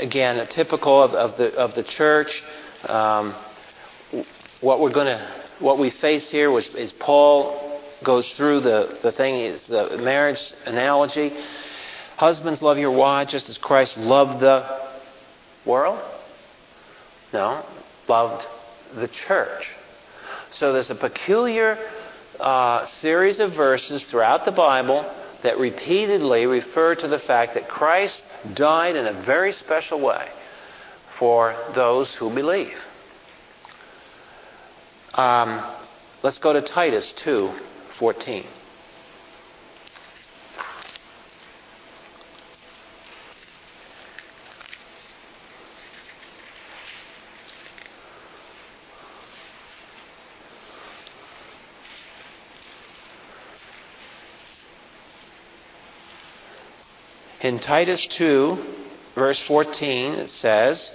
Again, 0.01 0.45
typical 0.49 1.01
of, 1.01 1.13
of 1.13 1.39
the 1.39 1.55
of 1.55 1.77
the 1.77 1.85
church. 1.85 2.43
Um, 2.83 3.33
what 4.61 4.81
we're 4.81 4.91
going 4.91 5.07
to 5.07 5.35
what 5.61 5.79
we 5.79 5.91
face 5.91 6.29
here 6.33 6.51
was 6.51 6.67
is 6.75 6.91
Paul 6.91 7.81
goes 8.03 8.29
through 8.33 8.59
the 8.63 8.99
the 9.05 9.13
thing 9.13 9.37
is 9.37 9.69
the 9.69 9.97
marriage 9.99 10.53
analogy. 10.65 11.33
Husbands, 12.17 12.61
love 12.63 12.79
your 12.79 12.91
wives 12.91 13.31
just 13.31 13.49
as 13.49 13.57
Christ 13.57 13.97
loved 13.97 14.41
the 14.41 14.81
world. 15.65 16.03
No, 17.33 17.65
loved 18.09 18.49
the 18.97 19.07
church. 19.07 19.77
So 20.51 20.73
there's 20.73 20.91
a 20.91 20.97
peculiar 20.97 21.79
uh, 22.41 22.87
series 22.87 23.39
of 23.39 23.53
verses 23.53 24.05
throughout 24.05 24.45
the 24.45 24.53
Bible 24.53 25.11
that 25.43 25.59
repeatedly 25.59 26.47
refer 26.47 26.95
to 26.95 27.09
the 27.09 27.19
fact 27.19 27.55
that 27.55 27.69
Christ 27.69 28.25
died 28.55 28.97
in 28.97 29.07
a 29.07 29.23
very 29.23 29.53
special 29.53 30.01
way 30.01 30.29
for 31.19 31.55
those 31.75 32.15
who 32.15 32.35
believe. 32.35 32.77
Um, 35.15 35.65
let's 36.23 36.39
go 36.39 36.53
to 36.53 36.63
Titus 36.63 37.13
2 37.13 37.53
14. 37.99 38.45
In 57.47 57.61
Titus 57.61 58.05
2, 58.09 58.59
verse 59.15 59.41
14, 59.41 60.15
it 60.15 60.31
says, 60.31 60.91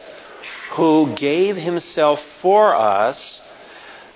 Who 0.71 1.13
gave 1.15 1.55
himself 1.55 2.21
for 2.41 2.75
us 2.75 3.41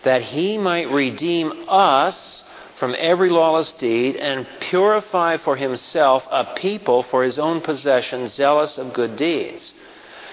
that 0.04 0.22
he 0.22 0.58
might 0.58 0.92
redeem 0.92 1.64
us 1.70 2.44
from 2.76 2.94
every 3.00 3.30
lawless 3.30 3.72
deed 3.72 4.18
and 4.18 4.46
purify 4.60 5.38
for 5.38 5.56
himself 5.56 6.28
a 6.30 6.44
people 6.56 7.04
for 7.04 7.24
his 7.24 7.40
own 7.40 7.62
possession, 7.62 8.28
zealous 8.28 8.78
of 8.78 8.94
good 8.94 9.16
deeds. 9.16 9.74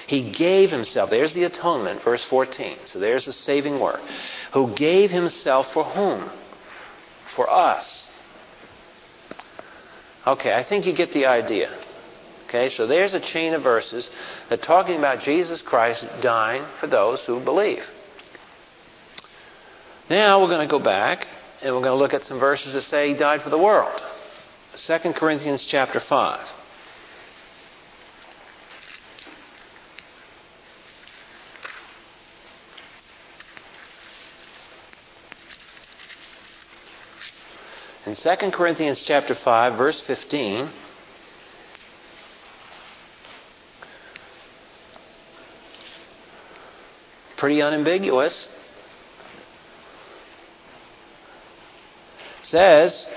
He 0.08 0.32
gave 0.32 0.72
himself. 0.72 1.08
There's 1.08 1.34
the 1.34 1.44
atonement, 1.44 2.02
verse 2.02 2.24
14. 2.24 2.78
So 2.84 2.98
there's 2.98 3.26
the 3.26 3.32
saving 3.32 3.78
work. 3.78 4.00
Who 4.54 4.74
gave 4.74 5.12
himself 5.12 5.72
for 5.72 5.84
whom? 5.84 6.28
For 7.36 7.48
us. 7.48 8.08
Okay, 10.26 10.52
I 10.52 10.64
think 10.64 10.84
you 10.84 10.92
get 10.92 11.12
the 11.12 11.26
idea. 11.26 11.70
Okay, 12.54 12.68
so 12.68 12.86
there's 12.86 13.14
a 13.14 13.20
chain 13.20 13.54
of 13.54 13.62
verses 13.62 14.10
that 14.50 14.60
talking 14.60 14.98
about 14.98 15.20
Jesus 15.20 15.62
Christ 15.62 16.06
dying 16.20 16.66
for 16.80 16.86
those 16.86 17.24
who 17.24 17.40
believe. 17.40 17.82
Now 20.10 20.42
we're 20.42 20.50
going 20.50 20.68
to 20.68 20.70
go 20.70 20.78
back 20.78 21.26
and 21.62 21.74
we're 21.74 21.80
going 21.80 21.96
to 21.96 21.98
look 21.98 22.12
at 22.12 22.24
some 22.24 22.38
verses 22.38 22.74
that 22.74 22.82
say 22.82 23.08
he 23.08 23.14
died 23.14 23.40
for 23.40 23.48
the 23.48 23.56
world. 23.56 23.98
2 24.76 24.98
Corinthians 25.14 25.64
chapter 25.64 25.98
5. 25.98 26.46
In 38.04 38.14
2 38.14 38.50
Corinthians 38.50 39.00
chapter 39.00 39.34
5 39.34 39.78
verse 39.78 40.02
15 40.02 40.68
pretty 47.42 47.60
unambiguous. 47.60 48.48
It 52.38 52.46
says, 52.46 53.08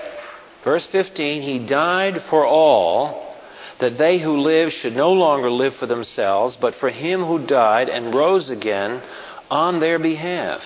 verse 0.64 0.84
15, 0.84 1.42
He 1.42 1.60
died 1.60 2.22
for 2.22 2.44
all, 2.44 3.36
that 3.78 3.98
they 3.98 4.18
who 4.18 4.38
live 4.38 4.72
should 4.72 4.96
no 4.96 5.12
longer 5.12 5.48
live 5.48 5.76
for 5.76 5.86
themselves, 5.86 6.56
but 6.56 6.74
for 6.74 6.90
Him 6.90 7.22
who 7.22 7.46
died 7.46 7.88
and 7.88 8.12
rose 8.12 8.50
again 8.50 9.00
on 9.48 9.78
their 9.78 10.00
behalf. 10.00 10.60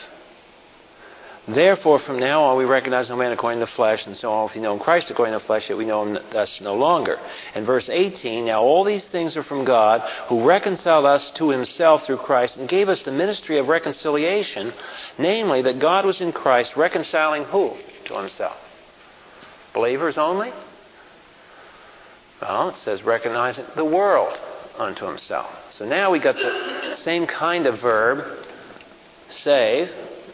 Therefore, 1.54 1.98
from 1.98 2.18
now 2.18 2.44
on, 2.44 2.58
we 2.58 2.64
recognize 2.64 3.08
no 3.08 3.16
man 3.16 3.32
according 3.32 3.60
to 3.60 3.66
the 3.66 3.72
flesh, 3.72 4.06
and 4.06 4.16
so 4.16 4.30
on. 4.30 4.48
If 4.48 4.54
we 4.54 4.60
know 4.60 4.78
Christ 4.78 5.10
according 5.10 5.32
to 5.32 5.38
the 5.38 5.44
flesh, 5.44 5.68
yet 5.68 5.78
we 5.78 5.84
know 5.84 6.02
him 6.02 6.18
thus 6.30 6.60
no 6.60 6.74
longer. 6.74 7.18
And 7.54 7.66
verse 7.66 7.88
18, 7.88 8.44
now 8.44 8.62
all 8.62 8.84
these 8.84 9.04
things 9.04 9.36
are 9.36 9.42
from 9.42 9.64
God, 9.64 10.00
who 10.28 10.46
reconciled 10.46 11.06
us 11.06 11.30
to 11.32 11.50
himself 11.50 12.04
through 12.04 12.18
Christ, 12.18 12.56
and 12.56 12.68
gave 12.68 12.88
us 12.88 13.02
the 13.02 13.12
ministry 13.12 13.58
of 13.58 13.68
reconciliation, 13.68 14.72
namely, 15.18 15.62
that 15.62 15.78
God 15.78 16.04
was 16.04 16.20
in 16.20 16.32
Christ 16.32 16.76
reconciling 16.76 17.44
who 17.44 17.74
to 18.06 18.14
himself? 18.14 18.56
Believers 19.72 20.18
only? 20.18 20.52
Well, 22.42 22.70
it 22.70 22.76
says 22.76 23.02
recognizing 23.02 23.66
the 23.76 23.84
world 23.84 24.40
unto 24.78 25.06
himself. 25.06 25.50
So 25.70 25.84
now 25.86 26.10
we 26.10 26.18
got 26.18 26.36
the 26.36 26.94
same 26.94 27.26
kind 27.26 27.66
of 27.66 27.80
verb, 27.80 28.44
save, 29.28 29.90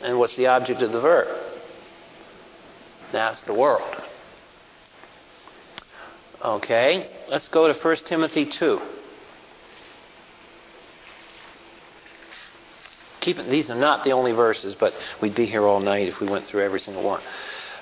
and 0.07 0.21
what's 0.21 0.37
the 0.37 0.47
object 0.47 0.83
of 0.83 0.93
the 0.93 1.01
verb? 1.01 1.27
That's 3.11 3.43
the 3.43 3.53
world. 3.53 4.03
Okay, 6.43 7.11
let's 7.29 7.49
go 7.49 7.71
to 7.71 7.79
1 7.79 7.97
Timothy 8.05 8.47
2. 8.47 8.81
Keep 13.21 13.39
it, 13.39 13.51
these 13.51 13.69
are 13.69 13.75
not 13.75 14.05
the 14.05 14.13
only 14.13 14.31
verses, 14.31 14.77
but 14.77 14.95
we'd 15.21 15.35
be 15.35 15.45
here 15.45 15.65
all 15.65 15.81
night 15.81 16.07
if 16.07 16.21
we 16.21 16.29
went 16.29 16.47
through 16.47 16.65
every 16.65 16.79
single 16.79 17.03
one. 17.03 17.21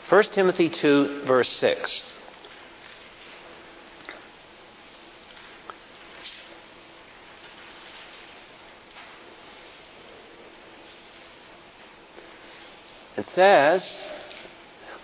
1 0.09 0.25
Timothy 0.33 0.71
2, 0.71 1.25
verse 1.27 1.51
6. 1.51 2.03
It 13.17 13.27
says, 13.27 14.01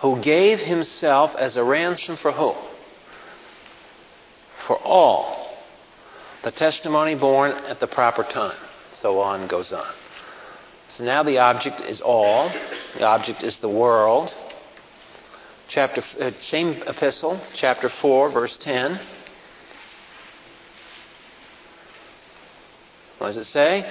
who 0.01 0.19
gave 0.19 0.59
himself 0.59 1.35
as 1.35 1.57
a 1.57 1.63
ransom 1.63 2.17
for 2.17 2.31
who? 2.31 2.53
For 4.67 4.77
all. 4.77 5.55
The 6.43 6.51
testimony 6.51 7.15
borne 7.15 7.51
at 7.51 7.79
the 7.79 7.87
proper 7.87 8.23
time. 8.23 8.57
So 8.93 9.19
on 9.19 9.47
goes 9.47 9.71
on. 9.71 9.93
So 10.89 11.05
now 11.05 11.23
the 11.23 11.37
object 11.37 11.81
is 11.81 12.01
all. 12.01 12.51
The 12.97 13.05
object 13.05 13.43
is 13.43 13.57
the 13.57 13.69
world. 13.69 14.33
chapter 15.67 16.03
uh, 16.19 16.31
same 16.39 16.81
epistle, 16.85 17.39
chapter 17.53 17.87
4, 17.87 18.31
verse 18.31 18.57
10. 18.57 18.99
What 23.19 23.27
does 23.27 23.37
it 23.37 23.45
say? 23.45 23.89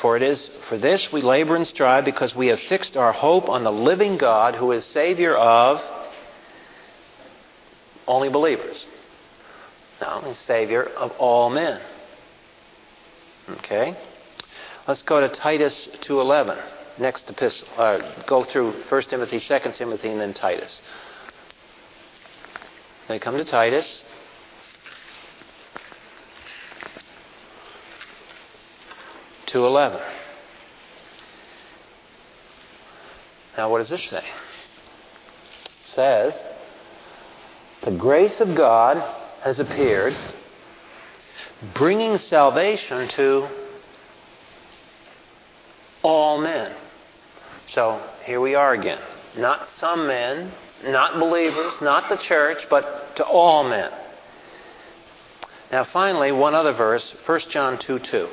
For 0.00 0.16
it 0.16 0.22
is 0.22 0.48
for 0.68 0.78
this 0.78 1.12
we 1.12 1.20
labor 1.20 1.56
and 1.56 1.66
strive 1.66 2.04
because 2.04 2.34
we 2.34 2.48
have 2.48 2.60
fixed 2.60 2.96
our 2.96 3.12
hope 3.12 3.48
on 3.48 3.64
the 3.64 3.72
living 3.72 4.16
God 4.16 4.54
who 4.54 4.72
is 4.72 4.84
Savior 4.84 5.34
of 5.34 5.80
only 8.06 8.28
believers. 8.28 8.86
No, 10.00 10.22
he's 10.24 10.38
Savior 10.38 10.84
of 10.84 11.12
all 11.18 11.50
men. 11.50 11.80
Okay? 13.50 13.96
Let's 14.86 15.02
go 15.02 15.20
to 15.20 15.28
Titus 15.28 15.88
2.11. 16.00 16.58
Next 16.98 17.28
epistle. 17.28 17.68
Uh, 17.76 18.00
go 18.26 18.44
through 18.44 18.72
1 18.88 19.02
Timothy, 19.02 19.40
2 19.40 19.58
Timothy, 19.74 20.08
and 20.08 20.20
then 20.20 20.32
Titus. 20.32 20.80
They 23.08 23.18
come 23.18 23.36
to 23.36 23.44
Titus. 23.44 24.04
Two 29.48 29.64
eleven. 29.64 30.02
Now, 33.56 33.70
what 33.70 33.78
does 33.78 33.88
this 33.88 34.04
say? 34.04 34.18
It 34.18 35.86
says, 35.86 36.38
"The 37.82 37.92
grace 37.92 38.40
of 38.40 38.54
God 38.54 39.02
has 39.40 39.58
appeared, 39.58 40.14
bringing 41.72 42.18
salvation 42.18 43.08
to 43.08 43.48
all 46.02 46.42
men." 46.42 46.70
So 47.64 48.02
here 48.24 48.42
we 48.42 48.54
are 48.54 48.74
again. 48.74 49.00
Not 49.34 49.66
some 49.78 50.06
men, 50.06 50.52
not 50.84 51.18
believers, 51.18 51.80
not 51.80 52.10
the 52.10 52.18
church, 52.18 52.68
but 52.68 53.16
to 53.16 53.24
all 53.24 53.64
men. 53.64 53.90
Now, 55.72 55.84
finally, 55.84 56.32
one 56.32 56.54
other 56.54 56.74
verse, 56.74 57.14
1 57.24 57.48
John 57.48 57.78
2 57.78 57.98
2. 57.98 58.28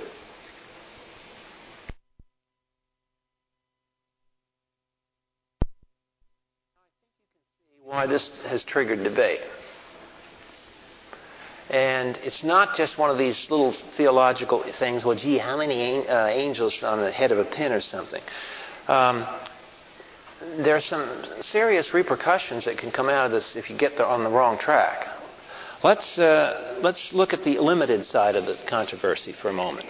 Why 7.95 8.07
this 8.07 8.29
has 8.45 8.61
triggered 8.65 9.05
debate. 9.05 9.39
And 11.69 12.19
it's 12.25 12.43
not 12.43 12.75
just 12.75 12.97
one 12.97 13.09
of 13.09 13.17
these 13.17 13.49
little 13.49 13.71
theological 13.95 14.63
things, 14.63 15.05
well, 15.05 15.15
gee, 15.15 15.37
how 15.37 15.57
many 15.57 16.05
uh, 16.05 16.27
angels 16.27 16.83
on 16.83 16.99
the 16.99 17.09
head 17.09 17.31
of 17.31 17.39
a 17.39 17.45
pin 17.45 17.71
or 17.71 17.79
something? 17.79 18.21
Um, 18.89 19.25
there's 20.57 20.83
some 20.83 21.23
serious 21.39 21.93
repercussions 21.93 22.65
that 22.65 22.77
can 22.77 22.91
come 22.91 23.07
out 23.07 23.27
of 23.27 23.31
this 23.31 23.55
if 23.55 23.69
you 23.69 23.77
get 23.77 23.97
on 24.01 24.25
the 24.25 24.29
wrong 24.29 24.57
track. 24.57 25.07
Let's, 25.81 26.19
uh, 26.19 26.79
let's 26.81 27.13
look 27.13 27.31
at 27.31 27.45
the 27.45 27.59
limited 27.59 28.03
side 28.03 28.35
of 28.35 28.45
the 28.45 28.57
controversy 28.67 29.31
for 29.31 29.47
a 29.47 29.53
moment. 29.53 29.87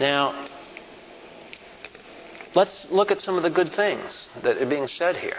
Now, 0.00 0.48
let's 2.56 2.88
look 2.90 3.12
at 3.12 3.20
some 3.20 3.36
of 3.36 3.44
the 3.44 3.50
good 3.50 3.72
things 3.72 4.28
that 4.42 4.60
are 4.60 4.66
being 4.66 4.88
said 4.88 5.14
here. 5.14 5.38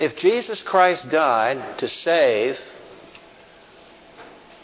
If 0.00 0.16
Jesus 0.16 0.62
Christ 0.62 1.08
died 1.08 1.78
to 1.78 1.88
save 1.88 2.56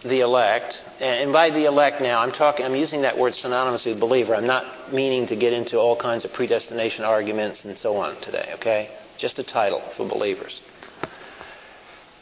the 0.04 0.20
elect, 0.20 0.84
and 1.00 1.32
by 1.32 1.50
the 1.50 1.64
elect 1.64 2.00
now, 2.00 2.20
I'm 2.20 2.30
talking, 2.30 2.64
I'm 2.64 2.76
using 2.76 3.02
that 3.02 3.18
word 3.18 3.32
synonymously 3.32 3.92
with 3.92 4.00
believer. 4.00 4.34
I'm 4.34 4.46
not 4.46 4.92
meaning 4.92 5.26
to 5.28 5.36
get 5.36 5.52
into 5.52 5.78
all 5.78 5.96
kinds 5.96 6.24
of 6.24 6.32
predestination 6.32 7.04
arguments 7.04 7.64
and 7.64 7.76
so 7.76 7.96
on 7.96 8.20
today, 8.20 8.50
okay? 8.54 8.90
Just 9.16 9.38
a 9.38 9.42
title 9.42 9.82
for 9.96 10.06
believers. 10.06 10.60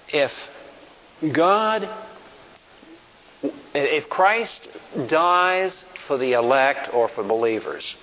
If 0.09 0.33
God, 1.33 1.89
if 3.75 4.09
Christ 4.09 4.69
dies 5.09 5.85
for 6.07 6.17
the 6.17 6.33
elect 6.35 6.95
or 6.95 7.09
for 7.09 7.25
believers, 7.25 7.97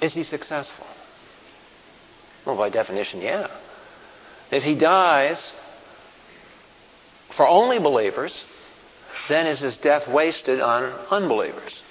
is 0.00 0.14
he 0.14 0.22
successful? 0.22 0.86
Well, 2.44 2.56
by 2.56 2.70
definition, 2.70 3.20
yeah. 3.20 3.48
If 4.50 4.62
he 4.62 4.74
dies 4.74 5.54
for 7.36 7.46
only 7.46 7.78
believers, 7.78 8.46
then 9.28 9.46
is 9.46 9.60
his 9.60 9.76
death 9.76 10.08
wasted 10.08 10.60
on 10.60 10.84
unbelievers? 11.10 11.82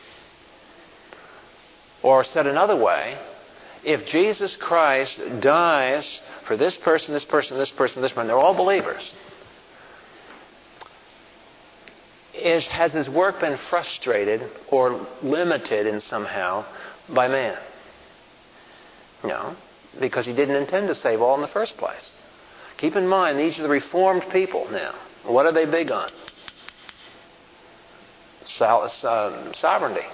Or 2.02 2.24
said 2.24 2.48
another 2.48 2.76
way, 2.76 3.18
if 3.84 4.06
Jesus 4.06 4.56
Christ 4.56 5.22
dies 5.40 6.22
for 6.46 6.58
this 6.58 6.76
person, 6.76 7.14
this 7.14 7.26
person, 7.26 7.58
this 7.58 7.72
person, 7.72 8.02
this 8.02 8.12
person, 8.12 8.28
they're 8.28 8.38
all 8.38 8.56
believers, 8.56 9.14
is, 12.34 12.68
has 12.68 12.94
his 12.94 13.10
work 13.10 13.40
been 13.40 13.58
frustrated 13.58 14.50
or 14.70 15.06
limited 15.22 15.88
in 15.88 16.00
somehow 16.00 16.66
by 17.08 17.28
man? 17.28 17.58
No, 19.24 19.56
because 20.00 20.26
he 20.26 20.34
didn't 20.34 20.56
intend 20.56 20.88
to 20.88 20.96
save 20.96 21.22
all 21.22 21.36
in 21.36 21.42
the 21.42 21.48
first 21.48 21.78
place. 21.78 22.14
Keep 22.78 22.96
in 22.96 23.08
mind, 23.08 23.40
these 23.40 23.60
are 23.60 23.64
the 23.64 23.70
reformed 23.70 24.26
people 24.32 24.68
now. 24.72 24.96
What 25.26 25.46
are 25.46 25.52
they 25.52 25.66
big 25.66 25.92
on? 25.92 26.10
Uh, 28.62 29.54
sovereignty. 29.54 30.06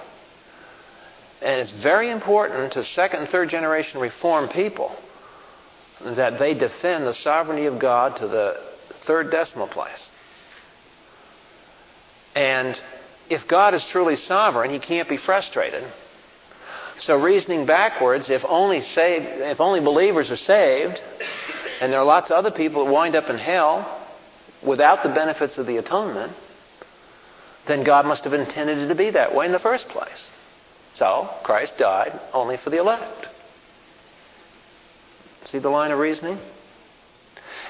And 1.40 1.60
it's 1.60 1.70
very 1.70 2.10
important 2.10 2.72
to 2.72 2.84
second 2.84 3.20
and 3.20 3.28
third 3.28 3.48
generation 3.48 4.00
Reformed 4.00 4.50
people 4.50 4.94
that 6.00 6.38
they 6.38 6.54
defend 6.54 7.06
the 7.06 7.14
sovereignty 7.14 7.66
of 7.66 7.78
God 7.78 8.16
to 8.16 8.28
the 8.28 8.60
third 9.04 9.30
decimal 9.30 9.68
place. 9.68 10.10
And 12.34 12.78
if 13.30 13.48
God 13.48 13.74
is 13.74 13.84
truly 13.84 14.16
sovereign, 14.16 14.70
he 14.70 14.78
can't 14.78 15.08
be 15.08 15.16
frustrated. 15.16 15.84
So 16.98 17.20
reasoning 17.20 17.66
backwards, 17.66 18.30
if 18.30 18.44
only 18.46 18.80
saved, 18.80 19.26
if 19.26 19.60
only 19.60 19.80
believers 19.80 20.30
are 20.30 20.36
saved, 20.36 21.00
and 21.80 21.92
there 21.92 22.00
are 22.00 22.06
lots 22.06 22.30
of 22.30 22.36
other 22.36 22.50
people 22.50 22.84
that 22.84 22.92
wind 22.92 23.14
up 23.14 23.28
in 23.28 23.36
hell, 23.36 24.02
without 24.66 25.02
the 25.02 25.10
benefits 25.10 25.58
of 25.58 25.66
the 25.66 25.76
atonement, 25.76 26.32
then 27.66 27.84
God 27.84 28.06
must 28.06 28.24
have 28.24 28.32
intended 28.32 28.78
it 28.78 28.88
to 28.88 28.94
be 28.94 29.10
that 29.10 29.34
way 29.34 29.46
in 29.46 29.52
the 29.52 29.58
first 29.58 29.88
place. 29.88 30.30
So, 30.94 31.28
Christ 31.42 31.76
died 31.76 32.18
only 32.32 32.56
for 32.56 32.70
the 32.70 32.78
elect. 32.78 33.28
See 35.44 35.58
the 35.58 35.68
line 35.68 35.90
of 35.90 35.98
reasoning? 35.98 36.38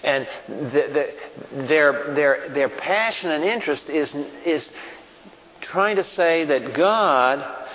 And 0.05 0.29
the, 0.47 1.15
the, 1.53 1.67
their, 1.67 2.15
their, 2.15 2.49
their 2.51 2.69
passion 2.69 3.31
and 3.31 3.43
interest 3.43 3.91
is, 3.91 4.15
is 4.45 4.71
trying 5.61 5.97
to 5.97 6.05
say 6.05 6.45
that 6.45 6.77
God 6.77 7.66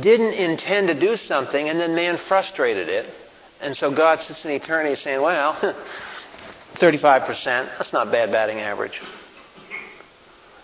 didn't 0.00 0.34
intend 0.34 0.88
to 0.88 0.98
do 0.98 1.16
something 1.16 1.68
and 1.68 1.78
then 1.78 1.94
man 1.94 2.18
frustrated 2.18 2.88
it. 2.88 3.12
And 3.60 3.76
so 3.76 3.94
God 3.94 4.20
sits 4.20 4.44
in 4.44 4.50
eternity 4.52 4.94
saying, 4.94 5.20
well, 5.20 5.54
35%. 6.74 7.44
That's 7.44 7.92
not 7.92 8.10
bad 8.10 8.32
batting 8.32 8.58
average. 8.58 9.00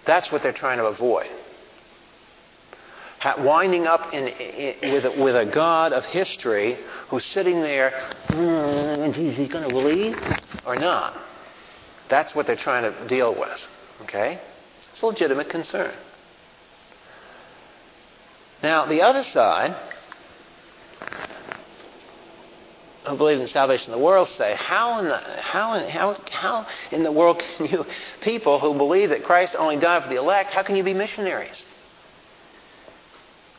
That's 0.07 0.31
what 0.31 0.43
they're 0.43 0.53
trying 0.53 0.79
to 0.79 0.87
avoid. 0.87 1.29
winding 3.39 3.87
up 3.87 4.15
in, 4.15 4.29
in, 4.29 4.93
with, 4.93 5.05
a, 5.05 5.23
with 5.23 5.37
a 5.37 5.51
God 5.53 5.93
of 5.93 6.05
history 6.05 6.79
who's 7.09 7.25
sitting 7.25 7.61
there, 7.61 7.91
mm, 8.29 9.19
is 9.19 9.37
he 9.37 9.49
going 9.49 9.69
to 9.69 9.75
believe 9.75 10.17
or 10.65 10.77
not? 10.77 11.17
That's 12.09 12.35
what 12.35 12.47
they're 12.47 12.57
trying 12.57 12.85
to 12.85 13.09
deal 13.09 13.35
with. 13.35 13.61
Okay? 14.03 14.41
It's 14.91 15.03
a 15.03 15.07
legitimate 15.07 15.49
concern. 15.49 15.93
Now, 18.63 18.87
the 18.87 19.03
other 19.03 19.23
side 19.23 19.77
who 23.07 23.17
believe 23.17 23.39
in 23.39 23.47
salvation 23.47 23.93
of 23.93 23.99
the 23.99 24.05
world 24.05 24.29
say, 24.29 24.55
how 24.57 24.99
in 24.99 25.07
the, 25.07 25.19
how 25.19 25.75
in, 25.75 25.89
how, 25.89 26.17
how 26.31 26.67
in 26.91 27.03
the 27.03 27.13
world 27.13 27.43
can 27.57 27.67
you, 27.67 27.85
people 28.21 28.59
who 28.59 28.75
believe 28.75 29.11
that 29.11 29.25
Christ 29.25 29.55
only 29.57 29.77
died 29.77 30.03
for 30.03 30.09
the 30.09 30.17
elect, 30.17 30.51
how 30.51 30.63
can 30.63 30.77
you 30.77 30.83
be 30.83 30.95
missionaries? 30.95 31.65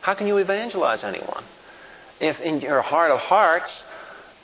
How 0.00 0.14
can 0.14 0.26
you 0.26 0.36
evangelize 0.38 1.04
anyone? 1.04 1.44
If 2.20 2.40
in 2.40 2.60
your 2.60 2.82
heart 2.82 3.10
of 3.10 3.18
hearts 3.20 3.84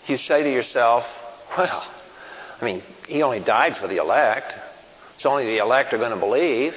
you 0.07 0.17
say 0.17 0.43
to 0.43 0.51
yourself, 0.51 1.05
well, 1.59 1.91
I 2.61 2.65
mean, 2.65 2.83
he 3.09 3.23
only 3.23 3.41
died 3.41 3.77
for 3.77 3.89
the 3.89 3.97
elect. 3.97 4.55
It's 5.15 5.27
only 5.27 5.45
the 5.45 5.59
elect 5.59 5.93
are 5.93 5.99
going 5.99 6.13
to 6.13 6.19
believe. 6.19 6.75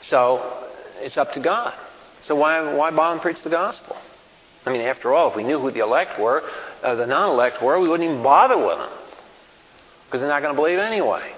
So 0.00 0.68
it's 1.00 1.16
up 1.16 1.32
to 1.32 1.40
God. 1.40 1.74
So 2.24 2.34
why, 2.34 2.74
why 2.74 2.90
bother 2.90 3.20
preach 3.20 3.42
the 3.42 3.50
gospel? 3.50 3.96
I 4.64 4.72
mean, 4.72 4.80
after 4.80 5.12
all, 5.12 5.30
if 5.30 5.36
we 5.36 5.44
knew 5.44 5.58
who 5.60 5.70
the 5.70 5.80
elect 5.80 6.18
were, 6.18 6.42
uh, 6.82 6.94
the 6.94 7.06
non 7.06 7.30
elect 7.30 7.62
were, 7.62 7.78
we 7.78 7.86
wouldn't 7.86 8.08
even 8.08 8.22
bother 8.22 8.56
with 8.56 8.78
them 8.78 8.90
because 10.06 10.20
they're 10.20 10.30
not 10.30 10.40
going 10.40 10.54
to 10.54 10.60
believe 10.60 10.78
anyway. 10.78 11.34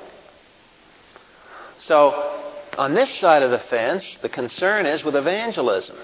So, 1.78 2.40
on 2.78 2.94
this 2.94 3.12
side 3.12 3.42
of 3.42 3.50
the 3.50 3.58
fence, 3.58 4.16
the 4.22 4.28
concern 4.28 4.86
is 4.86 5.02
with 5.02 5.16
evangelism. 5.16 5.96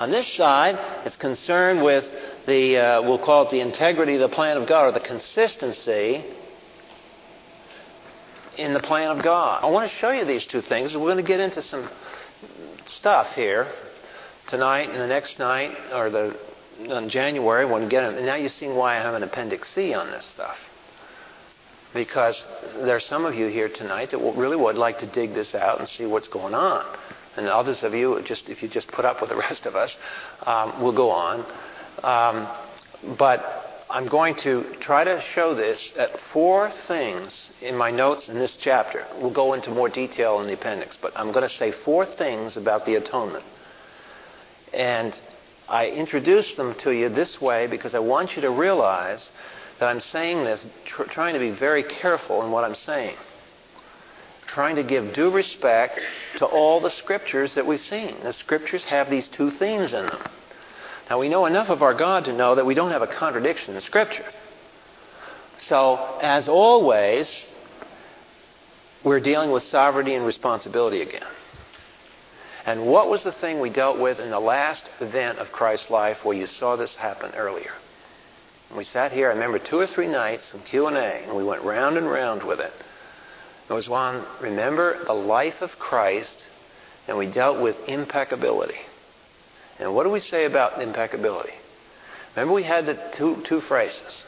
On 0.00 0.10
this 0.10 0.26
side, 0.32 0.76
it's 1.04 1.16
concerned 1.16 1.84
with 1.84 2.04
the, 2.46 2.78
uh, 2.78 3.02
we'll 3.02 3.18
call 3.18 3.46
it 3.46 3.50
the 3.50 3.60
integrity 3.60 4.14
of 4.14 4.20
the 4.20 4.28
plan 4.28 4.56
of 4.56 4.66
God 4.66 4.88
or 4.88 4.92
the 4.92 5.06
consistency 5.06 6.24
in 8.58 8.74
the 8.74 8.80
plan 8.80 9.16
of 9.16 9.22
God. 9.22 9.62
I 9.62 9.70
want 9.70 9.88
to 9.88 9.96
show 9.96 10.10
you 10.10 10.24
these 10.24 10.46
two 10.46 10.60
things. 10.60 10.94
We're 10.94 11.02
going 11.04 11.16
to 11.16 11.22
get 11.22 11.40
into 11.40 11.62
some 11.62 11.88
stuff 12.84 13.34
here 13.34 13.68
tonight 14.48 14.90
and 14.90 14.98
the 14.98 15.06
next 15.06 15.38
night 15.38 15.76
or 15.94 16.10
the 16.10 16.36
January 17.08 17.64
when 17.64 17.84
we 17.84 17.88
get. 17.88 18.14
And 18.14 18.26
now 18.26 18.34
you're 18.34 18.48
seeing 18.48 18.74
why 18.74 18.96
I 18.96 19.00
have 19.00 19.14
an 19.14 19.22
appendix 19.22 19.72
C 19.72 19.94
on 19.94 20.10
this 20.10 20.24
stuff. 20.24 20.58
Because 21.94 22.44
there's 22.76 23.04
some 23.04 23.24
of 23.24 23.34
you 23.34 23.46
here 23.46 23.68
tonight 23.68 24.10
that 24.10 24.18
really 24.18 24.56
would 24.56 24.76
like 24.76 24.98
to 24.98 25.06
dig 25.06 25.34
this 25.34 25.54
out 25.54 25.78
and 25.78 25.88
see 25.88 26.04
what's 26.04 26.28
going 26.28 26.54
on. 26.54 26.84
And 27.36 27.46
others 27.46 27.84
of 27.84 27.94
you, 27.94 28.20
just 28.22 28.48
if 28.50 28.62
you 28.62 28.68
just 28.68 28.88
put 28.88 29.04
up 29.04 29.20
with 29.20 29.30
the 29.30 29.36
rest 29.48 29.66
of 29.66 29.76
us, 29.76 29.96
um, 30.44 30.82
will 30.82 30.92
go 30.92 31.10
on. 31.10 31.46
Um, 32.02 32.48
but 33.16 33.67
I'm 33.90 34.06
going 34.06 34.34
to 34.36 34.74
try 34.80 35.04
to 35.04 35.22
show 35.22 35.54
this 35.54 35.94
at 35.96 36.20
four 36.20 36.70
things 36.86 37.50
in 37.62 37.74
my 37.74 37.90
notes 37.90 38.28
in 38.28 38.38
this 38.38 38.54
chapter. 38.54 39.06
We'll 39.18 39.30
go 39.30 39.54
into 39.54 39.70
more 39.70 39.88
detail 39.88 40.40
in 40.42 40.46
the 40.46 40.52
appendix, 40.52 40.98
but 41.00 41.14
I'm 41.16 41.32
going 41.32 41.42
to 41.42 41.48
say 41.48 41.72
four 41.72 42.04
things 42.04 42.58
about 42.58 42.84
the 42.84 42.96
atonement. 42.96 43.44
And 44.74 45.18
I 45.68 45.88
introduce 45.88 46.54
them 46.54 46.74
to 46.80 46.90
you 46.90 47.08
this 47.08 47.40
way 47.40 47.66
because 47.66 47.94
I 47.94 48.00
want 48.00 48.36
you 48.36 48.42
to 48.42 48.50
realize 48.50 49.30
that 49.80 49.88
I'm 49.88 50.00
saying 50.00 50.44
this, 50.44 50.66
tr- 50.84 51.04
trying 51.04 51.32
to 51.32 51.40
be 51.40 51.50
very 51.50 51.82
careful 51.82 52.44
in 52.44 52.50
what 52.50 52.64
I'm 52.64 52.74
saying. 52.74 53.16
Trying 54.44 54.76
to 54.76 54.82
give 54.82 55.14
due 55.14 55.30
respect 55.30 56.00
to 56.36 56.44
all 56.44 56.80
the 56.80 56.90
scriptures 56.90 57.54
that 57.54 57.66
we've 57.66 57.80
seen. 57.80 58.16
The 58.22 58.34
scriptures 58.34 58.84
have 58.84 59.08
these 59.08 59.28
two 59.28 59.50
themes 59.50 59.94
in 59.94 60.04
them. 60.06 60.22
Now, 61.08 61.18
we 61.18 61.28
know 61.28 61.46
enough 61.46 61.70
of 61.70 61.82
our 61.82 61.94
God 61.94 62.26
to 62.26 62.32
know 62.32 62.54
that 62.54 62.66
we 62.66 62.74
don't 62.74 62.90
have 62.90 63.02
a 63.02 63.06
contradiction 63.06 63.74
in 63.74 63.80
Scripture. 63.80 64.26
So, 65.56 66.18
as 66.20 66.48
always, 66.48 67.46
we're 69.02 69.20
dealing 69.20 69.50
with 69.50 69.62
sovereignty 69.62 70.14
and 70.14 70.26
responsibility 70.26 71.00
again. 71.00 71.26
And 72.66 72.86
what 72.86 73.08
was 73.08 73.24
the 73.24 73.32
thing 73.32 73.60
we 73.60 73.70
dealt 73.70 73.98
with 73.98 74.20
in 74.20 74.28
the 74.28 74.40
last 74.40 74.90
event 75.00 75.38
of 75.38 75.50
Christ's 75.50 75.90
life 75.90 76.24
where 76.24 76.36
you 76.36 76.46
saw 76.46 76.76
this 76.76 76.94
happen 76.94 77.32
earlier? 77.34 77.72
We 78.76 78.84
sat 78.84 79.12
here, 79.12 79.30
I 79.30 79.32
remember 79.32 79.58
two 79.58 79.78
or 79.78 79.86
three 79.86 80.08
nights 80.08 80.52
in 80.52 80.60
Q&A, 80.60 80.92
and 80.92 81.34
we 81.34 81.42
went 81.42 81.62
round 81.62 81.96
and 81.96 82.06
round 82.06 82.42
with 82.42 82.60
it. 82.60 82.72
It 83.70 83.72
was 83.72 83.88
one, 83.88 84.26
remember 84.42 85.02
the 85.06 85.14
life 85.14 85.62
of 85.62 85.78
Christ, 85.78 86.44
and 87.06 87.16
we 87.16 87.30
dealt 87.30 87.62
with 87.62 87.76
impeccability. 87.88 88.76
And 89.78 89.94
what 89.94 90.04
do 90.04 90.10
we 90.10 90.20
say 90.20 90.44
about 90.44 90.82
impeccability? 90.82 91.54
Remember, 92.34 92.54
we 92.54 92.62
had 92.62 92.86
the 92.86 92.98
two, 93.12 93.42
two 93.44 93.60
phrases. 93.60 94.24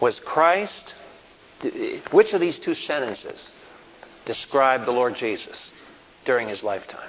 Was 0.00 0.20
Christ, 0.20 0.94
which 2.10 2.32
of 2.32 2.40
these 2.40 2.58
two 2.58 2.74
sentences 2.74 3.48
describe 4.24 4.84
the 4.84 4.92
Lord 4.92 5.14
Jesus 5.14 5.72
during 6.24 6.48
his 6.48 6.62
lifetime? 6.62 7.08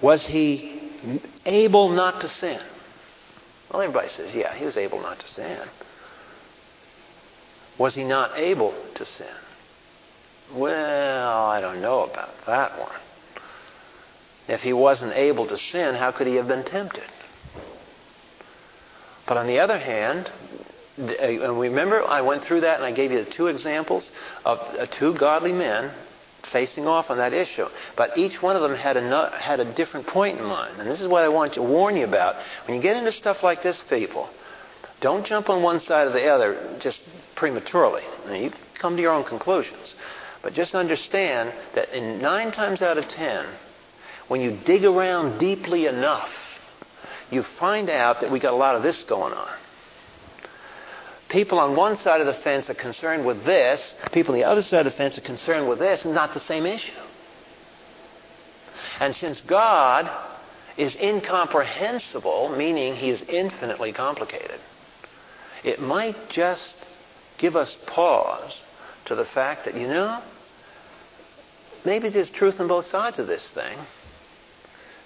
Was 0.00 0.26
he 0.26 0.80
able 1.44 1.88
not 1.88 2.20
to 2.20 2.28
sin? 2.28 2.60
Well, 3.70 3.82
everybody 3.82 4.08
says, 4.08 4.34
yeah, 4.34 4.54
he 4.54 4.64
was 4.64 4.76
able 4.76 5.00
not 5.00 5.18
to 5.20 5.28
sin. 5.28 5.60
Was 7.78 7.94
he 7.94 8.04
not 8.04 8.38
able 8.38 8.74
to 8.94 9.04
sin? 9.04 9.26
Well, 10.54 11.46
I 11.46 11.60
don't 11.60 11.80
know 11.80 12.04
about 12.04 12.30
that 12.46 12.78
one. 12.78 13.00
If 14.48 14.60
he 14.60 14.72
wasn't 14.72 15.12
able 15.14 15.46
to 15.46 15.56
sin, 15.56 15.94
how 15.94 16.12
could 16.12 16.26
he 16.26 16.36
have 16.36 16.48
been 16.48 16.64
tempted? 16.64 17.04
But 19.26 19.36
on 19.36 19.46
the 19.46 19.58
other 19.58 19.78
hand, 19.78 20.30
uh, 20.98 21.02
and 21.02 21.60
remember 21.60 22.02
I 22.02 22.20
went 22.20 22.44
through 22.44 22.60
that 22.60 22.76
and 22.76 22.84
I 22.84 22.92
gave 22.92 23.10
you 23.10 23.24
the 23.24 23.30
two 23.30 23.48
examples 23.48 24.10
of 24.44 24.58
uh, 24.60 24.86
two 24.86 25.14
godly 25.14 25.52
men 25.52 25.92
facing 26.52 26.86
off 26.86 27.10
on 27.10 27.18
that 27.18 27.32
issue. 27.32 27.66
But 27.96 28.16
each 28.16 28.40
one 28.40 28.54
of 28.54 28.62
them 28.62 28.76
had 28.76 28.96
a, 28.96 29.30
had 29.36 29.58
a 29.58 29.74
different 29.74 30.06
point 30.06 30.38
in 30.38 30.44
mind. 30.44 30.78
And 30.78 30.88
this 30.88 31.00
is 31.00 31.08
what 31.08 31.24
I 31.24 31.28
want 31.28 31.54
to 31.54 31.62
warn 31.62 31.96
you 31.96 32.04
about. 32.04 32.36
When 32.66 32.76
you 32.76 32.82
get 32.82 32.96
into 32.96 33.10
stuff 33.10 33.42
like 33.42 33.62
this, 33.62 33.82
people, 33.90 34.30
don't 35.00 35.26
jump 35.26 35.50
on 35.50 35.62
one 35.62 35.80
side 35.80 36.06
or 36.06 36.12
the 36.12 36.28
other 36.28 36.78
just 36.80 37.02
prematurely. 37.34 38.02
You 38.30 38.52
come 38.74 38.96
to 38.96 39.02
your 39.02 39.12
own 39.12 39.24
conclusions. 39.24 39.94
But 40.40 40.54
just 40.54 40.74
understand 40.74 41.52
that 41.74 41.90
in 41.90 42.20
nine 42.20 42.52
times 42.52 42.80
out 42.80 42.96
of 42.96 43.08
ten, 43.08 43.46
when 44.28 44.40
you 44.40 44.58
dig 44.64 44.84
around 44.84 45.38
deeply 45.38 45.86
enough, 45.86 46.30
you 47.30 47.42
find 47.42 47.90
out 47.90 48.20
that 48.20 48.30
we 48.30 48.38
got 48.38 48.52
a 48.52 48.56
lot 48.56 48.76
of 48.76 48.82
this 48.82 49.04
going 49.04 49.32
on. 49.32 49.56
People 51.28 51.58
on 51.58 51.74
one 51.74 51.96
side 51.96 52.20
of 52.20 52.26
the 52.26 52.34
fence 52.34 52.70
are 52.70 52.74
concerned 52.74 53.26
with 53.26 53.44
this, 53.44 53.96
people 54.12 54.34
on 54.34 54.40
the 54.40 54.46
other 54.46 54.62
side 54.62 54.86
of 54.86 54.92
the 54.92 54.96
fence 54.96 55.18
are 55.18 55.22
concerned 55.22 55.68
with 55.68 55.78
this, 55.78 56.04
and 56.04 56.14
not 56.14 56.34
the 56.34 56.40
same 56.40 56.66
issue. 56.66 56.92
And 59.00 59.14
since 59.14 59.40
God 59.40 60.10
is 60.76 60.94
incomprehensible, 60.96 62.54
meaning 62.56 62.94
he 62.94 63.10
is 63.10 63.22
infinitely 63.24 63.92
complicated, 63.92 64.60
it 65.64 65.80
might 65.80 66.28
just 66.28 66.76
give 67.38 67.56
us 67.56 67.76
pause 67.86 68.64
to 69.06 69.14
the 69.14 69.24
fact 69.24 69.64
that, 69.64 69.74
you 69.74 69.88
know, 69.88 70.22
maybe 71.84 72.08
there's 72.08 72.30
truth 72.30 72.60
on 72.60 72.68
both 72.68 72.86
sides 72.86 73.18
of 73.18 73.26
this 73.26 73.48
thing. 73.50 73.78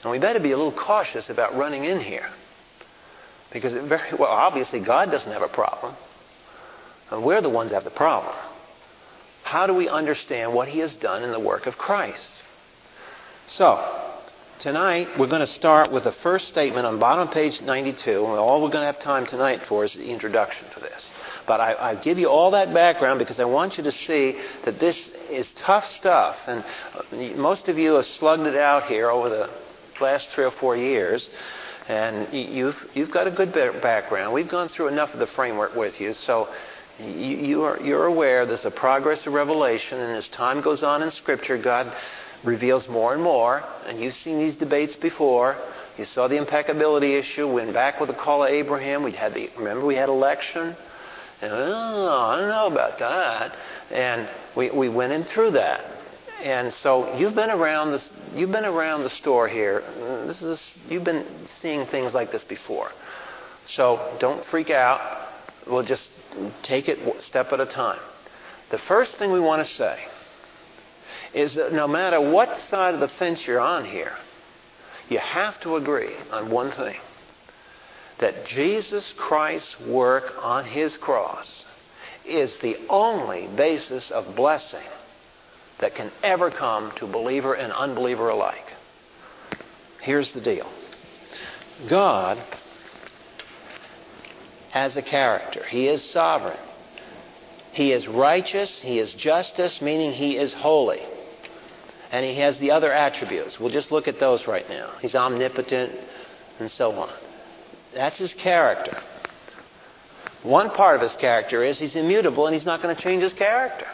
And 0.03 0.11
we 0.11 0.19
better 0.19 0.41
be 0.41 0.53
a 0.53 0.57
little 0.57 0.73
cautious 0.73 1.29
about 1.29 1.57
running 1.57 1.85
in 1.85 2.01
here. 2.01 2.29
Because 3.53 3.75
it 3.75 3.85
very 3.85 4.11
well, 4.19 4.31
obviously, 4.31 4.81
God 4.81 5.11
doesn't 5.11 5.31
have 5.31 5.43
a 5.43 5.49
problem. 5.49 5.95
And 7.11 7.25
we're 7.25 7.43
the 7.43 7.51
ones 7.51 7.71
that 7.71 7.77
have 7.77 7.85
the 7.85 7.91
problem. 7.91 8.35
How 9.43 9.67
do 9.67 9.75
we 9.75 9.89
understand 9.89 10.55
what 10.55 10.69
He 10.69 10.79
has 10.79 10.95
done 10.95 11.25
in 11.25 11.33
the 11.33 11.41
work 11.41 11.67
of 11.67 11.77
Christ? 11.77 12.43
So, 13.47 13.85
tonight 14.61 15.09
we're 15.19 15.27
going 15.27 15.41
to 15.41 15.47
start 15.47 15.91
with 15.91 16.05
the 16.05 16.13
first 16.13 16.47
statement 16.47 16.87
on 16.87 17.01
bottom 17.01 17.27
page 17.29 17.61
92. 17.61 18.11
And 18.11 18.21
all 18.21 18.63
we're 18.63 18.69
going 18.69 18.83
to 18.83 18.87
have 18.87 19.01
time 19.01 19.27
tonight 19.27 19.63
for 19.67 19.85
is 19.85 19.95
the 19.95 20.09
introduction 20.09 20.69
to 20.75 20.81
this. 20.81 21.11
But 21.49 21.61
I, 21.61 21.91
I, 21.91 21.95
give 21.97 22.19
you 22.19 22.29
all 22.29 22.53
that 22.53 22.73
background 22.73 23.19
because 23.19 23.41
I 23.41 23.45
want 23.45 23.77
you 23.77 23.85
to 23.85 23.93
see 23.93 24.39
that 24.65 24.79
this 24.79 25.11
is 25.29 25.51
tough 25.53 25.87
stuff. 25.87 26.37
And 26.47 26.65
uh, 26.95 27.37
most 27.37 27.69
of 27.69 27.77
you 27.77 27.95
have 27.95 28.05
slugged 28.05 28.47
it 28.47 28.55
out 28.55 28.85
here 28.85 29.11
over 29.11 29.29
the 29.29 29.51
last 30.01 30.31
three 30.31 30.45
or 30.45 30.51
four 30.51 30.77
years, 30.77 31.31
and 31.89 32.33
you've 32.33 32.77
you've 32.95 33.11
got 33.11 33.27
a 33.27 33.31
good 33.31 33.53
background. 33.53 34.33
We've 34.33 34.49
gone 34.49 34.69
through 34.69 34.89
enough 34.89 35.13
of 35.15 35.21
the 35.21 35.27
framework 35.27 35.75
with 35.75 36.01
you, 36.01 36.13
so 36.13 36.49
you, 36.99 37.37
you 37.37 37.63
are 37.63 37.81
you're 37.81 38.07
aware 38.07 38.47
there's 38.47 38.65
a 38.65 38.71
progress 38.71 39.27
of 39.27 39.33
revelation, 39.33 40.01
and 40.01 40.17
as 40.17 40.29
time 40.29 40.61
goes 40.61 40.83
on 40.83 41.03
in 41.03 41.11
Scripture, 41.11 41.59
God 41.59 41.93
reveals 42.45 42.89
more 42.89 43.13
and 43.15 43.23
more. 43.23 43.63
And 43.87 44.01
you've 44.01 44.15
seen 44.15 44.39
these 44.39 44.57
debates 44.57 44.97
before. 44.97 45.57
You 45.99 46.05
saw 46.05 46.29
the 46.29 46.37
impeccability 46.37 47.15
issue. 47.15 47.47
Went 47.53 47.73
back 47.73 48.01
with 48.01 48.09
the 48.09 48.15
call 48.15 48.45
of 48.45 48.51
Abraham. 48.51 49.03
We 49.03 49.13
had 49.13 49.35
the 49.35 49.51
remember 49.57 49.85
we 49.85 49.97
had 49.97 50.09
election. 50.09 50.75
And 51.43 51.53
oh, 51.53 52.27
I 52.29 52.39
don't 52.39 52.49
know 52.49 52.67
about 52.67 52.99
that. 52.99 53.57
And 53.91 54.29
we, 54.57 54.71
we 54.71 54.89
went 54.89 55.13
in 55.13 55.25
through 55.25 55.53
that. 55.53 55.85
And 56.43 56.73
so 56.73 57.17
you've 57.17 57.35
been 57.35 57.51
around 57.51 57.93
this. 57.93 58.11
You've 58.35 58.53
been 58.53 58.65
around 58.65 59.03
the 59.03 59.11
store 59.11 59.47
here. 59.47 59.83
This 60.27 60.43
is 60.43 60.75
you've 60.89 61.05
been 61.05 61.27
seeing 61.45 61.87
things 61.87 62.15
like 62.15 62.33
this 62.33 62.45
before. 62.45 62.91
So 63.65 64.17
don't 64.19 64.45
freak 64.47 64.71
out. 64.71 65.29
We'll 65.67 65.85
just 65.85 66.11
take 66.63 66.89
it 66.89 67.21
step 67.21 67.53
at 67.53 67.61
a 67.61 67.67
time. 67.67 68.01
The 68.71 68.79
first 68.79 69.17
thing 69.17 69.33
we 69.33 69.41
want 69.41 69.67
to 69.67 69.71
say 69.71 69.99
is 71.35 71.55
that 71.57 71.73
no 71.73 71.87
matter 71.87 72.21
what 72.21 72.57
side 72.57 72.95
of 72.95 73.01
the 73.01 73.09
fence 73.09 73.47
you're 73.47 73.61
on 73.61 73.85
here, 73.85 74.13
you 75.09 75.19
have 75.19 75.61
to 75.61 75.77
agree 75.77 76.15
on 76.31 76.51
one 76.51 76.71
thing 76.71 76.97
that 78.19 78.47
Jesus 78.47 79.15
Christ's 79.17 79.79
work 79.81 80.33
on 80.41 80.65
his 80.65 80.97
cross 80.97 81.65
is 82.25 82.59
the 82.59 82.77
only 82.89 83.49
basis 83.57 84.11
of 84.11 84.37
blessing 84.37 84.87
that 85.81 85.95
can 85.95 86.11
ever 86.23 86.51
come 86.51 86.93
to 86.97 87.07
believer 87.07 87.55
and 87.55 87.73
unbeliever 87.73 88.29
alike. 88.29 88.73
Here's 90.01 90.33
the 90.33 90.41
deal 90.41 90.71
God 91.89 92.39
has 94.71 94.97
a 94.97 95.03
character, 95.03 95.65
He 95.65 95.89
is 95.89 96.03
sovereign. 96.03 96.59
He 97.73 97.93
is 97.93 98.09
righteous, 98.09 98.81
He 98.81 98.99
is 98.99 99.13
justice, 99.13 99.81
meaning 99.81 100.13
He 100.13 100.37
is 100.37 100.53
holy. 100.53 101.01
And 102.13 102.25
He 102.25 102.35
has 102.37 102.59
the 102.59 102.73
other 102.73 102.93
attributes. 102.93 103.61
We'll 103.61 103.71
just 103.71 103.93
look 103.93 104.09
at 104.09 104.19
those 104.19 104.47
right 104.47 104.69
now. 104.69 104.93
He's 105.01 105.15
omnipotent 105.15 105.93
and 106.59 106.71
so 106.71 106.93
on. 106.93 107.15
That's 107.95 108.19
His 108.19 108.35
character. 108.35 108.99
One 110.43 110.71
part 110.71 110.97
of 110.97 111.03
His 111.03 111.15
character 111.15 111.63
is 111.63 111.79
He's 111.79 111.97
immutable 111.97 112.47
and 112.47 112.55
He's 112.55 112.67
not 112.67 112.83
going 112.83 112.95
to 112.95 113.01
change 113.01 113.23
His 113.23 113.33
character. 113.33 113.87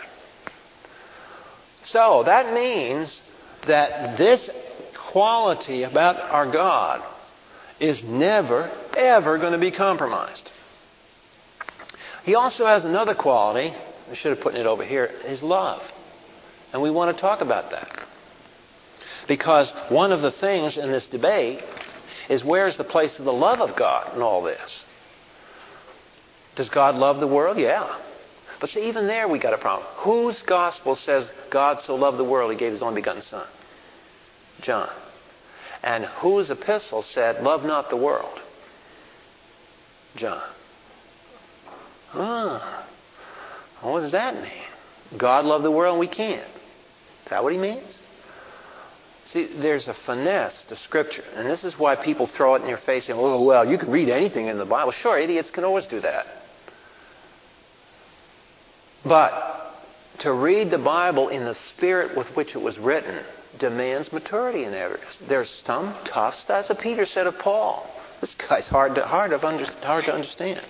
So 1.89 2.25
that 2.25 2.53
means 2.53 3.23
that 3.67 4.19
this 4.19 4.51
quality 5.13 5.85
about 5.85 6.17
our 6.17 6.51
God 6.51 7.05
is 7.79 8.03
never, 8.03 8.71
ever 8.97 9.39
going 9.39 9.53
to 9.53 9.59
be 9.59 9.71
compromised. 9.71 10.51
He 12.25 12.35
also 12.35 12.67
has 12.67 12.85
another 12.85 13.15
quality. 13.15 13.73
I 14.11 14.15
should 14.15 14.37
have 14.37 14.41
put 14.41 14.57
it 14.57 14.67
over 14.67 14.85
here 14.85 15.13
his 15.25 15.43
love. 15.43 15.83
And 16.73 16.83
we 16.83 16.91
want 16.91 17.17
to 17.17 17.21
talk 17.21 17.41
about 17.41 17.71
that. 17.71 18.03
Because 19.29 19.73
one 19.89 20.11
of 20.11 20.23
the 20.23 20.33
things 20.33 20.79
in 20.79 20.91
this 20.91 21.07
debate 21.07 21.63
is 22.29 22.45
where's 22.45 22.77
the 22.77 22.85
place 22.85 23.19
of 23.21 23.25
the 23.25 23.33
love 23.33 23.61
of 23.61 23.77
God 23.77 24.17
in 24.17 24.23
all 24.23 24.43
this? 24.43 24.85
Does 26.57 26.69
God 26.69 26.97
love 26.97 27.21
the 27.21 27.29
world? 27.29 27.59
Yeah. 27.59 28.01
But 28.61 28.71
see, 28.71 28.89
even 28.89 29.07
there 29.07 29.29
we 29.29 29.39
got 29.39 29.53
a 29.53 29.59
problem. 29.59 29.87
Whose 29.97 30.43
gospel 30.43 30.95
says 30.95 31.33
God 31.51 31.81
so 31.81 31.95
loved 31.95 32.19
the 32.19 32.25
world 32.25 32.51
he 32.51 32.57
gave 32.57 32.73
his 32.73 32.83
only 32.83 33.01
begotten 33.01 33.23
Son? 33.23 33.47
John. 34.61 34.91
And 35.83 36.05
whose 36.05 36.51
epistle 36.51 37.03
said, 37.03 37.43
Love 37.43 37.65
not 37.65 37.91
the 37.91 37.97
world? 37.97 38.41
John. 40.17 40.43
Ah. 42.15 42.87
What 43.83 44.01
does 44.01 44.13
that 44.13 44.35
mean? 44.35 44.65
God 45.17 45.45
loved 45.45 45.65
the 45.65 45.71
world 45.71 45.95
and 45.95 46.01
we 46.01 46.09
can't. 46.09 46.41
Is 47.25 47.31
that 47.31 47.43
what 47.43 47.53
he 47.53 47.59
means? 47.59 48.01
See, 49.25 49.47
there's 49.47 49.89
a 49.89 49.95
finesse 49.95 50.65
to 50.65 50.77
Scripture, 50.77 51.25
and 51.35 51.51
this 51.51 51.65
is 51.65 51.77
why 51.77 51.97
people 51.97 52.29
throw 52.29 52.55
it 52.55 52.63
in 52.63 52.69
your 52.69 52.79
face 52.79 53.09
and, 53.09 53.19
oh, 53.19 53.43
well, 53.43 53.69
you 53.69 53.77
can 53.77 53.91
read 53.91 54.09
anything 54.09 54.47
in 54.47 54.57
the 54.57 54.65
Bible. 54.65 54.93
Sure, 54.93 55.19
idiots 55.19 55.51
can 55.51 55.65
always 55.65 55.87
do 55.87 56.01
that. 56.01 56.27
But 59.07 59.73
to 60.19 60.33
read 60.33 60.71
the 60.71 60.79
Bible 60.79 61.29
in 61.29 61.45
the 61.45 61.55
spirit 61.55 62.17
with 62.17 62.35
which 62.37 62.55
it 62.55 62.63
was 62.63 62.79
written 62.79 63.25
demands 63.59 64.13
maturity 64.13 64.65
in 64.65 64.75
areas. 64.75 65.19
There's 65.29 65.51
some 65.65 65.95
tough 66.05 66.35
stuff, 66.35 66.71
as 66.71 66.77
Peter 66.79 67.07
said 67.07 67.27
of 67.27 67.39
Paul. 67.39 67.89
This 68.21 68.35
guy's 68.35 68.67
hard 68.67 68.95
to, 68.97 69.03
hard, 69.03 69.33
of 69.33 69.45
under, 69.45 69.65
hard 69.83 70.05
to 70.05 70.15
understand. 70.15 70.65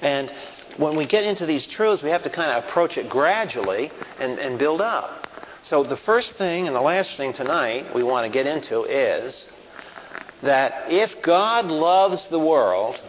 And 0.00 0.32
when 0.76 0.96
we 0.96 1.06
get 1.06 1.24
into 1.24 1.46
these 1.46 1.66
truths, 1.66 2.02
we 2.02 2.10
have 2.10 2.24
to 2.24 2.30
kind 2.30 2.50
of 2.50 2.64
approach 2.64 2.98
it 2.98 3.08
gradually 3.08 3.90
and, 4.18 4.38
and 4.38 4.58
build 4.58 4.80
up. 4.80 5.28
So 5.62 5.82
the 5.82 5.96
first 5.96 6.32
thing 6.32 6.66
and 6.66 6.76
the 6.76 6.80
last 6.80 7.16
thing 7.16 7.32
tonight 7.32 7.94
we 7.94 8.02
want 8.02 8.26
to 8.26 8.32
get 8.32 8.46
into 8.46 8.82
is 8.84 9.48
that 10.42 10.92
if 10.92 11.22
God 11.22 11.66
loves 11.66 12.28
the 12.28 12.38
world, 12.38 13.00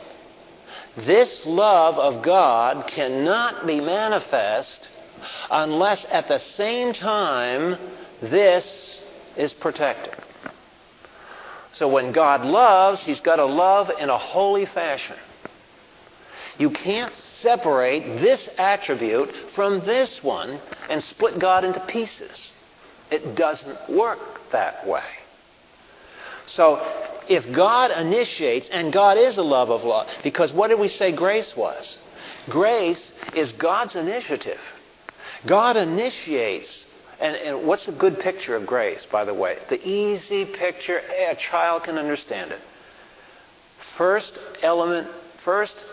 this 0.97 1.45
love 1.45 1.97
of 1.97 2.23
God 2.23 2.87
cannot 2.87 3.67
be 3.67 3.81
manifest 3.81 4.89
unless 5.51 6.05
at 6.09 6.27
the 6.27 6.39
same 6.39 6.93
time 6.93 7.77
this 8.21 8.99
is 9.35 9.53
protected. 9.53 10.15
So 11.71 11.89
when 11.89 12.13
God 12.13 12.45
loves, 12.45 13.03
He's 13.03 13.19
got 13.19 13.35
to 13.35 13.45
love 13.45 13.91
in 13.99 14.09
a 14.09 14.17
holy 14.17 14.65
fashion. 14.65 15.17
You 16.57 16.69
can't 16.69 17.11
separate 17.11 18.21
this 18.21 18.49
attribute 18.57 19.33
from 19.53 19.79
this 19.81 20.23
one 20.23 20.59
and 20.89 21.03
split 21.03 21.37
God 21.37 21.65
into 21.65 21.81
pieces. 21.81 22.53
It 23.11 23.35
doesn't 23.35 23.89
work 23.89 24.19
that 24.51 24.87
way. 24.87 25.03
So 26.45 26.81
if 27.27 27.51
God 27.53 27.91
initiates, 27.91 28.69
and 28.69 28.93
God 28.93 29.17
is 29.17 29.37
a 29.37 29.43
love 29.43 29.69
of 29.69 29.83
love, 29.83 30.07
because 30.23 30.53
what 30.53 30.67
did 30.67 30.79
we 30.79 30.87
say 30.87 31.11
grace 31.11 31.55
was? 31.55 31.97
Grace 32.49 33.11
is 33.35 33.51
God's 33.53 33.95
initiative. 33.95 34.59
God 35.47 35.77
initiates. 35.77 36.85
And, 37.19 37.35
and 37.35 37.67
what's 37.67 37.87
a 37.87 37.93
good 37.93 38.19
picture 38.19 38.55
of 38.55 38.67
grace, 38.67 39.05
by 39.05 39.25
the 39.25 39.33
way? 39.33 39.57
The 39.69 39.87
easy 39.87 40.45
picture, 40.45 40.99
a 40.99 41.35
child 41.35 41.83
can 41.83 41.97
understand 41.97 42.51
it. 42.51 42.59
First 43.97 44.39
element, 44.61 45.07
first 45.43 45.85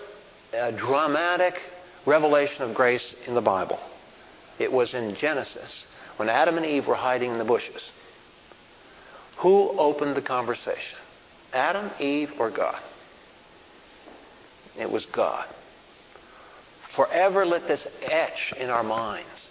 uh, 0.52 0.72
dramatic 0.72 1.60
revelation 2.06 2.64
of 2.64 2.74
grace 2.74 3.14
in 3.26 3.34
the 3.34 3.40
Bible. 3.40 3.78
It 4.58 4.70
was 4.72 4.94
in 4.94 5.14
Genesis 5.14 5.86
when 6.16 6.28
Adam 6.28 6.56
and 6.56 6.66
Eve 6.66 6.86
were 6.86 6.94
hiding 6.94 7.30
in 7.30 7.38
the 7.38 7.44
bushes. 7.44 7.92
Who 9.38 9.70
opened 9.70 10.16
the 10.16 10.22
conversation? 10.22 10.98
Adam, 11.52 11.90
Eve, 11.98 12.32
or 12.38 12.50
God? 12.50 12.80
It 14.78 14.90
was 14.90 15.06
God. 15.06 15.46
Forever 16.94 17.44
let 17.44 17.66
this 17.68 17.86
etch 18.02 18.52
in 18.58 18.70
our 18.70 18.82
minds. 18.82 19.48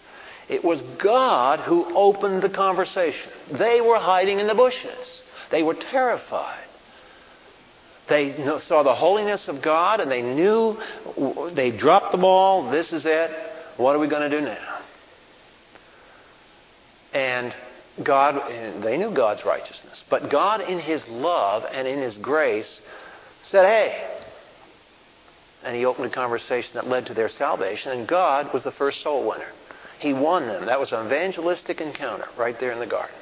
It 0.50 0.64
was 0.64 0.82
God 1.02 1.60
who 1.60 1.86
opened 1.96 2.42
the 2.42 2.50
conversation. 2.50 3.32
They 3.52 3.82
were 3.82 3.98
hiding 3.98 4.40
in 4.40 4.48
the 4.48 4.56
bushes. 4.56 5.22
They 5.50 5.64
were 5.64 5.74
terrified. 5.74 6.66
They 8.10 8.34
saw 8.66 8.84
the 8.84 8.94
holiness 8.94 9.48
of 9.48 9.62
God 9.62 10.02
and 10.02 10.12
they 10.12 10.22
knew 10.22 10.78
they 11.54 11.72
dropped 11.72 12.12
the 12.12 12.18
ball. 12.18 12.70
This 12.70 12.92
is 12.92 13.06
it. 13.06 13.32
What 13.78 13.96
are 13.96 14.00
we 14.00 14.08
going 14.08 14.30
to 14.30 14.40
do 14.40 14.44
now? 14.44 14.80
And 17.14 17.56
God, 18.04 18.42
they 18.82 18.98
knew 18.98 19.12
God's 19.12 19.46
righteousness. 19.46 20.04
But 20.10 20.30
God, 20.30 20.62
in 20.62 20.80
His 20.80 21.08
love 21.08 21.66
and 21.72 21.88
in 21.88 22.00
His 22.00 22.18
grace, 22.18 22.82
said, 23.42 23.66
hey. 23.66 24.08
And 25.64 25.76
He 25.76 25.86
opened 25.86 26.08
a 26.08 26.10
conversation 26.10 26.76
that 26.76 26.88
led 26.88 27.08
to 27.08 27.14
their 27.14 27.30
salvation. 27.30 27.92
And 27.92 28.08
God 28.08 28.54
was 28.54 28.64
the 28.64 28.72
first 28.72 29.02
soul 29.02 29.28
winner. 29.28 29.52
He 30.00 30.14
won 30.14 30.48
them. 30.48 30.66
That 30.66 30.80
was 30.80 30.92
an 30.94 31.06
evangelistic 31.06 31.82
encounter 31.82 32.28
right 32.38 32.60
there 32.60 32.72
in 32.72 32.80
the 32.80 32.88
garden. 32.88 33.16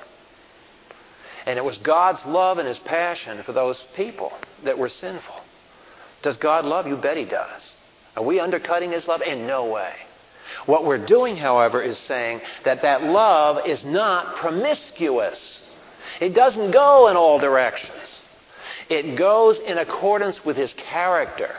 And 1.46 1.58
it 1.58 1.66
was 1.66 1.78
God's 1.80 2.26
love 2.26 2.58
and 2.58 2.68
His 2.68 2.80
passion 2.80 3.44
for 3.44 3.54
those 3.54 3.88
people 3.96 4.32
that 4.64 4.78
were 4.78 4.90
sinful. 4.90 5.42
Does 6.22 6.38
God 6.38 6.64
love 6.64 6.86
you? 6.86 6.96
Bet 6.96 7.18
He 7.18 7.26
does. 7.26 7.74
Are 8.16 8.24
we 8.24 8.40
undercutting 8.40 8.92
His 8.92 9.08
love? 9.08 9.22
In 9.22 9.48
no 9.48 9.66
way. 9.66 9.94
What 10.66 10.86
we're 10.86 11.06
doing, 11.06 11.36
however, 11.38 11.82
is 11.82 11.98
saying 11.98 12.42
that 12.64 12.82
that 12.82 13.04
love 13.04 13.66
is 13.68 13.86
not 13.86 14.36
promiscuous. 14.38 15.62
It 16.20 16.34
doesn't 16.34 16.72
go 16.72 17.08
in 17.08 17.18
all 17.18 17.40
directions. 17.40 18.22
It 18.90 19.16
goes 19.16 19.60
in 19.60 19.78
accordance 19.78 20.44
with 20.44 20.58
his 20.58 20.74
character. 20.74 21.56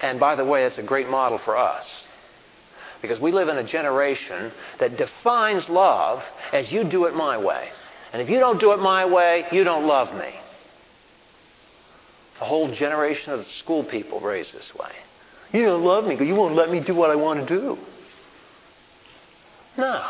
And 0.00 0.18
by 0.18 0.34
the 0.34 0.44
way, 0.44 0.64
it's 0.64 0.78
a 0.78 0.82
great 0.82 1.08
model 1.08 1.38
for 1.38 1.56
us. 1.56 2.04
Because 3.02 3.20
we 3.20 3.32
live 3.32 3.48
in 3.48 3.58
a 3.58 3.64
generation 3.64 4.50
that 4.78 4.96
defines 4.96 5.68
love 5.68 6.24
as 6.52 6.72
you 6.72 6.84
do 6.84 7.04
it 7.04 7.14
my 7.14 7.36
way. 7.36 7.68
And 8.12 8.22
if 8.22 8.30
you 8.30 8.38
don't 8.38 8.60
do 8.60 8.72
it 8.72 8.78
my 8.78 9.04
way, 9.04 9.46
you 9.52 9.64
don't 9.64 9.86
love 9.86 10.14
me. 10.14 10.34
A 12.40 12.44
whole 12.44 12.72
generation 12.72 13.32
of 13.32 13.46
school 13.46 13.84
people 13.84 14.20
raised 14.20 14.54
this 14.54 14.74
way. 14.74 14.90
You 15.54 15.62
don't 15.62 15.84
love 15.84 16.04
me 16.04 16.16
because 16.16 16.26
you 16.26 16.34
won't 16.34 16.56
let 16.56 16.68
me 16.68 16.80
do 16.80 16.96
what 16.96 17.10
I 17.10 17.14
want 17.14 17.46
to 17.46 17.60
do. 17.60 17.78
No. 19.78 20.04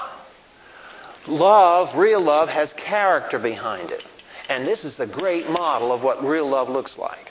Love, 1.26 1.94
real 1.98 2.22
love, 2.22 2.48
has 2.48 2.72
character 2.72 3.38
behind 3.38 3.90
it. 3.90 4.02
And 4.48 4.66
this 4.66 4.86
is 4.86 4.96
the 4.96 5.06
great 5.06 5.50
model 5.50 5.92
of 5.92 6.02
what 6.02 6.24
real 6.24 6.48
love 6.48 6.70
looks 6.70 6.96
like. 6.96 7.30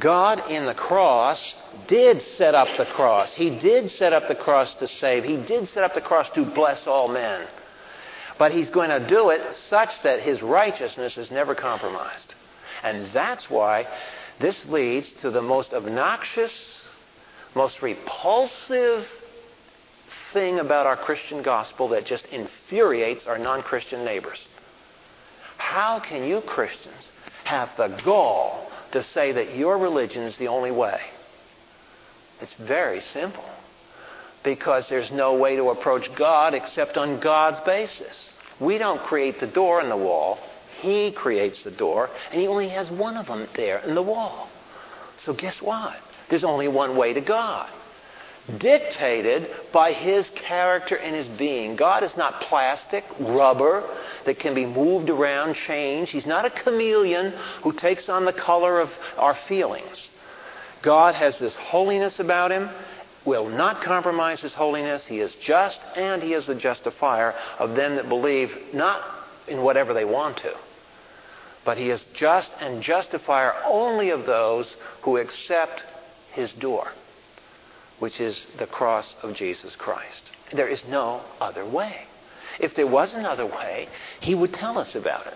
God 0.00 0.50
in 0.50 0.66
the 0.66 0.74
cross 0.74 1.54
did 1.86 2.22
set 2.22 2.56
up 2.56 2.76
the 2.76 2.86
cross. 2.86 3.32
He 3.32 3.50
did 3.56 3.88
set 3.88 4.12
up 4.12 4.26
the 4.26 4.34
cross 4.34 4.74
to 4.76 4.88
save. 4.88 5.22
He 5.22 5.36
did 5.36 5.68
set 5.68 5.84
up 5.84 5.94
the 5.94 6.00
cross 6.00 6.28
to 6.30 6.44
bless 6.44 6.88
all 6.88 7.06
men. 7.06 7.46
But 8.36 8.50
He's 8.50 8.70
going 8.70 8.90
to 8.90 9.06
do 9.06 9.30
it 9.30 9.54
such 9.54 10.02
that 10.02 10.18
His 10.18 10.42
righteousness 10.42 11.18
is 11.18 11.30
never 11.30 11.54
compromised. 11.54 12.34
And 12.82 13.12
that's 13.12 13.48
why 13.48 13.86
this 14.40 14.66
leads 14.66 15.12
to 15.12 15.30
the 15.30 15.42
most 15.42 15.72
obnoxious 15.72 16.83
most 17.54 17.82
repulsive 17.82 19.06
thing 20.32 20.58
about 20.58 20.86
our 20.86 20.96
Christian 20.96 21.42
gospel 21.42 21.88
that 21.88 22.04
just 22.04 22.26
infuriates 22.26 23.26
our 23.26 23.38
non 23.38 23.62
Christian 23.62 24.04
neighbors. 24.04 24.46
How 25.56 26.00
can 26.00 26.24
you 26.24 26.40
Christians 26.40 27.10
have 27.44 27.70
the 27.76 27.88
gall 28.04 28.70
to 28.92 29.02
say 29.02 29.32
that 29.32 29.56
your 29.56 29.78
religion 29.78 30.22
is 30.22 30.36
the 30.36 30.48
only 30.48 30.70
way? 30.70 31.00
It's 32.40 32.54
very 32.54 33.00
simple. 33.00 33.44
Because 34.42 34.88
there's 34.88 35.10
no 35.10 35.34
way 35.34 35.56
to 35.56 35.70
approach 35.70 36.14
God 36.14 36.52
except 36.52 36.98
on 36.98 37.18
God's 37.18 37.60
basis. 37.60 38.34
We 38.60 38.76
don't 38.76 39.00
create 39.02 39.40
the 39.40 39.46
door 39.46 39.80
in 39.80 39.88
the 39.88 39.96
wall. 39.96 40.38
He 40.80 41.12
creates 41.12 41.62
the 41.62 41.70
door, 41.70 42.10
and 42.30 42.40
He 42.40 42.46
only 42.46 42.68
has 42.68 42.90
one 42.90 43.16
of 43.16 43.26
them 43.26 43.48
there 43.54 43.78
in 43.78 43.94
the 43.94 44.02
wall. 44.02 44.48
So 45.16 45.32
guess 45.32 45.62
what? 45.62 45.96
There's 46.34 46.42
only 46.42 46.66
one 46.66 46.96
way 46.96 47.12
to 47.12 47.20
God. 47.20 47.70
Dictated 48.58 49.48
by 49.72 49.92
His 49.92 50.30
character 50.30 50.96
and 50.96 51.14
His 51.14 51.28
being. 51.28 51.76
God 51.76 52.02
is 52.02 52.16
not 52.16 52.40
plastic, 52.40 53.04
rubber 53.20 53.88
that 54.26 54.40
can 54.40 54.52
be 54.52 54.66
moved 54.66 55.10
around, 55.10 55.54
changed. 55.54 56.10
He's 56.10 56.26
not 56.26 56.44
a 56.44 56.50
chameleon 56.50 57.34
who 57.62 57.72
takes 57.72 58.08
on 58.08 58.24
the 58.24 58.32
color 58.32 58.80
of 58.80 58.90
our 59.16 59.36
feelings. 59.46 60.10
God 60.82 61.14
has 61.14 61.38
this 61.38 61.54
holiness 61.54 62.18
about 62.18 62.50
Him, 62.50 62.68
will 63.24 63.48
not 63.48 63.80
compromise 63.80 64.40
His 64.40 64.54
holiness. 64.54 65.06
He 65.06 65.20
is 65.20 65.36
just, 65.36 65.80
and 65.94 66.20
He 66.20 66.34
is 66.34 66.46
the 66.46 66.56
justifier 66.56 67.32
of 67.60 67.76
them 67.76 67.94
that 67.94 68.08
believe 68.08 68.50
not 68.72 69.04
in 69.46 69.62
whatever 69.62 69.94
they 69.94 70.04
want 70.04 70.38
to, 70.38 70.56
but 71.64 71.78
he 71.78 71.90
is 71.90 72.04
just 72.12 72.50
and 72.60 72.82
justifier 72.82 73.54
only 73.64 74.10
of 74.10 74.26
those 74.26 74.74
who 75.02 75.16
accept 75.16 75.84
his 76.34 76.52
door, 76.52 76.88
which 77.98 78.20
is 78.20 78.46
the 78.58 78.66
cross 78.66 79.16
of 79.22 79.34
Jesus 79.34 79.76
Christ. 79.76 80.30
There 80.52 80.68
is 80.68 80.84
no 80.86 81.22
other 81.40 81.64
way. 81.64 82.02
If 82.60 82.74
there 82.74 82.86
was 82.86 83.14
another 83.14 83.46
way, 83.46 83.88
he 84.20 84.34
would 84.34 84.52
tell 84.52 84.78
us 84.78 84.94
about 84.94 85.26
it. 85.26 85.34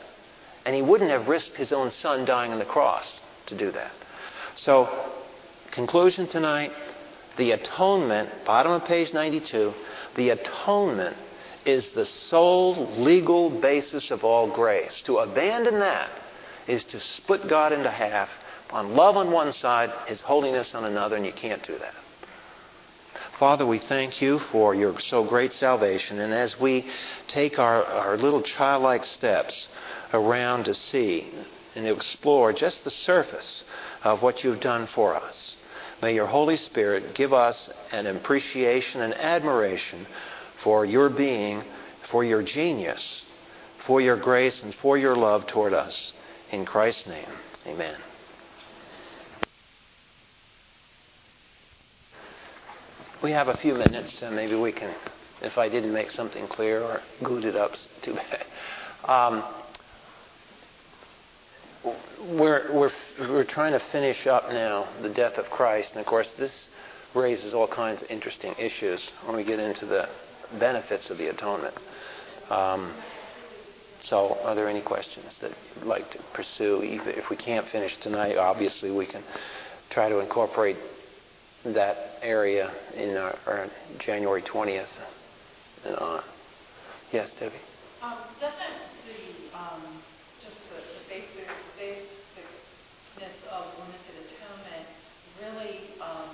And 0.65 0.75
he 0.75 0.83
wouldn't 0.83 1.11
have 1.11 1.29
risked 1.29 1.57
his 1.57 1.73
own 1.73 1.91
son 1.91 2.25
dying 2.25 2.53
on 2.53 2.59
the 2.59 2.65
cross 2.65 3.19
to 3.47 3.57
do 3.57 3.71
that. 3.71 3.93
So, 4.55 4.89
conclusion 5.71 6.29
tonight 6.29 6.73
the 7.39 7.53
atonement, 7.53 8.31
bottom 8.45 8.73
of 8.73 8.85
page 8.85 9.15
92, 9.15 9.73
the 10.17 10.31
atonement 10.31 11.17
is 11.65 11.93
the 11.93 12.05
sole 12.05 12.75
legal 12.97 13.49
basis 13.49 14.11
of 14.11 14.25
all 14.25 14.51
grace. 14.53 15.03
To 15.03 15.19
abandon 15.19 15.79
that 15.79 16.11
is 16.67 16.83
to 16.85 17.01
split 17.01 17.49
God 17.49 17.73
into 17.73 17.91
half 17.91 18.29
on 18.71 18.95
love 18.95 19.17
on 19.17 19.31
one 19.31 19.53
side, 19.53 19.91
His 20.07 20.21
holiness 20.21 20.75
on 20.75 20.85
another, 20.85 21.17
and 21.17 21.27
you 21.27 21.33
can't 21.33 21.63
do 21.63 21.79
that. 21.79 21.95
Father, 23.39 23.65
we 23.65 23.79
thank 23.79 24.21
you 24.21 24.41
for 24.41 24.75
your 24.75 24.99
so 24.99 25.23
great 25.25 25.53
salvation, 25.53 26.19
and 26.19 26.35
as 26.35 26.59
we 26.59 26.91
take 27.29 27.59
our, 27.61 27.85
our 27.85 28.17
little 28.17 28.43
childlike 28.43 29.05
steps 29.05 29.69
around 30.13 30.65
to 30.65 30.75
see 30.75 31.31
and 31.77 31.87
to 31.87 31.95
explore 31.95 32.53
just 32.53 32.83
the 32.83 32.91
surface 32.91 33.63
of 34.03 34.23
what 34.23 34.43
you've 34.43 34.61
done 34.61 34.87
for 34.87 35.15
us, 35.15 35.57
may 36.03 36.15
your 36.15 36.27
Holy 36.27 36.57
Spirit 36.57 37.15
give 37.15 37.33
us 37.33 37.71
an 37.93 38.07
appreciation 38.07 39.03
and 39.03 39.15
admiration 39.15 40.05
for 40.65 40.85
your 40.85 41.09
being, 41.09 41.63
for 42.11 42.25
your 42.25 42.43
genius, 42.43 43.25
for 43.87 44.01
your 44.01 44.17
grace, 44.17 44.65
and 44.65 44.75
for 44.75 44.99
your 44.99 45.15
love 45.15 45.47
toward 45.47 45.73
us. 45.73 46.13
In 46.51 46.65
Christ's 46.65 47.07
name, 47.07 47.31
amen. 47.67 48.08
We 53.21 53.33
have 53.33 53.49
a 53.49 53.57
few 53.57 53.75
minutes, 53.75 54.17
so 54.17 54.31
maybe 54.31 54.55
we 54.55 54.71
can, 54.71 54.95
if 55.43 55.59
I 55.59 55.69
didn't 55.69 55.93
make 55.93 56.09
something 56.11 56.47
clear 56.47 56.83
or 56.83 57.01
good 57.25 57.45
it 57.45 57.57
up, 57.57 57.73
too 58.03 58.15
bad. 58.15 58.47
Um, 59.05 59.43
we're, 62.31 62.73
we're, 62.73 62.91
we're 63.19 63.45
trying 63.45 63.73
to 63.73 63.81
finish 63.81 64.29
up 64.29 64.51
now 64.51 64.87
the 65.03 65.09
death 65.09 65.37
of 65.37 65.47
Christ, 65.51 65.93
and 65.93 66.01
of 66.01 66.07
course, 66.07 66.33
this 66.35 66.69
raises 67.13 67.55
all 67.55 67.67
kinds 67.67 68.03
of 68.03 68.11
interesting 68.11 68.55
issues 68.57 69.11
when 69.25 69.37
we 69.37 69.43
get 69.43 69.59
into 69.59 69.85
the 69.85 70.09
benefits 70.61 71.11
of 71.11 71.19
the 71.19 71.29
atonement. 71.29 71.75
Um, 72.51 72.95
so, 73.99 74.39
are 74.45 74.55
there 74.55 74.69
any 74.69 74.81
questions 74.81 75.39
that 75.41 75.51
you'd 75.75 75.87
like 75.87 76.09
to 76.13 76.19
pursue? 76.35 76.83
If 76.83 77.31
we 77.31 77.37
can't 77.37 77.67
finish 77.67 77.97
tonight, 77.97 78.37
obviously 78.37 78.93
we 78.93 79.07
can 79.07 79.25
try 79.91 80.09
to 80.09 80.21
incorporate 80.21 80.77
that 81.75 82.19
area 82.23 82.71
in 82.97 83.17
our, 83.17 83.37
our 83.47 83.69
January 83.99 84.43
20th 84.43 84.87
and 85.85 85.97
on. 85.97 86.23
Yes, 87.13 87.35
Debbie. 87.39 87.55
Um, 88.03 88.19
doesn't 88.41 88.79
the 89.07 89.57
um, 89.57 89.83
just 90.45 90.57
the, 90.71 90.77
the 90.77 91.03
basic 91.09 91.49
basicness 91.79 93.37
of 93.51 93.67
limited 93.81 94.29
atonement 94.29 94.87
really 95.43 95.81
um, 96.01 96.29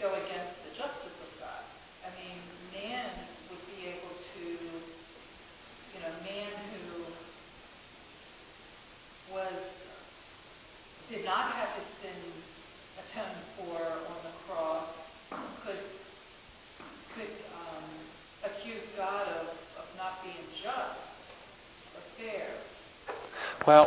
go 0.00 0.08
against 0.14 0.54
the 0.64 0.72
justice 0.78 1.16
of 1.20 1.30
God? 1.40 1.62
I 2.06 2.10
mean, 2.16 2.38
man 2.72 3.10
would 3.50 3.60
be 3.76 3.88
able 3.88 4.14
to, 4.14 4.44
you 4.46 5.98
know, 6.00 6.12
man 6.24 6.52
who 6.70 7.12
was 9.34 9.72
did 11.10 11.24
not 11.24 11.52
have 11.52 11.68
his 11.76 11.88
sins 12.00 12.42
atoned 12.96 13.44
for 13.56 13.76
on 13.76 14.18
the 14.24 14.32
cross 14.48 14.88
could 15.64 15.84
could 17.14 17.36
um, 17.52 17.84
accuse 18.44 18.82
God 18.96 19.28
of, 19.28 19.48
of 19.76 19.86
not 19.96 20.22
being 20.22 20.46
just 20.56 21.00
or 21.94 22.02
fair. 22.18 22.48
Well, 23.66 23.86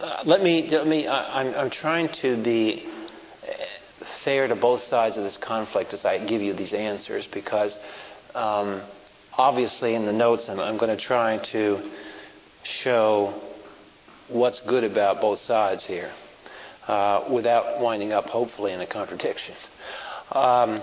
uh, 0.00 0.22
let 0.24 0.42
me. 0.42 0.68
Let 0.68 0.86
me. 0.86 1.06
I, 1.06 1.40
I'm, 1.40 1.54
I'm 1.54 1.70
trying 1.70 2.08
to 2.22 2.42
be 2.42 2.86
fair 4.24 4.48
to 4.48 4.56
both 4.56 4.82
sides 4.82 5.16
of 5.16 5.22
this 5.22 5.36
conflict 5.36 5.94
as 5.94 6.04
I 6.04 6.24
give 6.24 6.42
you 6.42 6.52
these 6.52 6.72
answers 6.72 7.28
because 7.28 7.78
um, 8.34 8.82
obviously 9.38 9.94
in 9.94 10.06
the 10.06 10.12
notes 10.12 10.48
I'm, 10.48 10.58
I'm 10.58 10.76
going 10.76 10.96
to 10.96 11.02
try 11.02 11.38
to 11.52 11.80
show 12.64 13.40
what's 14.28 14.60
good 14.62 14.82
about 14.82 15.20
both 15.20 15.38
sides 15.38 15.84
here 15.84 16.10
uh, 16.88 17.28
without 17.30 17.80
winding 17.80 18.12
up, 18.12 18.24
hopefully, 18.26 18.72
in 18.72 18.80
a 18.80 18.86
contradiction. 18.86 19.54
Um, 20.32 20.82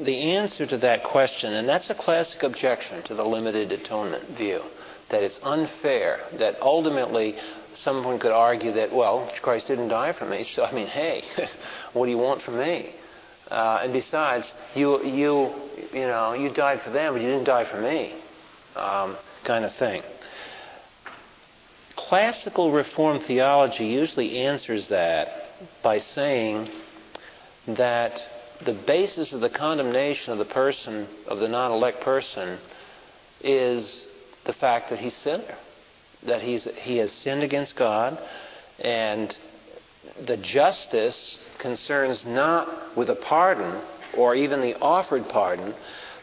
the 0.00 0.32
answer 0.32 0.66
to 0.66 0.78
that 0.78 1.02
question, 1.02 1.52
and 1.54 1.68
that's 1.68 1.90
a 1.90 1.94
classic 1.94 2.42
objection 2.42 3.02
to 3.04 3.14
the 3.14 3.24
limited 3.24 3.72
atonement 3.72 4.36
view, 4.36 4.62
that 5.10 5.22
it's 5.22 5.38
unfair, 5.42 6.20
that 6.38 6.60
ultimately 6.60 7.36
someone 7.72 8.18
could 8.18 8.32
argue 8.32 8.72
that, 8.72 8.92
well, 8.92 9.30
Christ 9.42 9.68
didn't 9.68 9.88
die 9.88 10.12
for 10.12 10.24
me, 10.24 10.42
so 10.42 10.64
I 10.64 10.72
mean, 10.72 10.86
hey, 10.86 11.22
what 11.92 12.06
do 12.06 12.10
you 12.10 12.18
want 12.18 12.42
from 12.42 12.58
me? 12.58 12.94
Uh, 13.48 13.80
and 13.82 13.92
besides, 13.92 14.52
you, 14.74 15.04
you, 15.04 15.52
you 15.92 16.06
know, 16.06 16.32
you 16.32 16.50
died 16.52 16.80
for 16.82 16.90
them, 16.90 17.14
but 17.14 17.22
you 17.22 17.28
didn't 17.28 17.44
die 17.44 17.64
for 17.64 17.80
me, 17.80 18.14
um, 18.74 19.16
kind 19.44 19.64
of 19.64 19.72
thing. 19.76 20.02
Classical 21.94 22.72
Reformed 22.72 23.24
theology 23.24 23.86
usually 23.86 24.38
answers 24.38 24.88
that 24.88 25.28
by 25.82 25.98
saying 26.00 26.68
that 27.68 28.20
the 28.64 28.74
basis 28.74 29.32
of 29.32 29.40
the 29.40 29.50
condemnation 29.50 30.32
of 30.32 30.38
the 30.38 30.44
person, 30.44 31.06
of 31.26 31.38
the 31.38 31.48
non 31.48 31.72
elect 31.72 32.00
person, 32.00 32.58
is 33.40 34.06
the 34.46 34.52
fact 34.52 34.90
that 34.90 34.98
he's 34.98 35.14
sinner. 35.14 35.56
That 36.22 36.42
he's, 36.42 36.64
he 36.76 36.96
has 36.98 37.12
sinned 37.12 37.42
against 37.42 37.76
God, 37.76 38.18
and 38.80 39.36
the 40.24 40.36
justice 40.36 41.38
concerns 41.58 42.24
not 42.24 42.96
with 42.96 43.10
a 43.10 43.14
pardon 43.14 43.80
or 44.16 44.34
even 44.34 44.60
the 44.60 44.78
offered 44.80 45.28
pardon. 45.28 45.74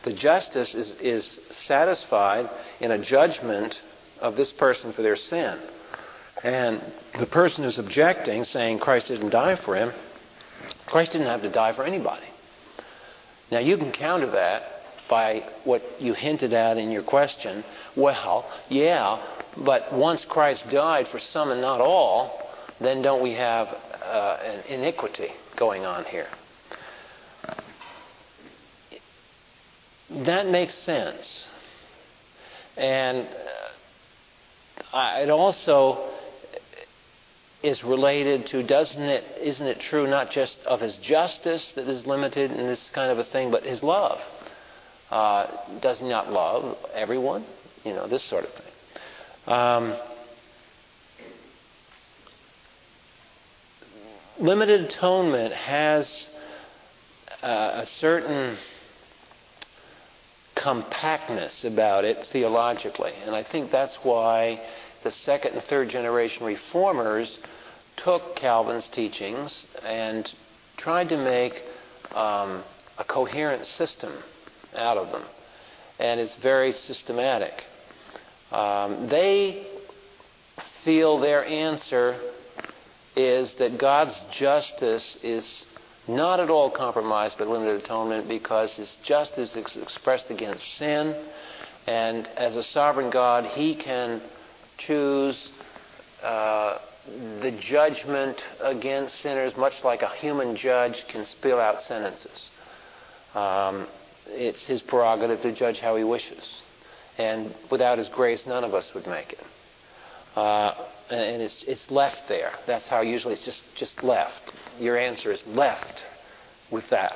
The 0.03 0.13
justice 0.13 0.73
is, 0.73 0.91
is 0.99 1.39
satisfied 1.51 2.49
in 2.79 2.91
a 2.91 2.97
judgment 2.97 3.81
of 4.19 4.35
this 4.35 4.51
person 4.51 4.91
for 4.91 5.03
their 5.03 5.15
sin. 5.15 5.59
And 6.43 6.81
the 7.17 7.27
person 7.27 7.63
who's 7.63 7.79
objecting, 7.79 8.43
saying 8.43 8.79
Christ 8.79 9.07
didn't 9.07 9.29
die 9.29 9.55
for 9.55 9.75
him, 9.75 9.93
Christ 10.85 11.13
didn't 11.13 11.27
have 11.27 11.43
to 11.43 11.49
die 11.49 11.73
for 11.73 11.85
anybody. 11.85 12.25
Now, 13.51 13.59
you 13.59 13.77
can 13.77 13.91
counter 13.91 14.31
that 14.31 14.72
by 15.13 15.43
what 15.63 15.83
you 15.99 16.15
hinted 16.15 16.53
at 16.53 16.75
in 16.77 16.89
your 16.89 17.03
question. 17.03 17.63
Well, 17.95 18.51
yeah, 18.67 19.21
but 19.55 19.93
once 19.93 20.25
Christ 20.25 20.67
died 20.71 21.07
for 21.07 21.19
some 21.19 21.51
and 21.51 21.61
not 21.61 21.81
all, 21.81 22.49
then 22.81 23.03
don't 23.03 23.21
we 23.21 23.33
have 23.33 23.67
uh, 24.01 24.39
an 24.43 24.63
iniquity 24.67 25.29
going 25.55 25.85
on 25.85 26.03
here? 26.05 26.29
That 30.25 30.47
makes 30.47 30.73
sense. 30.73 31.43
And 32.75 33.27
uh, 34.93 35.19
it 35.21 35.29
also 35.29 36.09
is 37.61 37.83
related 37.83 38.47
to 38.47 38.63
doesn't 38.63 39.03
it 39.03 39.23
isn't 39.39 39.67
it 39.67 39.79
true 39.79 40.07
not 40.07 40.31
just 40.31 40.57
of 40.65 40.81
his 40.81 40.95
justice 40.95 41.71
that 41.75 41.87
is 41.87 42.07
limited 42.07 42.51
in 42.51 42.65
this 42.67 42.89
kind 42.89 43.09
of 43.09 43.19
a 43.19 43.23
thing 43.23 43.51
but 43.51 43.63
his 43.63 43.81
love 43.81 44.19
uh, 45.13 45.47
does 45.79 46.01
not 46.01 46.31
love 46.31 46.75
everyone? 46.91 47.45
You 47.83 47.93
know 47.93 48.07
this 48.07 48.23
sort 48.23 48.45
of 48.45 48.49
thing. 48.49 49.53
Um, 49.53 49.95
limited 54.39 54.81
atonement 54.81 55.53
has 55.53 56.29
uh, 57.43 57.81
a 57.83 57.85
certain 57.85 58.57
compactness 60.55 61.63
about 61.63 62.05
it 62.05 62.25
theologically. 62.31 63.13
And 63.25 63.35
i 63.35 63.43
think 63.43 63.69
that's 63.71 63.95
why 63.97 64.61
the 65.03 65.11
second 65.11 65.53
and 65.53 65.61
third 65.61 65.89
generation 65.89 66.43
reformers 66.43 67.37
took 67.97 68.35
Calvin's 68.35 68.87
teachings 68.87 69.67
and 69.85 70.33
tried 70.77 71.09
to 71.09 71.17
make 71.17 71.61
um, 72.15 72.63
a 72.97 73.03
coherent 73.03 73.65
system 73.65 74.11
out 74.75 74.97
of 74.97 75.11
them. 75.11 75.23
And 75.99 76.19
it's 76.19 76.35
very 76.35 76.71
systematic. 76.71 77.63
Um, 78.51 79.07
they 79.09 79.67
feel 80.83 81.19
their 81.19 81.45
answer 81.45 82.19
is 83.15 83.53
that 83.55 83.77
God's 83.77 84.19
justice 84.31 85.17
is 85.23 85.65
not 86.07 86.39
at 86.39 86.49
all 86.49 86.69
compromised 86.69 87.37
by 87.37 87.45
limited 87.45 87.81
atonement 87.81 88.27
because 88.27 88.75
his 88.75 88.97
justice 89.03 89.55
is 89.55 89.77
expressed 89.77 90.29
against 90.29 90.77
sin. 90.77 91.15
And 91.87 92.27
as 92.35 92.55
a 92.55 92.63
sovereign 92.63 93.09
God, 93.09 93.45
he 93.45 93.75
can 93.75 94.21
choose 94.77 95.49
uh, 96.21 96.79
the 97.41 97.51
judgment 97.59 98.43
against 98.61 99.15
sinners, 99.15 99.55
much 99.57 99.83
like 99.83 100.01
a 100.01 100.09
human 100.09 100.55
judge 100.55 101.07
can 101.07 101.25
spill 101.25 101.59
out 101.59 101.81
sentences. 101.81 102.49
Um, 103.35 103.87
it's 104.27 104.65
his 104.65 104.81
prerogative 104.81 105.41
to 105.41 105.51
judge 105.53 105.79
how 105.79 105.95
he 105.95 106.03
wishes. 106.03 106.63
And 107.17 107.53
without 107.69 107.97
his 107.97 108.09
grace, 108.09 108.45
none 108.45 108.63
of 108.63 108.73
us 108.73 108.93
would 108.93 109.07
make 109.07 109.33
it. 109.33 109.43
Uh, 110.35 110.73
and 111.09 111.41
it's, 111.41 111.63
it's 111.63 111.91
left 111.91 112.27
there. 112.27 112.51
That's 112.65 112.87
how 112.87 113.01
usually 113.01 113.35
it's 113.35 113.45
just, 113.45 113.61
just 113.75 114.03
left. 114.03 114.51
Your 114.79 114.97
answer 114.97 115.31
is 115.31 115.45
left 115.45 116.03
with 116.71 116.89
that. 116.89 117.13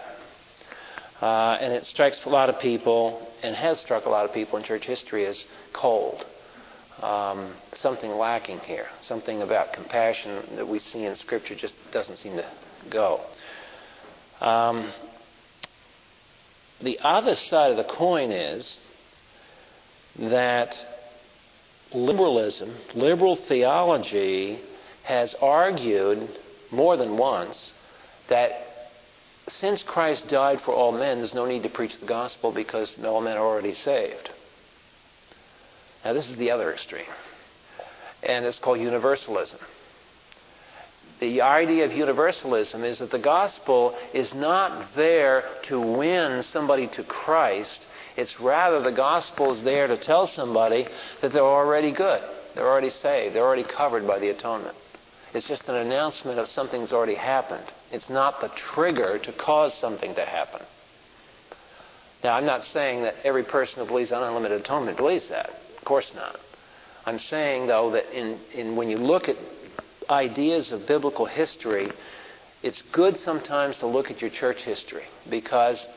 Uh, 1.20 1.58
and 1.60 1.74
it 1.74 1.84
strikes 1.84 2.24
a 2.26 2.30
lot 2.30 2.50
of 2.50 2.60
people, 2.60 3.28
and 3.42 3.56
has 3.56 3.80
struck 3.80 4.06
a 4.06 4.10
lot 4.10 4.26
of 4.26 4.34
people 4.34 4.60
in 4.60 4.64
church 4.64 4.86
history 4.86 5.26
as 5.26 5.48
cold. 5.74 6.24
Um, 7.02 7.56
something 7.74 8.12
lacking 8.12 8.60
here. 8.60 8.88
Something 9.02 9.42
about 9.42 9.74
compassion 9.74 10.44
that 10.56 10.68
we 10.68 10.78
see 10.78 11.06
in 11.06 11.16
Scripture 11.16 11.56
just 11.56 11.74
doesn't 11.92 12.18
seem 12.18 12.36
to 12.36 12.46
go. 12.92 13.22
Um, 14.42 14.92
the 16.82 17.00
other 17.00 17.36
side 17.36 17.72
of 17.72 17.78
the 17.78 17.84
coin 17.84 18.32
is 18.32 18.80
that 20.18 20.78
liberalism, 21.94 22.76
liberal 22.94 23.36
theology, 23.36 24.60
has 25.04 25.36
argued 25.42 26.30
more 26.72 26.98
than 26.98 27.18
once 27.18 27.74
that 28.28 28.68
since 29.48 29.82
Christ 29.82 30.28
died 30.28 30.62
for 30.62 30.74
all 30.74 30.92
men, 30.92 31.20
there's 31.20 31.34
no 31.34 31.46
need 31.46 31.64
to 31.64 31.70
preach 31.70 31.98
the 32.00 32.06
gospel 32.06 32.52
because 32.52 33.00
all 33.04 33.22
men 33.22 33.38
are 33.38 33.46
already 33.46 33.74
saved. 33.74 34.30
Now, 36.04 36.14
this 36.14 36.30
is 36.30 36.36
the 36.36 36.52
other 36.52 36.72
extreme, 36.72 37.06
and 38.24 38.46
it's 38.46 38.60
called 38.60 38.80
universalism. 38.80 39.60
The 41.20 41.42
idea 41.42 41.86
of 41.86 41.94
universalism 41.94 42.84
is 42.84 43.00
that 43.00 43.10
the 43.10 43.20
gospel 43.20 43.98
is 44.14 44.34
not 44.34 44.94
there 44.96 45.44
to 45.64 45.80
win 45.80 46.44
somebody 46.44 46.88
to 46.90 47.04
Christ. 47.04 47.86
It's 48.16 48.40
rather 48.40 48.82
the 48.82 48.92
gospel 48.92 49.52
is 49.52 49.64
there 49.64 49.88
to 49.88 49.98
tell 49.98 50.28
somebody 50.28 50.88
that 51.22 51.34
they're 51.34 51.42
already 51.42 51.92
good. 51.92 52.22
They're 52.54 52.68
already 52.68 52.92
saved. 52.92 53.36
They're 53.36 53.46
already 53.46 53.64
covered 53.64 54.06
by 54.06 54.20
the 54.20 54.30
atonement. 54.30 54.76
It's 55.34 55.48
just 55.48 55.68
an 55.70 55.76
announcement 55.76 56.40
of 56.40 56.48
something's 56.48 56.92
already 56.92 57.16
happened. 57.16 57.66
It's 57.92 58.10
not 58.10 58.40
the 58.40 58.50
trigger 58.50 59.18
to 59.20 59.32
cause 59.34 59.74
something 59.74 60.16
to 60.16 60.26
happen. 60.26 60.62
Now, 62.24 62.36
I'm 62.36 62.46
not 62.46 62.64
saying 62.64 63.04
that 63.04 63.16
every 63.24 63.44
person 63.44 63.82
who 63.82 63.88
believes 63.88 64.12
unlimited 64.12 64.62
atonement 64.62 64.98
believes 64.98 65.30
that. 65.30 65.50
Of 65.78 65.86
course 65.86 66.12
not. 66.16 66.40
I'm 67.06 67.20
saying, 67.20 67.68
though, 67.68 67.92
that 67.92 68.12
in, 68.18 68.40
in 68.54 68.76
when 68.76 68.90
you 68.90 68.98
look 68.98 69.30
at 69.30 69.38
ideas 70.10 70.72
of 70.72 70.88
biblical 70.88 71.26
history, 71.26 71.92
it's 72.64 72.82
good 72.92 73.18
sometimes 73.18 73.78
to 73.80 73.88
look 73.88 74.10
at 74.12 74.22
your 74.22 74.30
church 74.30 74.64
history 74.64 75.06
because 75.30 75.88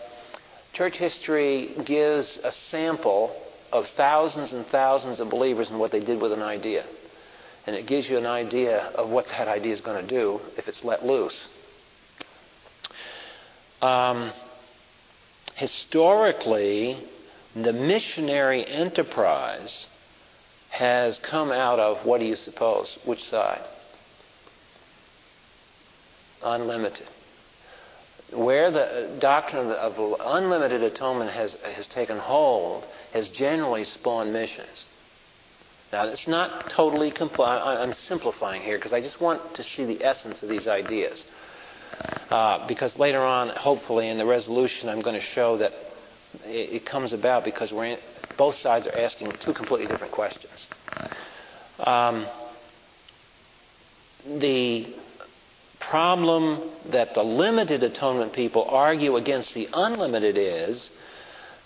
church 0.72 0.96
history 0.96 1.74
gives 1.84 2.38
a 2.42 2.52
sample 2.52 3.34
of 3.72 3.86
thousands 3.88 4.52
and 4.52 4.66
thousands 4.66 5.20
of 5.20 5.30
believers 5.30 5.70
and 5.70 5.78
what 5.78 5.90
they 5.90 6.00
did 6.00 6.20
with 6.20 6.32
an 6.32 6.42
idea. 6.42 6.84
And 7.66 7.76
it 7.76 7.86
gives 7.86 8.08
you 8.08 8.18
an 8.18 8.26
idea 8.26 8.80
of 8.94 9.11
what 9.11 9.26
that 9.26 9.48
idea 9.48 9.72
is 9.72 9.80
going 9.80 10.06
to 10.06 10.08
do 10.08 10.40
if 10.56 10.66
it's 10.68 10.82
let 10.82 11.04
loose. 11.04 11.48
Um, 13.80 14.32
historically, 15.54 17.06
the 17.54 17.72
missionary 17.72 18.66
enterprise 18.66 19.86
has 20.70 21.18
come 21.18 21.50
out 21.50 21.78
of 21.78 22.04
what 22.06 22.20
do 22.20 22.26
you 22.26 22.36
suppose? 22.36 22.98
Which 23.04 23.24
side? 23.24 23.62
Unlimited. 26.43 27.09
Where 28.32 28.70
the 28.70 29.16
doctrine 29.20 29.70
of, 29.70 29.99
unlimited 30.20 30.82
atonement 30.82 31.30
has, 31.30 31.55
has 31.74 31.86
taken 31.86 32.18
hold 32.18 32.84
has 33.12 33.28
generally 33.28 33.84
spawned 33.84 34.32
missions. 34.32 34.86
Now, 35.93 36.07
it's 36.07 36.28
not 36.28 36.70
totally 36.70 37.11
complete. 37.11 37.47
I'm 37.47 37.93
simplifying 37.93 38.62
here 38.62 38.78
because 38.78 38.93
I 38.93 39.01
just 39.01 39.20
want 39.20 39.55
to 39.55 39.64
see 39.64 39.84
the 39.84 40.05
essence 40.05 40.43
of 40.43 40.49
these 40.49 40.68
ideas. 40.68 41.26
Uh, 42.30 42.66
because 42.68 42.97
later 42.97 43.20
on, 43.20 43.49
hopefully, 43.49 44.09
in 44.09 44.16
the 44.16 44.24
resolution, 44.24 44.88
I'm 44.88 45.01
going 45.01 45.16
to 45.16 45.20
show 45.20 45.57
that 45.57 45.72
it, 46.45 46.74
it 46.74 46.86
comes 46.86 47.12
about 47.12 47.45
because 47.45 47.72
in, 47.72 47.99
both 48.38 48.55
sides 48.55 48.86
are 48.86 48.97
asking 48.97 49.32
two 49.41 49.53
completely 49.53 49.88
different 49.88 50.12
questions. 50.12 50.68
Um, 51.80 52.26
the 54.24 54.95
problem 55.91 56.70
that 56.93 57.14
the 57.14 57.22
limited 57.24 57.82
atonement 57.82 58.32
people 58.32 58.64
argue 58.64 59.16
against 59.16 59.55
the 59.55 59.68
unlimited 59.72 60.38
is 60.38 60.88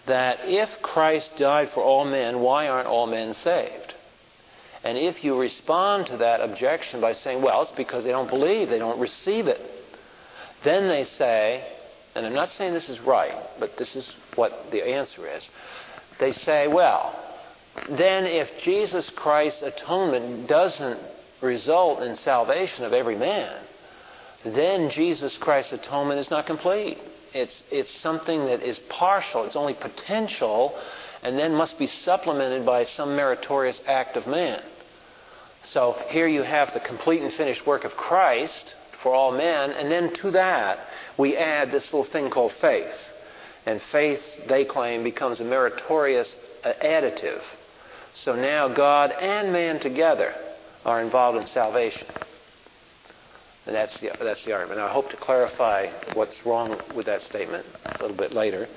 that 0.07 0.39
if 0.45 0.81
Christ 0.81 1.37
died 1.37 1.69
for 1.71 1.83
all 1.83 2.07
men, 2.07 2.41
why 2.41 2.69
aren't 2.69 2.89
all 2.89 3.07
men 3.07 3.35
saved? 3.35 3.95
And 4.83 4.97
if 4.97 5.25
you 5.25 5.39
respond 5.39 6.07
to 6.07 6.17
that 6.19 6.41
objection 6.41 7.03
by 7.03 7.13
saying, 7.13 7.43
well, 7.43 7.63
it's 7.63 7.71
because 7.73 8.05
they 8.05 8.11
don't 8.13 8.31
believe, 8.31 8.71
they 8.71 8.79
don't 8.79 8.99
receive 8.99 9.47
it, 9.47 9.61
then 10.63 10.89
they 10.89 11.05
say, 11.05 11.63
and 12.15 12.25
I'm 12.25 12.35
not 12.35 12.49
saying 12.49 12.73
this 12.73 12.89
is 12.89 13.01
right, 13.01 13.35
but 13.61 13.77
this 13.77 13.95
is 13.95 14.11
what 14.37 14.71
the 14.71 14.87
answer 14.87 15.27
is. 15.27 15.51
They 16.19 16.33
say, 16.33 16.67
well, 16.67 17.15
then 17.91 18.25
if 18.25 18.59
Jesus 18.59 19.11
Christ's 19.11 19.63
atonement 19.63 20.49
doesn't 20.49 21.01
result 21.43 22.03
in 22.03 22.15
salvation 22.15 22.87
of 22.87 22.95
every 22.95 23.17
man, 23.17 23.55
then 24.45 24.91
Jesus 24.91 25.39
Christ's 25.39 25.73
atonement 25.73 26.21
is 26.21 26.31
not 26.31 26.47
complete. 26.47 26.99
It's, 27.33 27.65
it's 27.71 27.93
something 27.93 28.45
that 28.47 28.63
is 28.63 28.79
partial, 28.79 29.45
it's 29.45 29.57
only 29.57 29.75
potential, 29.75 30.79
and 31.23 31.39
then 31.39 31.55
must 31.55 31.79
be 31.79 31.87
supplemented 31.87 32.65
by 32.65 32.85
some 32.85 33.17
meritorious 33.17 33.81
act 33.87 34.17
of 34.17 34.27
man. 34.27 34.63
So 35.63 35.97
here 36.09 36.29
you 36.29 36.43
have 36.43 36.75
the 36.75 36.81
complete 36.81 37.23
and 37.23 37.33
finished 37.33 37.67
work 37.67 37.85
of 37.85 37.93
Christ 37.93 38.75
for 39.03 39.15
all 39.15 39.33
men, 39.33 39.71
and 39.73 39.91
then 39.91 40.13
to 40.15 40.31
that 40.33 40.79
we 41.17 41.37
add 41.37 41.71
this 41.71 41.93
little 41.93 42.11
thing 42.11 42.31
called 42.31 42.53
faith. 42.53 42.95
And 43.67 43.81
faith, 43.81 44.21
they 44.47 44.67
claim, 44.67 45.03
becomes 45.03 45.41
a 45.41 45.45
meritorious 45.45 46.37
uh, 46.63 46.75
additive. 46.83 47.41
So 48.13 48.37
now 48.37 48.69
God 48.69 49.11
and 49.13 49.53
man 49.53 49.81
together 49.81 50.35
are 50.85 51.01
involved 51.01 51.39
in 51.39 51.47
salvation. 51.47 52.07
And 53.67 53.75
that's 53.75 53.99
the, 54.01 54.11
that's 54.21 54.45
the 54.45 54.53
argument. 54.53 54.81
Now, 54.81 54.87
I 54.87 54.93
hope 54.93 55.11
to 55.11 55.17
clarify 55.17 55.89
what's 56.13 56.45
wrong 56.45 56.79
with 56.95 57.07
that 57.07 57.23
statement 57.23 57.67
a 57.87 58.03
little 58.03 58.17
bit 58.17 58.33
later. 58.33 58.69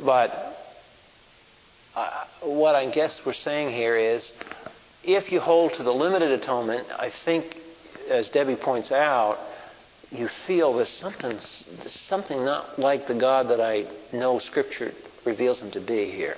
But 0.00 0.58
uh, 1.94 2.24
what 2.40 2.74
I 2.74 2.90
guess 2.90 3.20
we're 3.24 3.32
saying 3.32 3.70
here 3.70 3.96
is 3.96 4.32
if 5.04 5.30
you 5.30 5.38
hold 5.38 5.74
to 5.74 5.84
the 5.84 5.92
limited 5.92 6.32
atonement, 6.32 6.88
I 6.90 7.10
think, 7.24 7.56
as 8.08 8.28
Debbie 8.28 8.56
points 8.56 8.90
out, 8.90 9.38
you 10.10 10.28
feel 10.46 10.74
there's 10.74 10.88
something, 10.88 11.30
there's 11.30 11.92
something 11.92 12.44
not 12.44 12.78
like 12.78 13.06
the 13.06 13.14
God 13.14 13.48
that 13.48 13.60
I 13.60 13.86
know 14.12 14.40
Scripture 14.40 14.92
reveals 15.24 15.62
him 15.62 15.70
to 15.70 15.80
be 15.80 16.10
here. 16.10 16.36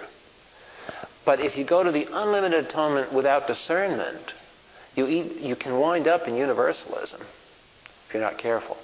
But 1.25 1.41
if 1.41 1.57
you 1.57 1.65
go 1.65 1.83
to 1.83 1.91
the 1.91 2.07
unlimited 2.13 2.67
atonement 2.67 3.13
without 3.13 3.47
discernment, 3.47 4.35
you, 4.95 5.07
you 5.07 5.57
can 5.57 5.79
wind 5.79 6.07
up 6.07 6.29
in 6.29 6.37
universalism 6.37 7.23
you're 8.15 8.23
not 8.23 8.39
careful. 8.39 8.79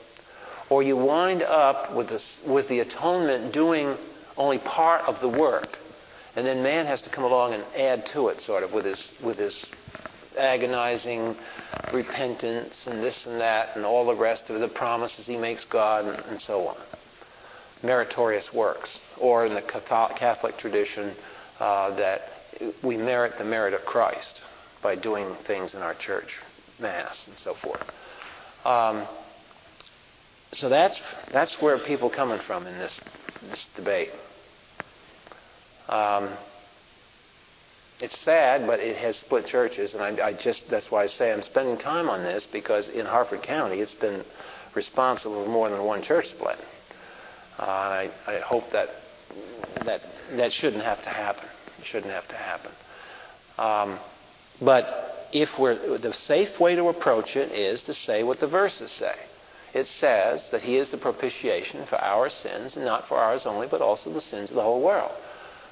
Or 0.68 0.82
you 0.82 0.96
wind 0.96 1.42
up 1.42 1.94
with, 1.94 2.08
this, 2.08 2.40
with 2.46 2.68
the 2.68 2.80
atonement 2.80 3.54
doing 3.54 3.96
only 4.36 4.58
part 4.58 5.02
of 5.02 5.20
the 5.20 5.28
work, 5.28 5.68
and 6.36 6.46
then 6.46 6.62
man 6.62 6.86
has 6.86 7.02
to 7.02 7.10
come 7.10 7.24
along 7.24 7.54
and 7.54 7.64
add 7.76 8.06
to 8.06 8.28
it, 8.28 8.40
sort 8.40 8.62
of, 8.62 8.72
with 8.72 8.84
his, 8.84 9.12
with 9.22 9.38
his 9.38 9.66
agonizing 10.38 11.36
repentance 11.92 12.86
and 12.86 13.02
this 13.02 13.26
and 13.26 13.40
that 13.40 13.76
and 13.76 13.84
all 13.84 14.06
the 14.06 14.14
rest 14.14 14.50
of 14.50 14.60
the 14.60 14.68
promises 14.68 15.26
he 15.26 15.36
makes 15.36 15.64
God 15.64 16.04
and, 16.04 16.18
and 16.26 16.40
so 16.40 16.68
on. 16.68 16.76
Meritorious 17.82 18.52
works. 18.52 19.00
Or 19.18 19.46
in 19.46 19.54
the 19.54 19.62
Catholic 19.62 20.56
tradition, 20.58 21.14
uh, 21.58 21.94
that 21.96 22.22
we 22.82 22.96
merit 22.96 23.38
the 23.38 23.44
merit 23.44 23.74
of 23.74 23.84
Christ 23.84 24.40
by 24.82 24.96
doing 24.96 25.34
things 25.46 25.74
in 25.74 25.82
our 25.82 25.94
church, 25.94 26.38
Mass, 26.78 27.26
and 27.26 27.38
so 27.38 27.54
forth. 27.54 27.82
Um, 28.64 29.06
so 30.52 30.68
that's 30.68 31.00
that's 31.32 31.60
where 31.62 31.78
people 31.78 32.10
coming 32.10 32.40
from 32.40 32.66
in 32.66 32.78
this 32.78 33.00
this 33.50 33.66
debate. 33.76 34.10
Um, 35.88 36.30
it's 38.00 38.18
sad, 38.18 38.66
but 38.66 38.80
it 38.80 38.96
has 38.96 39.16
split 39.16 39.46
churches, 39.46 39.94
and 39.94 40.02
I, 40.02 40.28
I, 40.28 40.32
just 40.32 40.68
that's 40.70 40.90
why 40.90 41.02
I 41.02 41.06
say 41.06 41.32
I'm 41.32 41.42
spending 41.42 41.78
time 41.78 42.08
on 42.08 42.22
this 42.22 42.46
because 42.50 42.88
in 42.88 43.06
Harford 43.06 43.42
County 43.42 43.80
it's 43.80 43.94
been 43.94 44.24
responsible 44.74 45.44
for 45.44 45.50
more 45.50 45.68
than 45.68 45.84
one 45.84 46.02
church 46.02 46.28
split. 46.30 46.58
Uh, 47.58 47.62
I, 47.62 48.10
I 48.26 48.38
hope 48.40 48.70
that 48.72 48.88
that 49.84 50.02
that 50.36 50.52
shouldn't 50.52 50.84
have 50.84 51.02
to 51.02 51.10
happen. 51.10 51.44
It 51.78 51.86
shouldn't 51.86 52.12
have 52.12 52.28
to 52.28 52.36
happen. 52.36 52.72
Um, 53.58 53.98
But 54.60 55.28
if 55.32 55.58
we're, 55.58 55.98
the 55.98 56.12
safe 56.12 56.60
way 56.60 56.76
to 56.76 56.88
approach 56.88 57.36
it 57.36 57.52
is 57.52 57.82
to 57.84 57.94
say 57.94 58.22
what 58.22 58.40
the 58.40 58.46
verses 58.46 58.90
say. 58.90 59.14
It 59.72 59.86
says 59.86 60.48
that 60.50 60.62
he 60.62 60.76
is 60.76 60.90
the 60.90 60.98
propitiation 60.98 61.86
for 61.86 61.96
our 61.96 62.28
sins, 62.28 62.76
and 62.76 62.84
not 62.84 63.06
for 63.06 63.16
ours 63.16 63.46
only, 63.46 63.68
but 63.68 63.80
also 63.80 64.12
the 64.12 64.20
sins 64.20 64.50
of 64.50 64.56
the 64.56 64.62
whole 64.62 64.82
world. 64.82 65.12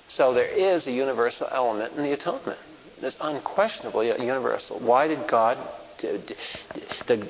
So 0.07 0.33
there 0.33 0.47
is 0.47 0.87
a 0.87 0.93
universal 0.93 1.49
element 1.51 1.95
in 1.97 2.03
the 2.03 2.13
atonement. 2.13 2.59
It's 3.03 3.17
unquestionably 3.21 4.09
universal. 4.09 4.79
Why 4.81 5.09
did 5.09 5.29
God? 5.29 5.59
The, 5.99 6.37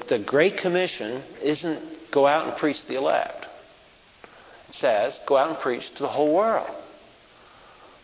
the 0.08 0.18
Great 0.18 0.58
Commission 0.58 1.22
isn't 1.42 2.10
go 2.10 2.26
out 2.26 2.46
and 2.46 2.56
preach 2.56 2.84
the 2.86 2.96
elect. 2.96 3.46
It 4.68 4.74
says 4.74 5.20
go 5.26 5.36
out 5.36 5.50
and 5.50 5.58
preach 5.58 5.94
to 5.94 6.02
the 6.02 6.08
whole 6.08 6.34
world. 6.34 6.70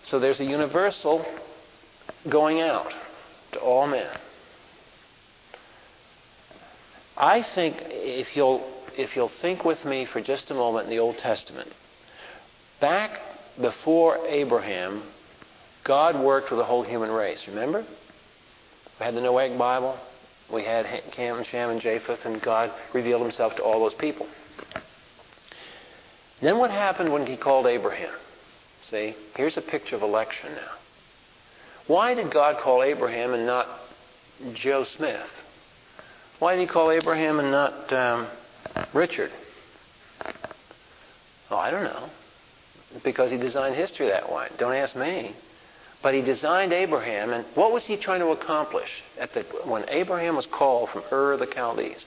So 0.02 0.18
there's 0.18 0.40
a 0.40 0.44
universal 0.44 1.24
going 2.28 2.60
out 2.60 2.92
to 3.52 3.60
all 3.60 3.86
men. 3.86 4.10
I 7.16 7.42
think 7.42 7.76
if 7.90 8.36
you'll 8.36 8.68
if 8.96 9.16
you'll 9.16 9.28
think 9.28 9.64
with 9.64 9.84
me 9.84 10.04
for 10.04 10.20
just 10.20 10.50
a 10.50 10.54
moment 10.54 10.84
in 10.84 10.90
the 10.90 10.98
Old 10.98 11.18
Testament, 11.18 11.72
back 12.80 13.20
before 13.60 14.18
Abraham, 14.26 15.02
God 15.82 16.18
worked 16.18 16.50
with 16.50 16.58
the 16.58 16.64
whole 16.64 16.82
human 16.82 17.10
race. 17.10 17.46
Remember? 17.48 17.84
We 18.98 19.04
had 19.04 19.14
the 19.14 19.20
Noahic 19.20 19.58
Bible. 19.58 19.98
We 20.52 20.62
had 20.62 20.86
Ham, 20.86 21.42
Shem, 21.42 21.70
and 21.70 21.80
Japheth, 21.80 22.24
and 22.24 22.40
God 22.40 22.70
revealed 22.92 23.22
himself 23.22 23.56
to 23.56 23.64
all 23.64 23.80
those 23.80 23.94
people. 23.94 24.26
Then 26.40 26.58
what 26.58 26.70
happened 26.70 27.12
when 27.12 27.26
he 27.26 27.36
called 27.36 27.66
Abraham? 27.66 28.14
See, 28.82 29.16
here's 29.34 29.56
a 29.56 29.62
picture 29.62 29.96
of 29.96 30.02
election 30.02 30.52
now. 30.54 30.72
Why 31.86 32.14
did 32.14 32.30
God 32.30 32.58
call 32.58 32.82
Abraham 32.82 33.34
and 33.34 33.46
not 33.46 33.66
Joe 34.52 34.84
Smith? 34.84 35.30
Why 36.38 36.54
did 36.54 36.60
he 36.60 36.66
call 36.66 36.90
Abraham 36.90 37.38
and 37.40 37.50
not 37.50 37.92
um, 37.92 38.26
Richard? 38.92 39.30
Oh, 41.50 41.56
I 41.56 41.70
don't 41.70 41.84
know. 41.84 42.08
Because 43.02 43.30
he 43.30 43.38
designed 43.38 43.74
history 43.74 44.08
that 44.08 44.32
way. 44.32 44.48
Don't 44.58 44.74
ask 44.74 44.94
me. 44.96 45.34
But 46.02 46.14
he 46.14 46.20
designed 46.20 46.72
Abraham, 46.74 47.32
and 47.32 47.46
what 47.54 47.72
was 47.72 47.86
he 47.86 47.96
trying 47.96 48.20
to 48.20 48.28
accomplish? 48.28 49.02
At 49.18 49.32
the, 49.32 49.40
when 49.64 49.86
Abraham 49.88 50.36
was 50.36 50.44
called 50.44 50.90
from 50.90 51.02
Ur 51.10 51.32
of 51.32 51.40
the 51.40 51.46
Chaldees, 51.46 52.04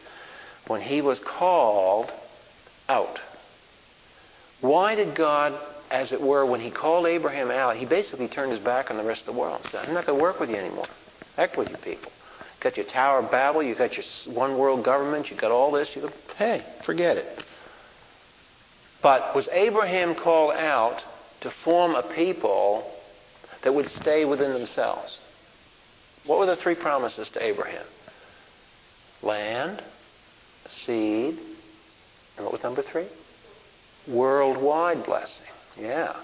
when 0.67 0.81
he 0.81 1.01
was 1.01 1.17
called 1.17 2.13
out, 2.87 3.19
why 4.61 4.93
did 4.93 5.15
God, 5.15 5.57
as 5.89 6.11
it 6.11 6.21
were, 6.21 6.45
when 6.45 6.59
he 6.59 6.69
called 6.69 7.07
Abraham 7.07 7.49
out, 7.49 7.75
he 7.75 7.85
basically 7.85 8.27
turned 8.27 8.51
his 8.51 8.59
back 8.59 8.91
on 8.91 8.97
the 8.97 9.03
rest 9.03 9.21
of 9.21 9.33
the 9.33 9.39
world. 9.39 9.61
He 9.63 9.69
said, 9.71 9.87
I'm 9.87 9.95
not 9.95 10.05
going 10.05 10.19
to 10.19 10.21
work 10.21 10.39
with 10.39 10.51
you 10.51 10.57
anymore. 10.57 10.85
Heck 11.35 11.57
with 11.57 11.69
you 11.69 11.77
people. 11.77 12.11
Got 12.67 12.75
your 12.75 12.85
Tower 12.85 13.19
of 13.19 13.31
Babel, 13.31 13.63
you 13.63 13.75
got 13.75 13.95
your 13.95 14.35
one 14.35 14.57
world 14.57 14.83
government, 14.83 15.31
you 15.31 15.37
got 15.37 15.51
all 15.51 15.71
this. 15.71 15.95
You 15.95 16.01
go, 16.01 16.11
hey, 16.35 16.65
forget 16.83 17.15
it. 17.15 17.45
But 19.01 19.33
was 19.33 19.47
Abraham 19.53 20.13
called 20.13 20.53
out 20.53 21.01
to 21.39 21.49
form 21.63 21.95
a 21.95 22.03
people 22.03 22.91
that 23.61 23.73
would 23.73 23.87
stay 23.87 24.25
within 24.25 24.51
themselves? 24.51 25.21
What 26.25 26.39
were 26.39 26.45
the 26.45 26.57
three 26.57 26.75
promises 26.75 27.29
to 27.29 27.41
Abraham? 27.41 27.85
Land, 29.21 29.81
seed, 30.67 31.39
and 32.35 32.45
what 32.45 32.51
was 32.51 32.63
number 32.63 32.81
three? 32.81 33.07
Worldwide 34.09 35.05
blessing. 35.05 35.47
Yeah. 35.79 36.17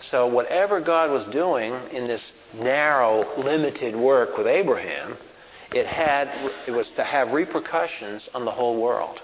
So 0.00 0.26
whatever 0.26 0.80
God 0.80 1.12
was 1.12 1.26
doing 1.26 1.74
in 1.92 2.08
this 2.08 2.32
narrow, 2.54 3.24
limited 3.38 3.94
work 3.94 4.36
with 4.36 4.48
Abraham, 4.48 5.16
it 5.72 5.86
had 5.86 6.28
it 6.66 6.72
was 6.72 6.90
to 6.92 7.04
have 7.04 7.32
repercussions 7.32 8.28
on 8.34 8.44
the 8.44 8.50
whole 8.50 8.80
world. 8.80 9.20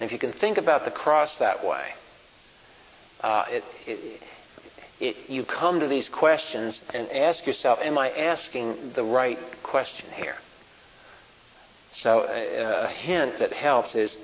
And 0.00 0.06
if 0.06 0.12
you 0.12 0.18
can 0.18 0.32
think 0.32 0.58
about 0.58 0.84
the 0.84 0.90
cross 0.90 1.36
that 1.38 1.64
way, 1.64 1.92
uh, 3.20 3.44
it, 3.48 3.64
it, 3.86 4.22
it, 5.00 5.30
you 5.30 5.44
come 5.44 5.80
to 5.80 5.88
these 5.88 6.08
questions 6.08 6.80
and 6.92 7.08
ask 7.10 7.46
yourself, 7.46 7.78
am 7.80 7.96
I 7.96 8.10
asking 8.10 8.92
the 8.94 9.04
right 9.04 9.38
question 9.62 10.10
here? 10.12 10.36
So 11.90 12.26
a, 12.28 12.84
a 12.84 12.88
hint 12.88 13.38
that 13.38 13.52
helps 13.52 13.94
is, 13.94 14.16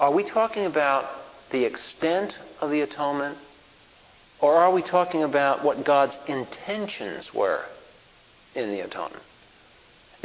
are 0.00 0.12
we 0.12 0.24
talking 0.24 0.64
about 0.64 1.10
the 1.50 1.64
extent 1.64 2.38
of 2.60 2.70
the 2.70 2.80
atonement, 2.80 3.36
or 4.40 4.54
are 4.54 4.72
we 4.72 4.82
talking 4.82 5.22
about 5.22 5.62
what 5.62 5.84
God's 5.84 6.18
intentions 6.26 7.34
were 7.34 7.64
in 8.54 8.70
the 8.70 8.80
atonement? 8.80 9.22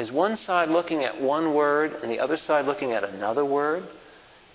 Is 0.01 0.11
one 0.11 0.35
side 0.35 0.69
looking 0.69 1.03
at 1.03 1.21
one 1.21 1.53
word 1.53 1.93
and 2.01 2.09
the 2.11 2.19
other 2.19 2.35
side 2.35 2.65
looking 2.65 2.91
at 2.91 3.03
another 3.03 3.45
word? 3.45 3.83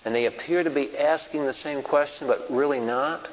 And 0.03 0.13
they 0.13 0.25
appear 0.25 0.61
to 0.61 0.69
be 0.69 0.97
asking 0.97 1.45
the 1.45 1.53
same 1.53 1.83
question, 1.83 2.27
but 2.27 2.51
really 2.51 2.81
not? 2.81 3.29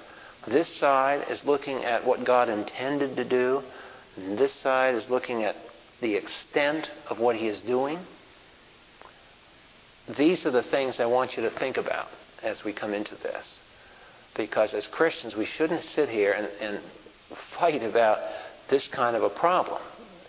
This 0.47 0.69
side 0.69 1.27
is 1.29 1.45
looking 1.45 1.83
at 1.83 2.07
what 2.07 2.25
God 2.25 2.49
intended 2.49 3.17
to 3.17 3.25
do, 3.25 3.65
and 4.17 4.39
this 4.39 4.55
side 4.55 4.95
is 4.95 5.11
looking 5.11 5.43
at 5.43 5.57
the 6.01 6.15
extent 6.15 6.93
of 7.11 7.19
what 7.19 7.35
He 7.35 7.49
is 7.49 7.61
doing. 7.63 7.99
These 10.17 10.47
are 10.47 10.53
the 10.53 10.63
things 10.63 11.01
I 11.01 11.07
want 11.07 11.37
you 11.37 11.43
to 11.43 11.51
think 11.51 11.79
about 11.79 12.07
as 12.45 12.63
we 12.63 12.73
come 12.73 12.95
into 12.95 13.17
this. 13.17 13.61
Because 14.37 14.73
as 14.73 14.87
Christians, 14.87 15.35
we 15.35 15.47
shouldn't 15.47 15.83
sit 15.83 16.09
here 16.09 16.31
and, 16.31 16.49
and 16.61 16.79
fight 17.59 17.83
about 17.83 18.21
this 18.71 18.87
kind 18.87 19.17
of 19.17 19.25
a 19.25 19.31
problem. 19.31 19.83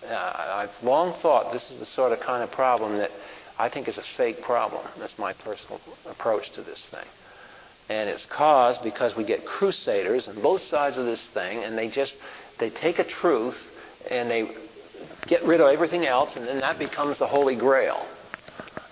Uh, 0.09 0.67
I've 0.67 0.83
long 0.83 1.13
thought 1.19 1.51
this 1.51 1.71
is 1.71 1.79
the 1.79 1.85
sort 1.85 2.11
of 2.11 2.19
kind 2.19 2.43
of 2.43 2.51
problem 2.51 2.97
that 2.97 3.11
I 3.57 3.69
think 3.69 3.87
is 3.87 3.97
a 3.97 4.03
fake 4.03 4.41
problem. 4.41 4.85
That's 4.99 5.17
my 5.17 5.33
personal 5.33 5.79
approach 6.05 6.51
to 6.51 6.61
this 6.61 6.85
thing. 6.87 7.05
And 7.87 8.09
it's 8.09 8.25
caused 8.25 8.83
because 8.83 9.15
we 9.15 9.23
get 9.23 9.45
crusaders 9.45 10.27
on 10.27 10.41
both 10.41 10.61
sides 10.61 10.97
of 10.97 11.05
this 11.05 11.25
thing, 11.33 11.63
and 11.63 11.77
they 11.77 11.87
just 11.87 12.15
they 12.59 12.69
take 12.69 12.99
a 12.99 13.03
truth 13.03 13.57
and 14.09 14.29
they 14.29 14.51
get 15.27 15.43
rid 15.43 15.61
of 15.61 15.67
everything 15.67 16.05
else, 16.05 16.35
and 16.35 16.47
then 16.47 16.59
that 16.59 16.79
becomes 16.79 17.17
the 17.19 17.27
holy 17.27 17.55
grail. 17.55 18.05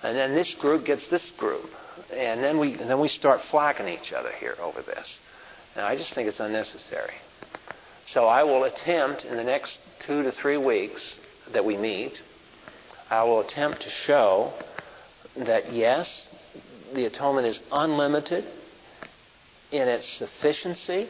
And 0.02 0.16
then 0.16 0.34
this 0.34 0.54
group 0.54 0.84
gets 0.84 1.08
this 1.08 1.30
group, 1.32 1.70
and 2.12 2.42
then 2.42 2.58
we 2.58 2.72
and 2.72 2.88
then 2.88 3.00
we 3.00 3.08
start 3.08 3.40
flacking 3.40 3.88
each 3.88 4.12
other 4.12 4.30
here 4.32 4.56
over 4.60 4.82
this. 4.82 5.18
And 5.76 5.84
I 5.84 5.96
just 5.96 6.14
think 6.14 6.28
it's 6.28 6.40
unnecessary. 6.40 7.14
So 8.04 8.26
I 8.26 8.44
will 8.44 8.64
attempt 8.64 9.24
in 9.24 9.36
the 9.36 9.44
next 9.44 9.78
two 10.00 10.22
to 10.22 10.32
three 10.32 10.56
weeks 10.56 11.18
that 11.52 11.64
we 11.64 11.76
meet, 11.76 12.20
I 13.10 13.24
will 13.24 13.40
attempt 13.40 13.82
to 13.82 13.88
show 13.88 14.52
that 15.36 15.72
yes, 15.72 16.30
the 16.92 17.06
atonement 17.06 17.46
is 17.46 17.60
unlimited 17.72 18.44
in 19.70 19.88
its 19.88 20.06
sufficiency. 20.08 21.08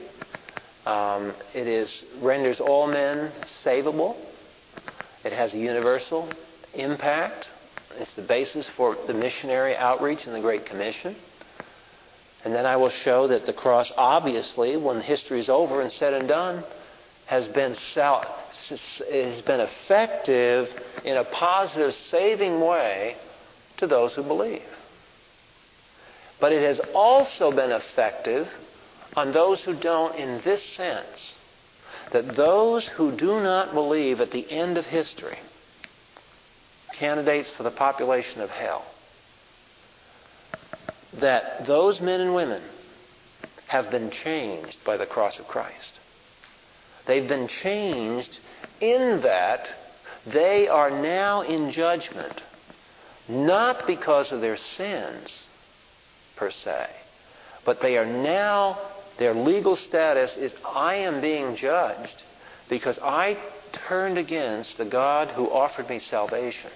Um, 0.86 1.34
it 1.54 1.66
is 1.66 2.04
renders 2.20 2.60
all 2.60 2.86
men 2.86 3.32
savable. 3.44 4.16
It 5.24 5.32
has 5.32 5.54
a 5.54 5.58
universal 5.58 6.28
impact. 6.74 7.48
It's 7.98 8.14
the 8.14 8.22
basis 8.22 8.68
for 8.68 8.96
the 9.06 9.14
missionary 9.14 9.76
outreach 9.76 10.26
and 10.26 10.34
the 10.34 10.40
Great 10.40 10.66
Commission. 10.66 11.16
And 12.44 12.54
then 12.54 12.66
I 12.66 12.76
will 12.76 12.90
show 12.90 13.28
that 13.28 13.46
the 13.46 13.54
cross, 13.54 13.90
obviously, 13.96 14.76
when 14.76 15.00
history 15.00 15.38
is 15.38 15.48
over 15.48 15.80
and 15.80 15.90
said 15.90 16.12
and 16.12 16.28
done, 16.28 16.62
has 17.26 17.46
been 17.48 17.74
has 17.74 19.42
been 19.42 19.60
effective 19.60 20.68
in 21.04 21.16
a 21.16 21.24
positive, 21.24 21.94
saving 21.94 22.60
way 22.60 23.16
to 23.78 23.86
those 23.86 24.14
who 24.14 24.22
believe. 24.22 24.62
But 26.40 26.52
it 26.52 26.62
has 26.62 26.80
also 26.94 27.50
been 27.50 27.70
effective 27.70 28.48
on 29.16 29.32
those 29.32 29.62
who 29.62 29.74
don't 29.74 30.14
in 30.16 30.40
this 30.42 30.62
sense 30.62 31.34
that 32.12 32.34
those 32.36 32.86
who 32.86 33.12
do 33.12 33.40
not 33.40 33.72
believe 33.72 34.20
at 34.20 34.30
the 34.30 34.50
end 34.50 34.76
of 34.76 34.84
history, 34.84 35.38
candidates 36.92 37.52
for 37.52 37.62
the 37.62 37.70
population 37.70 38.40
of 38.40 38.50
hell, 38.50 38.84
that 41.14 41.64
those 41.64 42.00
men 42.00 42.20
and 42.20 42.34
women 42.34 42.62
have 43.66 43.90
been 43.90 44.10
changed 44.10 44.76
by 44.84 44.96
the 44.96 45.06
cross 45.06 45.38
of 45.38 45.48
Christ. 45.48 45.98
They've 47.06 47.26
been 47.28 47.48
changed 47.48 48.40
in 48.80 49.20
that 49.22 49.68
they 50.26 50.68
are 50.68 50.90
now 50.90 51.42
in 51.42 51.70
judgment, 51.70 52.42
not 53.28 53.86
because 53.86 54.32
of 54.32 54.40
their 54.40 54.56
sins 54.56 55.46
per 56.36 56.50
se, 56.50 56.88
but 57.64 57.80
they 57.80 57.98
are 57.98 58.06
now, 58.06 58.78
their 59.18 59.34
legal 59.34 59.76
status 59.76 60.36
is 60.36 60.54
I 60.64 60.96
am 60.96 61.20
being 61.20 61.56
judged 61.56 62.22
because 62.68 62.98
I 63.02 63.38
turned 63.72 64.18
against 64.18 64.78
the 64.78 64.84
God 64.84 65.28
who 65.28 65.50
offered 65.50 65.88
me 65.88 65.98
salvation. 65.98 66.70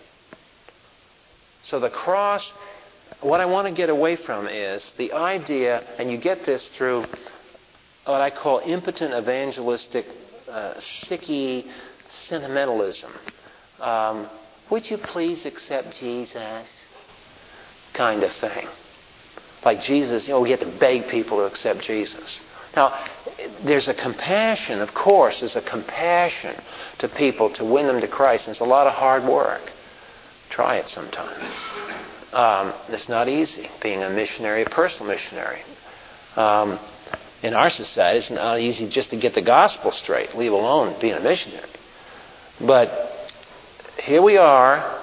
So 1.63 1.81
the 1.81 1.91
cross, 1.91 2.53
what 3.21 3.41
I 3.41 3.47
want 3.47 3.69
to 3.69 3.75
get 3.75 3.89
away 3.89 4.17
from 4.17 4.47
is 4.47 4.91
the 4.97 5.13
idea, 5.13 5.85
and 5.99 6.11
you 6.11 6.19
get 6.19 6.45
this 6.45 6.69
through 6.69 7.05
what 8.09 8.23
I 8.23 8.31
call 8.31 8.61
impotent 8.61 9.13
evangelistic, 9.13 10.07
uh, 10.49 10.75
sicky 10.75 11.71
sentimentalism. 12.09 13.13
um, 13.81 14.29
would 14.71 14.91
you 14.91 14.99
please 14.99 15.47
accept 15.47 15.99
Jesus? 15.99 16.87
Kind 17.95 18.23
of 18.23 18.33
thing. 18.33 18.67
Like 19.65 19.81
Jesus, 19.81 20.27
you 20.27 20.35
know, 20.35 20.41
we 20.41 20.51
have 20.51 20.61
to 20.61 20.79
beg 20.79 21.09
people 21.09 21.39
to 21.39 21.45
accept 21.45 21.81
Jesus. 21.81 22.41
Now, 22.77 23.07
there's 23.65 23.89
a 23.89 23.95
compassion, 23.95 24.81
of 24.81 24.95
course, 24.95 25.41
there's 25.41 25.57
a 25.57 25.63
compassion 25.63 26.55
to 26.99 27.09
people 27.09 27.51
to 27.55 27.65
win 27.65 27.87
them 27.87 28.01
to 28.01 28.09
Christ, 28.09 28.47
and 28.47 28.53
it's 28.53 28.61
a 28.61 28.65
lot 28.65 28.87
of 28.87 28.93
hard 28.93 29.25
work. 29.25 29.73
Try 30.51 30.77
it 30.77 30.89
sometime. 30.89 31.41
Um, 32.33 32.75
it's 32.89 33.09
not 33.09 33.29
easy 33.29 33.71
being 33.83 34.03
a 34.03 34.11
missionary, 34.11 34.63
a 34.63 34.67
personal 34.71 35.11
missionary. 35.11 35.63
Um, 36.37 36.79
in 37.43 37.55
our 37.55 37.71
society, 37.71 38.19
it's 38.19 38.31
not 38.31 38.61
easy 38.61 38.89
just 38.89 39.11
to 39.11 39.17
get 39.17 39.35
the 39.35 39.43
gospel 39.43 39.93
straight, 39.93 40.37
leave 40.37 40.53
alone 40.53 40.97
being 41.01 41.15
a 41.15 41.21
missionary. 41.21 41.69
But 42.61 43.31
here 44.03 44.23
we 44.23 44.37
are. 44.37 45.01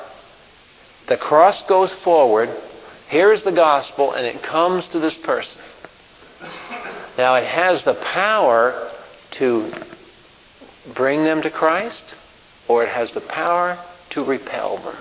The 1.07 1.17
cross 1.17 1.63
goes 1.63 1.93
forward. 1.93 2.49
Here 3.07 3.31
is 3.31 3.43
the 3.43 3.51
gospel, 3.51 4.11
and 4.11 4.25
it 4.25 4.41
comes 4.41 4.87
to 4.89 4.99
this 4.99 5.15
person. 5.15 5.61
Now, 7.17 7.35
it 7.35 7.45
has 7.45 7.83
the 7.83 7.93
power 7.93 8.91
to 9.31 9.71
bring 10.93 11.23
them 11.23 11.41
to 11.43 11.49
Christ, 11.49 12.15
or 12.67 12.83
it 12.83 12.89
has 12.89 13.11
the 13.11 13.21
power 13.21 13.79
to 14.09 14.23
repel 14.23 14.77
them. 14.79 14.97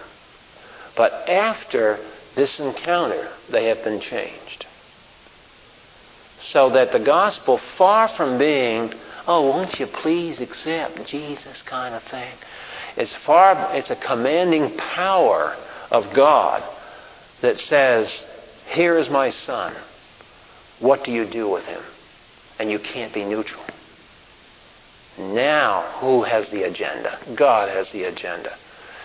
But 0.96 1.28
after 1.28 1.98
this 2.36 2.60
encounter, 2.60 3.28
they 3.50 3.64
have 3.64 3.82
been 3.82 4.00
changed. 4.00 4.66
So 6.50 6.70
that 6.70 6.92
the 6.92 7.00
gospel, 7.00 7.58
far 7.58 8.08
from 8.08 8.38
being, 8.38 8.92
oh, 9.26 9.48
won't 9.48 9.80
you 9.80 9.86
please 9.86 10.40
accept 10.40 11.06
Jesus 11.06 11.62
kind 11.62 11.94
of 11.94 12.02
thing, 12.02 12.32
it's 12.96 13.14
far, 13.14 13.74
it's 13.74 13.90
a 13.90 13.96
commanding 13.96 14.76
power 14.76 15.56
of 15.90 16.12
God 16.14 16.62
that 17.40 17.58
says, 17.58 18.24
here 18.68 18.98
is 18.98 19.08
my 19.08 19.30
son. 19.30 19.74
What 20.80 21.04
do 21.04 21.12
you 21.12 21.24
do 21.24 21.48
with 21.48 21.64
him? 21.64 21.82
And 22.58 22.70
you 22.70 22.78
can't 22.78 23.12
be 23.12 23.24
neutral. 23.24 23.64
Now, 25.18 25.82
who 26.00 26.22
has 26.22 26.50
the 26.50 26.64
agenda? 26.64 27.18
God 27.34 27.68
has 27.68 27.90
the 27.90 28.04
agenda. 28.04 28.56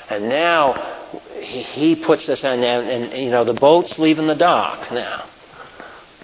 And 0.10 0.28
now 0.28 0.74
he, 1.40 1.95
puts 1.95 2.26
this 2.28 2.44
on, 2.44 2.64
and, 2.64 2.90
and 2.90 3.24
you 3.24 3.30
know 3.30 3.44
the 3.44 3.53
boat's 3.53 3.99
leaving 3.99 4.28
the 4.28 4.36
dock 4.36 4.91
now. 4.91 5.26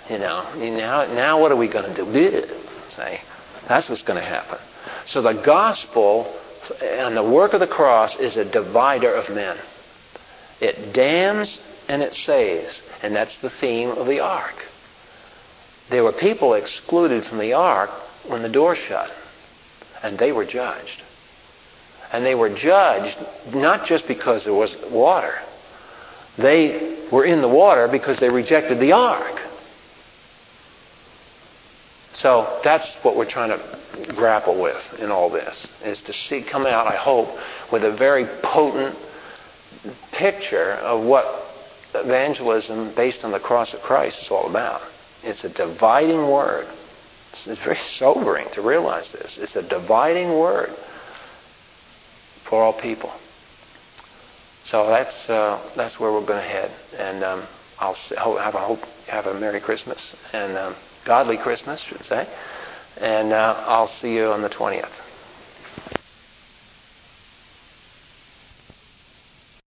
You 0.10 0.19
know, 0.19 0.48
now 0.56 1.06
now 1.07 1.41
what 1.41 1.52
are 1.52 1.56
we 1.56 1.68
going 1.68 1.94
to 1.94 2.06
do? 2.06 2.56
Say, 2.90 3.22
that's 3.68 3.90
what's 3.90 4.03
going 4.03 4.19
to 4.22 4.26
happen. 4.26 4.60
So 5.06 5.22
the 5.22 5.34
gospel 5.34 6.34
and 6.82 7.15
the 7.15 7.23
work 7.23 7.53
of 7.53 7.60
the 7.60 7.68
cross 7.68 8.15
is 8.18 8.38
a 8.38 8.45
divider 8.45 9.14
of 9.14 9.30
men. 9.30 9.57
It 10.61 10.94
damns 10.94 11.60
and 11.88 12.02
it 12.02 12.14
saves, 12.14 12.82
and 13.02 13.15
that's 13.15 13.36
the 13.38 13.49
theme 13.49 13.90
of 13.90 14.07
the 14.07 14.19
ark. 14.19 14.65
There 15.90 16.03
were 16.03 16.14
people 16.14 16.53
excluded 16.53 17.26
from 17.26 17.38
the 17.38 17.53
ark 17.53 17.91
when 18.27 18.41
the 18.41 18.49
door 18.49 18.76
shut, 18.76 19.11
and 20.02 20.18
they 20.18 20.32
were 20.32 20.45
judged. 20.45 21.02
And 22.11 22.26
they 22.26 22.36
were 22.36 22.49
judged 22.49 23.18
not 23.53 23.86
just 23.86 24.07
because 24.07 24.45
there 24.45 24.53
was 24.53 24.77
water. 24.90 25.36
They 26.38 26.98
were 27.11 27.26
in 27.26 27.41
the 27.41 27.49
water 27.49 27.88
because 27.88 28.19
they 28.19 28.30
rejected 28.30 28.80
the 28.80 28.94
ark. 28.94 29.41
So 32.15 32.59
that's 32.63 32.95
what 33.03 33.17
we're 33.17 33.29
trying 33.29 33.49
to 33.49 34.13
grapple 34.13 34.61
with 34.61 34.81
in 34.99 35.11
all 35.11 35.29
this, 35.29 35.69
is 35.83 36.01
to 36.03 36.13
see 36.13 36.41
come 36.41 36.65
out, 36.65 36.87
I 36.87 36.95
hope, 36.95 37.27
with 37.73 37.83
a 37.83 37.91
very 37.91 38.25
potent 38.41 38.97
picture 40.13 40.71
of 40.75 41.03
what 41.03 41.45
evangelism 41.93 42.93
based 42.95 43.25
on 43.25 43.31
the 43.31 43.39
cross 43.39 43.73
of 43.73 43.81
Christ 43.81 44.21
is 44.21 44.31
all 44.31 44.49
about. 44.49 44.81
It's 45.23 45.43
a 45.43 45.49
dividing 45.49 46.29
word. 46.29 46.67
It's 47.33 47.59
very 47.59 47.75
sobering 47.75 48.49
to 48.51 48.61
realize 48.61 49.09
this. 49.09 49.37
It's 49.37 49.57
a 49.57 49.63
dividing 49.63 50.39
word 50.39 50.73
for 52.45 52.61
all 52.61 52.71
people. 52.71 53.11
So 54.63 54.87
that's 54.87 55.29
uh, 55.29 55.61
that's 55.75 55.99
where 55.99 56.13
we're 56.13 56.25
going 56.25 56.41
to 56.41 56.47
head, 56.47 56.71
and 56.97 57.23
um, 57.25 57.43
I'll 57.77 57.93
have 58.37 58.55
a 58.55 58.61
hope 58.61 58.79
have 59.07 59.27
a 59.27 59.33
Merry 59.33 59.59
Christmas 59.59 60.15
and 60.33 60.57
um, 60.57 60.75
godly 61.06 61.38
Christmas, 61.38 61.80
should 61.80 62.03
say, 62.03 62.27
and 62.98 63.32
uh, 63.32 63.64
I'll 63.65 63.88
see 63.88 64.15
you 64.15 64.26
on 64.26 64.41
the 64.41 64.49
twentieth. 64.49 65.05